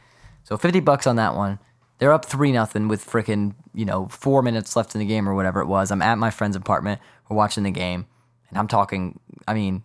So 0.44 0.58
fifty 0.58 0.80
bucks 0.80 1.08
on 1.08 1.16
that 1.16 1.36
one. 1.36 1.60
They're 1.98 2.14
up 2.14 2.26
three 2.26 2.52
nothing 2.52 2.88
with 2.88 3.06
freaking 3.06 3.56
you 3.74 3.86
know 3.86 4.08
four 4.10 4.42
minutes 4.42 4.76
left 4.76 4.96
in 4.96 5.00
the 5.00 5.06
game 5.06 5.28
or 5.30 5.34
whatever 5.34 5.62
it 5.62 5.68
was. 5.68 5.92
I'm 5.92 6.02
at 6.02 6.18
my 6.18 6.30
friend's 6.30 6.56
apartment. 6.56 7.00
We're 7.30 7.38
watching 7.38 7.64
the 7.64 7.72
game, 7.72 8.06
and 8.50 8.58
I'm 8.58 8.68
talking. 8.68 9.20
I 9.48 9.54
mean, 9.54 9.84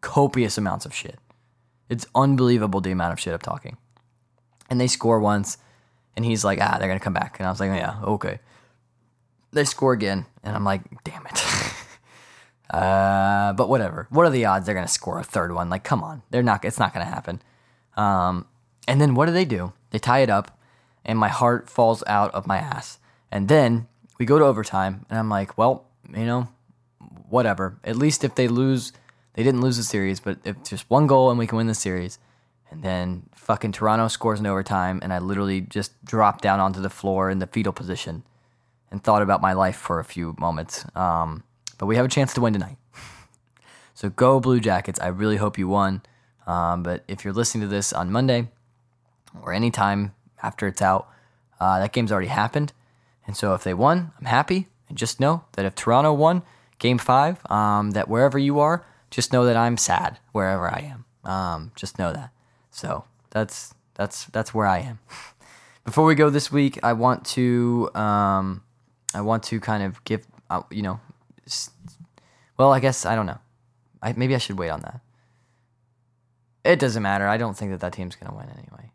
copious 0.00 0.58
amounts 0.58 0.86
of 0.86 0.94
shit. 0.94 1.18
It's 1.88 2.06
unbelievable 2.14 2.80
the 2.80 2.90
amount 2.90 3.12
of 3.12 3.20
shit 3.20 3.32
I'm 3.32 3.38
talking. 3.40 3.76
And 4.70 4.80
they 4.80 4.86
score 4.86 5.20
once, 5.20 5.58
and 6.16 6.24
he's 6.24 6.44
like, 6.44 6.58
ah, 6.60 6.76
they're 6.78 6.88
gonna 6.88 7.00
come 7.00 7.12
back. 7.12 7.38
And 7.38 7.46
I 7.46 7.50
was 7.50 7.60
like, 7.60 7.70
yeah, 7.70 8.00
okay. 8.02 8.40
They 9.52 9.64
score 9.64 9.92
again, 9.92 10.26
and 10.42 10.56
I'm 10.56 10.64
like, 10.64 10.82
damn 11.04 11.26
it. 11.26 11.44
uh, 12.72 13.52
but 13.52 13.68
whatever. 13.68 14.06
What 14.10 14.26
are 14.26 14.30
the 14.30 14.46
odds 14.46 14.66
they're 14.66 14.74
gonna 14.74 14.88
score 14.88 15.18
a 15.18 15.24
third 15.24 15.52
one? 15.52 15.68
Like, 15.68 15.84
come 15.84 16.02
on, 16.02 16.22
they're 16.30 16.42
not. 16.42 16.64
It's 16.64 16.78
not 16.78 16.92
gonna 16.92 17.04
happen. 17.04 17.42
Um, 17.96 18.46
and 18.88 19.00
then 19.00 19.14
what 19.14 19.26
do 19.26 19.32
they 19.32 19.44
do? 19.44 19.72
They 19.90 19.98
tie 19.98 20.20
it 20.20 20.30
up, 20.30 20.58
and 21.04 21.18
my 21.18 21.28
heart 21.28 21.68
falls 21.68 22.02
out 22.06 22.34
of 22.34 22.46
my 22.46 22.58
ass. 22.58 22.98
And 23.30 23.48
then 23.48 23.86
we 24.18 24.24
go 24.24 24.38
to 24.38 24.44
overtime, 24.44 25.06
and 25.10 25.18
I'm 25.18 25.28
like, 25.28 25.56
well, 25.58 25.84
you 26.10 26.24
know, 26.24 26.48
whatever. 27.28 27.78
At 27.84 27.96
least 27.96 28.24
if 28.24 28.34
they 28.34 28.48
lose, 28.48 28.92
they 29.34 29.42
didn't 29.42 29.60
lose 29.60 29.76
the 29.76 29.82
series, 29.82 30.20
but 30.20 30.38
if 30.44 30.62
just 30.64 30.88
one 30.88 31.06
goal 31.06 31.30
and 31.30 31.38
we 31.38 31.46
can 31.46 31.58
win 31.58 31.66
the 31.66 31.74
series. 31.74 32.18
And 32.70 32.82
then 32.82 33.24
fucking 33.34 33.72
Toronto 33.72 34.08
scores 34.08 34.40
in 34.40 34.46
overtime, 34.46 35.00
and 35.02 35.12
I 35.12 35.18
literally 35.18 35.60
just 35.60 36.02
dropped 36.06 36.42
down 36.42 36.58
onto 36.58 36.80
the 36.80 36.88
floor 36.88 37.28
in 37.28 37.38
the 37.38 37.46
fetal 37.46 37.72
position 37.72 38.22
and 38.90 39.02
thought 39.02 39.20
about 39.20 39.42
my 39.42 39.52
life 39.52 39.76
for 39.76 39.98
a 39.98 40.04
few 40.04 40.34
moments. 40.38 40.86
Um, 40.96 41.44
but 41.82 41.86
we 41.86 41.96
have 41.96 42.04
a 42.04 42.08
chance 42.08 42.32
to 42.32 42.40
win 42.40 42.52
tonight. 42.52 42.76
so 43.92 44.08
go 44.08 44.38
Blue 44.38 44.60
Jackets. 44.60 45.00
I 45.00 45.08
really 45.08 45.36
hope 45.36 45.58
you 45.58 45.66
won. 45.66 46.02
Um, 46.46 46.84
but 46.84 47.02
if 47.08 47.24
you're 47.24 47.34
listening 47.34 47.62
to 47.62 47.66
this 47.66 47.92
on 47.92 48.12
Monday 48.12 48.46
or 49.42 49.52
anytime 49.52 50.14
after 50.44 50.68
it's 50.68 50.80
out, 50.80 51.08
uh, 51.58 51.80
that 51.80 51.92
game's 51.92 52.12
already 52.12 52.28
happened. 52.28 52.72
And 53.26 53.36
so 53.36 53.52
if 53.54 53.64
they 53.64 53.74
won, 53.74 54.12
I'm 54.20 54.26
happy. 54.26 54.68
And 54.88 54.96
just 54.96 55.18
know 55.18 55.42
that 55.54 55.64
if 55.64 55.74
Toronto 55.74 56.12
won 56.12 56.42
game 56.78 56.98
five, 56.98 57.44
um, 57.50 57.90
that 57.90 58.08
wherever 58.08 58.38
you 58.38 58.60
are, 58.60 58.86
just 59.10 59.32
know 59.32 59.44
that 59.44 59.56
I'm 59.56 59.76
sad 59.76 60.20
wherever 60.30 60.68
I 60.68 60.94
am. 60.94 61.28
Um, 61.28 61.72
just 61.74 61.98
know 61.98 62.12
that. 62.12 62.30
So 62.70 63.06
that's 63.30 63.74
that's 63.94 64.26
that's 64.26 64.54
where 64.54 64.68
I 64.68 64.78
am. 64.78 65.00
Before 65.84 66.04
we 66.04 66.14
go 66.14 66.30
this 66.30 66.52
week, 66.52 66.78
I 66.84 66.92
want 66.92 67.24
to 67.34 67.90
um, 67.96 68.62
I 69.12 69.22
want 69.22 69.42
to 69.44 69.58
kind 69.58 69.82
of 69.82 70.04
give 70.04 70.24
uh, 70.52 70.62
you 70.70 70.82
know, 70.82 71.00
well, 72.56 72.72
I 72.72 72.80
guess 72.80 73.06
I 73.06 73.14
don't 73.14 73.26
know. 73.26 73.38
I, 74.02 74.12
maybe 74.14 74.34
I 74.34 74.38
should 74.38 74.58
wait 74.58 74.70
on 74.70 74.80
that. 74.80 75.00
It 76.64 76.78
doesn't 76.78 77.02
matter. 77.02 77.26
I 77.26 77.36
don't 77.36 77.56
think 77.56 77.70
that 77.72 77.80
that 77.80 77.92
team's 77.92 78.16
gonna 78.16 78.36
win 78.36 78.48
anyway. 78.50 78.92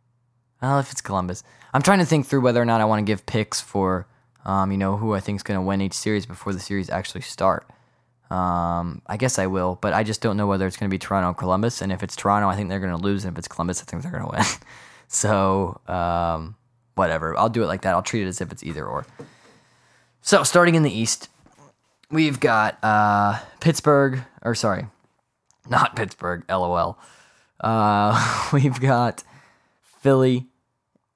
Well, 0.62 0.80
if 0.80 0.92
it's 0.92 1.02
Columbus, 1.02 1.44
I'm 1.74 1.82
trying 1.82 2.00
to 2.00 2.06
think 2.06 2.26
through 2.26 2.42
whether 2.42 2.62
or 2.62 2.66
not 2.66 2.82
I 2.82 2.86
want 2.86 3.00
to 3.00 3.10
give 3.10 3.26
picks 3.26 3.62
for, 3.62 4.08
um, 4.46 4.72
you 4.72 4.78
know, 4.78 4.98
who 4.98 5.14
I 5.14 5.20
think 5.20 5.38
is 5.38 5.44
going 5.44 5.60
to 5.60 5.66
win 5.66 5.82
each 5.82 5.94
series 5.94 6.26
before 6.26 6.54
the 6.54 6.60
series 6.60 6.90
actually 6.90 7.22
start. 7.22 7.68
Um, 8.32 9.02
I 9.08 9.18
guess 9.18 9.40
I 9.40 9.48
will, 9.48 9.78
but 9.80 9.94
I 9.94 10.04
just 10.04 10.22
don't 10.22 10.36
know 10.36 10.48
whether 10.48 10.66
it's 10.68 10.76
going 10.76 10.90
to 10.90 10.94
be 10.94 10.98
Toronto 10.98 11.30
or 11.30 11.34
Columbus. 11.34 11.82
And 11.82 11.92
if 11.92 12.04
it's 12.04 12.16
Toronto, 12.16 12.50
I 12.50 12.56
think 12.56 12.70
they're 12.70 12.80
going 12.80 12.98
to 12.98 13.02
lose, 13.02 13.24
and 13.24 13.34
if 13.34 13.38
it's 13.38 13.48
Columbus, 13.48 13.82
I 13.82 13.86
think 13.86 14.02
they're 14.02 14.12
going 14.12 14.24
to 14.24 14.32
win. 14.32 14.44
so, 15.08 15.80
um, 15.88 16.56
whatever. 16.96 17.38
I'll 17.38 17.50
do 17.50 17.64
it 17.64 17.68
like 17.68 17.84
that. 17.84 17.94
I'll 17.94 18.02
treat 18.02 18.24
it 18.24 18.28
as 18.28 18.42
if 18.42 18.52
it's 18.52 18.64
either 18.64 18.86
or. 18.86 19.06
So, 20.22 20.44
starting 20.44 20.76
in 20.76 20.84
the 20.84 20.92
East, 20.92 21.30
we've 22.12 22.40
got 22.40 22.78
uh, 22.84 23.40
Pittsburgh, 23.60 24.24
or 24.42 24.56
sorry, 24.56 24.88
not 25.70 25.96
Pittsburgh, 25.96 26.44
LOL. 26.50 26.98
Uh, 27.60 28.50
we've 28.54 28.80
got 28.80 29.24
Philly 30.02 30.48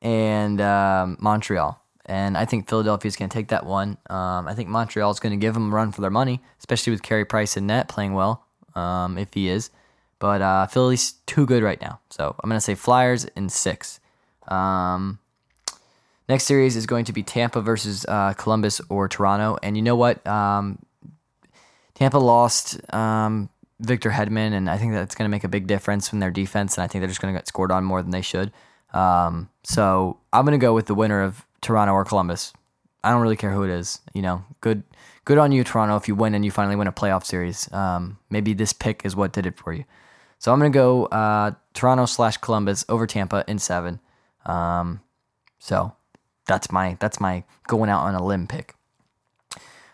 and 0.02 0.60
um, 0.60 1.18
Montreal. 1.20 1.78
And 2.06 2.38
I 2.38 2.46
think 2.46 2.68
Philadelphia's 2.68 3.16
going 3.16 3.30
to 3.30 3.34
take 3.34 3.50
that 3.50 3.66
one. 3.66 3.98
Um, 4.10 4.48
I 4.48 4.54
think 4.54 4.68
Montreal's 4.68 5.20
going 5.20 5.32
to 5.32 5.38
give 5.38 5.54
them 5.54 5.72
a 5.72 5.76
run 5.76 5.92
for 5.92 6.02
their 6.02 6.10
money, 6.10 6.42
especially 6.60 6.92
with 6.92 7.04
Carey 7.04 7.26
Price 7.26 7.56
and 7.56 7.68
net 7.68 7.88
playing 7.88 8.14
well, 8.14 8.46
um, 8.76 9.18
if 9.18 9.34
he 9.34 9.48
is. 9.48 9.70
But 10.20 10.42
uh, 10.42 10.68
Philly's 10.68 11.14
too 11.26 11.46
good 11.46 11.64
right 11.64 11.80
now. 11.80 12.00
So 12.10 12.36
I'm 12.44 12.50
going 12.50 12.58
to 12.58 12.62
say 12.62 12.76
Flyers 12.76 13.26
in 13.36 13.50
six. 13.50 14.00
Um, 14.48 15.20
next 16.32 16.46
series 16.46 16.78
is 16.78 16.86
going 16.86 17.04
to 17.06 17.14
be 17.14 17.24
Tampa 17.24 17.62
versus 17.62 18.06
uh, 18.08 18.34
Columbus 18.34 18.80
or 18.88 19.10
Toronto. 19.10 19.58
And 19.62 19.76
you 19.76 19.84
know 19.84 19.98
what? 19.98 20.26
Um, 20.26 20.80
Tampa 21.94 22.18
lost 22.18 22.80
um, 22.94 23.50
Victor 23.82 24.10
Hedman, 24.10 24.54
and 24.54 24.70
I 24.70 24.78
think 24.78 24.94
that's 24.94 25.14
going 25.14 25.30
to 25.30 25.30
make 25.30 25.44
a 25.44 25.50
big 25.50 25.68
difference 25.68 26.14
in 26.14 26.20
their 26.20 26.32
defense. 26.32 26.78
And 26.78 26.84
I 26.84 26.88
think 26.88 27.02
they're 27.02 27.10
just 27.10 27.22
going 27.22 27.34
to 27.34 27.38
get 27.38 27.48
scored 27.48 27.70
on 27.70 27.84
more 27.84 28.02
than 28.02 28.12
they 28.12 28.22
should. 28.22 28.54
Um, 28.94 29.50
so 29.64 30.20
I'm 30.32 30.46
going 30.46 30.58
to 30.58 30.64
go 30.66 30.74
with 30.74 30.86
the 30.86 30.96
winner 30.96 31.22
of 31.22 31.46
Toronto 31.62 31.94
or 31.94 32.06
Columbus. 32.06 32.54
I 33.04 33.12
don't 33.12 33.22
really 33.22 33.36
care 33.36 33.52
who 33.52 33.64
it 33.64 33.70
is. 33.70 34.00
You 34.14 34.22
know, 34.22 34.46
good, 34.62 34.84
good 35.26 35.38
on 35.38 35.52
you, 35.52 35.66
Toronto. 35.66 35.98
If 35.98 36.08
you 36.08 36.16
win 36.16 36.34
and 36.34 36.46
you 36.46 36.52
finally 36.52 36.78
win 36.78 36.88
a 36.88 36.94
playoff 36.94 37.26
series, 37.26 37.72
um, 37.74 38.18
maybe 38.30 38.54
this 38.54 38.72
pick 38.72 39.06
is 39.06 39.18
what 39.18 39.34
did 39.34 39.46
it 39.46 39.58
for 39.58 39.74
you. 39.74 39.84
So 40.40 40.54
I'm 40.54 40.60
going 40.60 40.72
to 40.72 40.78
go 40.78 41.06
uh, 41.08 41.52
Toronto 41.74 42.06
slash 42.06 42.38
Columbus 42.38 42.86
over 42.88 43.06
Tampa 43.06 43.44
in 43.50 43.60
seven. 43.60 44.00
Um, 44.46 45.02
so 45.60 45.94
that's 46.52 46.72
my 46.72 46.98
that's 47.00 47.20
my 47.20 47.44
going 47.68 47.90
out 47.90 48.02
on 48.02 48.14
a 48.14 48.24
limb 48.24 48.46
pick. 48.46 48.76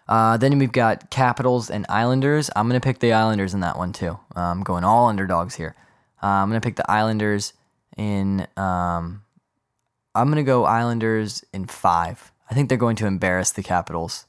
Uh, 0.08 0.38
then 0.38 0.58
we've 0.58 0.72
got 0.72 1.10
Capitals 1.12 1.70
and 1.70 1.86
Islanders. 1.90 2.50
I'm 2.56 2.68
going 2.68 2.80
to 2.80 2.84
pick 2.84 3.00
the 3.00 3.14
Islanders 3.14 3.54
in 3.54 3.60
that 3.60 3.78
one 3.78 3.94
too. 3.94 4.18
Uh, 4.36 4.40
I'm 4.40 4.64
going 4.64 4.84
all 4.84 5.08
underdogs 5.08 5.56
here. 5.56 5.76
Uh, 6.24 6.28
I'm 6.28 6.50
going 6.50 6.60
to 6.60 6.66
pick 6.66 6.78
the 6.78 6.90
Islanders 6.90 7.54
in. 7.98 8.48
Um, 8.58 9.24
I'm 10.16 10.34
to 10.34 10.44
go 10.44 10.66
Islanders 10.66 11.44
in 11.54 11.68
five. 11.68 12.32
I 12.50 12.56
think 12.56 12.70
they're 12.70 12.78
going 12.78 12.96
to 12.98 13.06
embarrass 13.06 13.52
the 13.52 13.62
Capitals, 13.62 14.26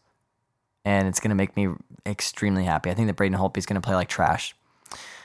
and 0.85 1.09
it's 1.09 1.20
going 1.20 1.31
to 1.31 1.37
make 1.37 1.57
me 1.57 1.68
extremely 2.05 2.64
happy. 2.64 2.91
I 2.91 2.95
think 2.95 3.07
that 3.07 3.16
Braden 3.16 3.39
Holtby 3.39 3.59
is 3.59 3.66
going 3.66 3.81
to 3.81 3.87
play 3.87 3.95
like 3.95 4.09
trash, 4.09 4.55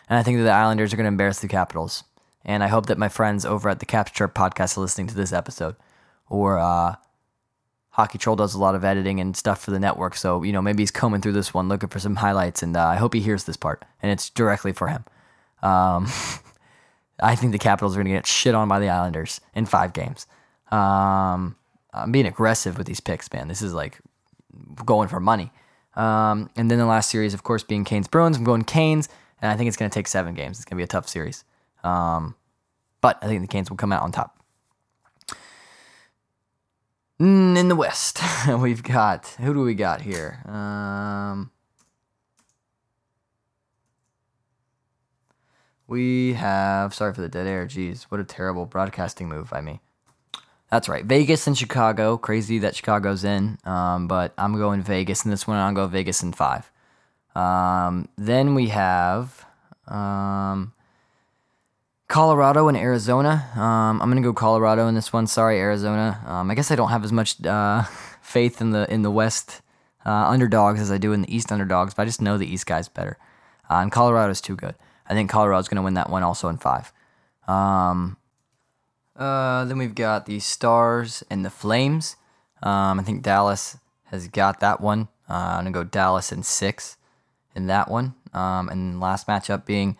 and 0.07 0.17
I 0.17 0.23
think 0.23 0.37
that 0.37 0.43
the 0.43 0.51
Islanders 0.51 0.93
are 0.93 0.95
going 0.95 1.05
to 1.05 1.09
embarrass 1.09 1.39
the 1.39 1.47
Capitals. 1.49 2.03
And 2.45 2.61
I 2.61 2.67
hope 2.67 2.87
that 2.87 2.97
my 2.97 3.07
friends 3.07 3.45
over 3.45 3.69
at 3.69 3.79
the 3.79 3.85
Chirp 3.85 4.35
podcast 4.35 4.77
are 4.77 4.81
listening 4.81 5.07
to 5.07 5.15
this 5.15 5.31
episode, 5.31 5.77
or 6.29 6.59
uh, 6.59 6.95
Hockey 7.89 8.17
Troll 8.17 8.35
does 8.35 8.55
a 8.55 8.59
lot 8.59 8.75
of 8.75 8.83
editing 8.83 9.19
and 9.19 9.37
stuff 9.37 9.61
for 9.61 9.71
the 9.71 9.79
network. 9.79 10.15
So, 10.15 10.43
you 10.43 10.51
know, 10.51 10.61
maybe 10.61 10.81
he's 10.81 10.91
combing 10.91 11.21
through 11.21 11.33
this 11.33 11.53
one 11.53 11.69
looking 11.69 11.89
for 11.89 11.99
some 11.99 12.15
highlights. 12.15 12.63
And 12.63 12.75
uh, 12.75 12.85
I 12.85 12.95
hope 12.95 13.13
he 13.13 13.19
hears 13.19 13.43
this 13.43 13.57
part 13.57 13.85
and 14.01 14.11
it's 14.11 14.29
directly 14.29 14.73
for 14.73 14.87
him. 14.87 15.05
Um, 15.61 16.07
I 17.21 17.35
think 17.35 17.51
the 17.51 17.59
Capitals 17.59 17.95
are 17.95 17.97
going 17.97 18.07
to 18.07 18.13
get 18.13 18.25
shit 18.25 18.55
on 18.55 18.67
by 18.67 18.79
the 18.79 18.89
Islanders 18.89 19.39
in 19.53 19.65
five 19.65 19.93
games. 19.93 20.25
Um, 20.71 21.55
I'm 21.93 22.11
being 22.11 22.25
aggressive 22.25 22.77
with 22.77 22.87
these 22.87 22.99
picks, 22.99 23.31
man. 23.31 23.47
This 23.47 23.61
is 23.61 23.73
like 23.73 23.99
going 24.83 25.07
for 25.07 25.19
money. 25.19 25.51
Um, 25.95 26.49
and 26.55 26.71
then 26.71 26.79
the 26.79 26.85
last 26.85 27.11
series, 27.11 27.35
of 27.35 27.43
course, 27.43 27.63
being 27.63 27.83
Canes 27.83 28.07
Bruins. 28.07 28.35
I'm 28.35 28.43
going 28.43 28.63
Canes, 28.63 29.07
and 29.41 29.51
I 29.51 29.55
think 29.55 29.67
it's 29.67 29.77
going 29.77 29.91
to 29.91 29.93
take 29.93 30.07
seven 30.07 30.33
games. 30.33 30.57
It's 30.57 30.65
going 30.65 30.77
to 30.77 30.79
be 30.79 30.83
a 30.83 30.87
tough 30.87 31.07
series. 31.07 31.43
Um, 31.83 32.35
but 33.01 33.19
I 33.21 33.27
think 33.27 33.41
the 33.41 33.47
Canes 33.47 33.69
will 33.69 33.77
come 33.77 33.91
out 33.91 34.01
on 34.01 34.11
top. 34.11 34.42
Mm, 37.23 37.57
In 37.57 37.69
the 37.69 37.75
West, 37.77 38.19
we've 38.59 38.83
got 38.83 39.27
who 39.39 39.53
do 39.53 39.61
we 39.61 39.75
got 39.75 40.01
here? 40.01 40.41
Um, 40.45 41.51
we 45.87 46.33
have 46.33 46.93
sorry 46.93 47.13
for 47.13 47.21
the 47.21 47.29
dead 47.29 47.47
air. 47.47 47.65
Jeez, 47.65 48.03
what 48.09 48.19
a 48.19 48.25
terrible 48.25 48.65
broadcasting 48.65 49.29
move 49.29 49.49
by 49.49 49.61
me. 49.61 49.79
That's 50.69 50.89
right, 50.89 51.05
Vegas 51.05 51.47
and 51.47 51.57
Chicago. 51.57 52.17
Crazy 52.17 52.59
that 52.59 52.75
Chicago's 52.75 53.23
in, 53.23 53.57
um, 53.63 54.09
but 54.09 54.33
I'm 54.37 54.57
going 54.57 54.81
Vegas 54.81 55.23
in 55.23 55.31
this 55.31 55.47
one. 55.47 55.55
I'll 55.55 55.73
go 55.73 55.87
Vegas 55.87 56.23
in 56.23 56.33
five. 56.33 56.69
Um, 57.35 58.09
then 58.17 58.53
we 58.53 58.67
have 58.67 59.45
um, 59.87 60.73
Colorado 62.07 62.67
and 62.67 62.77
Arizona. 62.77 63.49
Um, 63.55 64.01
I'm 64.01 64.09
gonna 64.09 64.21
go 64.21 64.33
Colorado 64.33 64.87
in 64.87 64.95
this 64.95 65.11
one. 65.11 65.27
Sorry, 65.27 65.59
Arizona. 65.59 66.21
Um, 66.25 66.51
I 66.51 66.55
guess 66.55 66.71
I 66.71 66.75
don't 66.75 66.89
have 66.89 67.03
as 67.03 67.11
much 67.11 67.43
uh, 67.45 67.83
faith 68.21 68.61
in 68.61 68.71
the 68.71 68.91
in 68.91 69.01
the 69.01 69.11
West 69.11 69.61
uh, 70.05 70.27
underdogs 70.27 70.79
as 70.79 70.91
I 70.91 70.97
do 70.97 71.13
in 71.13 71.21
the 71.21 71.35
East 71.35 71.51
underdogs, 71.51 71.93
but 71.93 72.03
I 72.03 72.05
just 72.05 72.21
know 72.21 72.37
the 72.37 72.51
East 72.51 72.65
guys 72.65 72.87
better. 72.87 73.17
Uh, 73.69 73.75
and 73.75 73.91
Colorado's 73.91 74.41
too 74.41 74.55
good. 74.55 74.75
I 75.07 75.13
think 75.13 75.29
Colorado's 75.29 75.67
gonna 75.67 75.81
win 75.81 75.95
that 75.95 76.09
one 76.09 76.23
also 76.23 76.49
in 76.49 76.57
five. 76.57 76.91
Um, 77.47 78.17
uh, 79.15 79.65
then 79.65 79.77
we've 79.77 79.95
got 79.95 80.25
the 80.25 80.39
Stars 80.39 81.23
and 81.29 81.45
the 81.45 81.49
Flames. 81.49 82.15
Um, 82.61 82.99
I 82.99 83.03
think 83.03 83.23
Dallas 83.23 83.77
has 84.05 84.27
got 84.27 84.59
that 84.59 84.81
one. 84.81 85.07
Uh, 85.29 85.33
I'm 85.33 85.65
gonna 85.65 85.71
go 85.71 85.83
Dallas 85.83 86.31
in 86.31 86.43
six 86.43 86.97
in 87.55 87.67
that 87.67 87.89
one. 87.89 88.15
Um, 88.33 88.69
and 88.69 88.99
last 88.99 89.27
matchup 89.27 89.65
being 89.65 89.97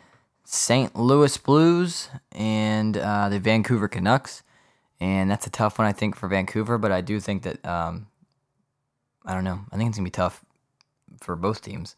St. 0.53 0.95
Louis 0.95 1.35
Blues 1.37 2.09
and 2.31 2.95
uh, 2.95 3.27
the 3.27 3.39
Vancouver 3.39 3.87
Canucks. 3.87 4.43
And 4.99 5.29
that's 5.29 5.47
a 5.47 5.49
tough 5.49 5.79
one, 5.79 5.87
I 5.87 5.93
think, 5.93 6.15
for 6.15 6.29
Vancouver. 6.29 6.77
But 6.77 6.91
I 6.91 7.01
do 7.01 7.19
think 7.19 7.41
that 7.41 7.65
um, 7.65 8.05
I 9.25 9.33
don't 9.33 9.43
know. 9.43 9.61
I 9.71 9.77
think 9.77 9.89
it's 9.89 9.97
gonna 9.97 10.05
be 10.05 10.11
tough 10.11 10.45
for 11.21 11.35
both 11.35 11.63
teams. 11.63 11.95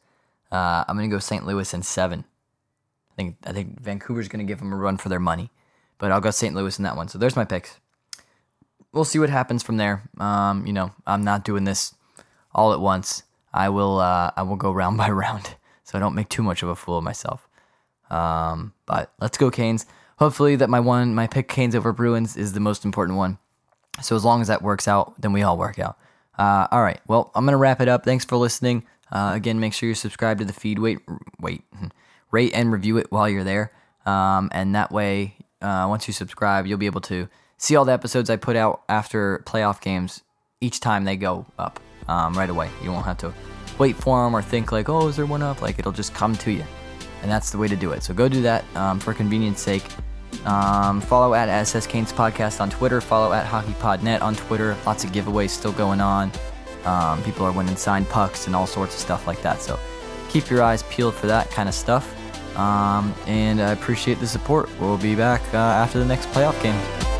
Uh, 0.53 0.85
I'm 0.87 0.95
gonna 0.95 1.09
go 1.09 1.19
St. 1.19 1.45
Louis 1.45 1.73
in 1.73 1.83
seven. 1.83 2.23
I 3.11 3.15
think 3.17 3.35
I 3.45 3.51
think 3.51 3.81
Vancouver's 3.81 4.29
gonna 4.29 4.45
give 4.45 4.59
them 4.59 4.71
a 4.71 4.77
run 4.77 4.95
for 4.95 5.09
their 5.09 5.19
money, 5.19 5.51
but 5.97 6.13
I'll 6.13 6.21
go 6.21 6.31
St. 6.31 6.55
Louis 6.55 6.79
in 6.79 6.83
that 6.83 6.95
one. 6.95 7.09
So 7.09 7.17
there's 7.17 7.35
my 7.35 7.45
picks. 7.45 7.77
We'll 8.93 9.03
see 9.03 9.19
what 9.19 9.29
happens 9.29 9.63
from 9.63 9.75
there. 9.75 10.03
Um, 10.17 10.65
you 10.65 10.71
know, 10.71 10.93
I'm 11.05 11.25
not 11.25 11.43
doing 11.43 11.65
this 11.65 11.93
all 12.53 12.71
at 12.71 12.79
once. 12.79 13.23
I 13.53 13.67
will 13.67 13.99
uh, 13.99 14.31
I 14.37 14.43
will 14.43 14.55
go 14.55 14.71
round 14.71 14.95
by 15.03 15.09
round, 15.09 15.55
so 15.83 15.97
I 15.97 15.99
don't 15.99 16.15
make 16.15 16.29
too 16.29 16.41
much 16.41 16.63
of 16.63 16.69
a 16.69 16.75
fool 16.75 16.99
of 16.99 17.03
myself. 17.03 17.49
Um, 18.09 18.73
but 18.85 19.11
let's 19.19 19.37
go 19.37 19.49
Canes. 19.51 19.85
Hopefully 20.17 20.55
that 20.57 20.69
my 20.69 20.79
one 20.79 21.15
my 21.15 21.27
pick 21.27 21.47
Canes 21.47 21.75
over 21.75 21.91
Bruins 21.91 22.37
is 22.37 22.53
the 22.53 22.59
most 22.59 22.85
important 22.85 23.17
one. 23.17 23.37
So 24.01 24.15
as 24.15 24.25
long 24.25 24.41
as 24.41 24.47
that 24.47 24.61
works 24.61 24.87
out, 24.87 25.19
then 25.21 25.33
we 25.33 25.41
all 25.41 25.57
work 25.57 25.79
out. 25.79 25.97
Uh, 26.37 26.67
all 26.71 26.83
right. 26.83 26.99
Well, 27.07 27.31
I'm 27.35 27.45
gonna 27.45 27.57
wrap 27.57 27.81
it 27.81 27.87
up. 27.87 28.03
Thanks 28.03 28.25
for 28.25 28.37
listening. 28.37 28.85
Uh, 29.11 29.31
again, 29.33 29.59
make 29.59 29.73
sure 29.73 29.87
you 29.87 29.95
subscribe 29.95 30.39
to 30.39 30.45
the 30.45 30.53
feed. 30.53 30.79
Wait, 30.79 30.99
wait, 31.39 31.63
rate 32.31 32.51
and 32.53 32.71
review 32.71 32.97
it 32.97 33.11
while 33.11 33.29
you're 33.29 33.43
there. 33.43 33.71
Um, 34.05 34.49
and 34.51 34.75
that 34.75 34.91
way, 34.91 35.35
uh, 35.61 35.85
once 35.87 36.07
you 36.07 36.13
subscribe, 36.13 36.65
you'll 36.65 36.77
be 36.77 36.85
able 36.85 37.01
to 37.01 37.29
see 37.57 37.75
all 37.75 37.85
the 37.85 37.93
episodes 37.93 38.29
I 38.29 38.35
put 38.35 38.55
out 38.55 38.83
after 38.89 39.43
playoff 39.45 39.81
games 39.81 40.21
each 40.61 40.79
time 40.79 41.05
they 41.05 41.15
go 41.15 41.45
up 41.57 41.79
um, 42.07 42.33
right 42.33 42.49
away. 42.49 42.69
You 42.83 42.91
won't 42.91 43.05
have 43.05 43.17
to 43.19 43.33
wait 43.77 43.95
for 43.95 44.23
them 44.23 44.35
or 44.35 44.41
think 44.41 44.71
like, 44.71 44.89
oh, 44.89 45.07
is 45.07 45.15
there 45.15 45.25
one 45.25 45.41
up? 45.41 45.61
Like 45.61 45.79
it'll 45.79 45.91
just 45.91 46.13
come 46.13 46.35
to 46.37 46.51
you, 46.51 46.63
and 47.25 47.31
that's 47.31 47.49
the 47.49 47.57
way 47.57 47.67
to 47.67 47.75
do 47.75 47.91
it. 47.91 48.03
So 48.03 48.13
go 48.13 48.29
do 48.29 48.43
that 48.43 48.63
um, 48.75 48.99
for 48.99 49.11
convenience 49.11 49.59
sake. 49.59 49.83
Um, 50.45 51.01
follow 51.01 51.33
at 51.33 51.49
SS 51.49 51.87
Canes 51.87 52.13
Podcast 52.13 52.61
on 52.61 52.69
Twitter. 52.69 53.01
Follow 53.01 53.33
at 53.33 53.47
HockeyPodNet 53.47 54.21
on 54.21 54.35
Twitter. 54.35 54.77
Lots 54.85 55.03
of 55.03 55.11
giveaways 55.11 55.49
still 55.49 55.71
going 55.71 56.01
on. 56.01 56.31
Um, 56.83 57.23
people 57.23 57.43
are 57.43 57.51
winning 57.51 57.77
signed 57.77 58.07
pucks 58.09 58.45
and 58.45 58.55
all 58.55 58.67
sorts 58.67 58.93
of 58.93 59.01
stuff 59.01 59.25
like 59.25 59.41
that. 59.41 59.59
So 59.59 59.79
keep 60.29 60.51
your 60.51 60.61
eyes 60.61 60.83
peeled 60.83 61.15
for 61.15 61.25
that 61.25 61.49
kind 61.49 61.67
of 61.67 61.73
stuff. 61.73 62.15
Um, 62.59 63.11
and 63.25 63.59
I 63.59 63.71
appreciate 63.71 64.19
the 64.19 64.27
support. 64.27 64.69
We'll 64.79 64.99
be 64.99 65.15
back 65.15 65.41
uh, 65.51 65.57
after 65.57 65.97
the 65.97 66.05
next 66.05 66.27
playoff 66.27 66.61
game. 66.61 67.14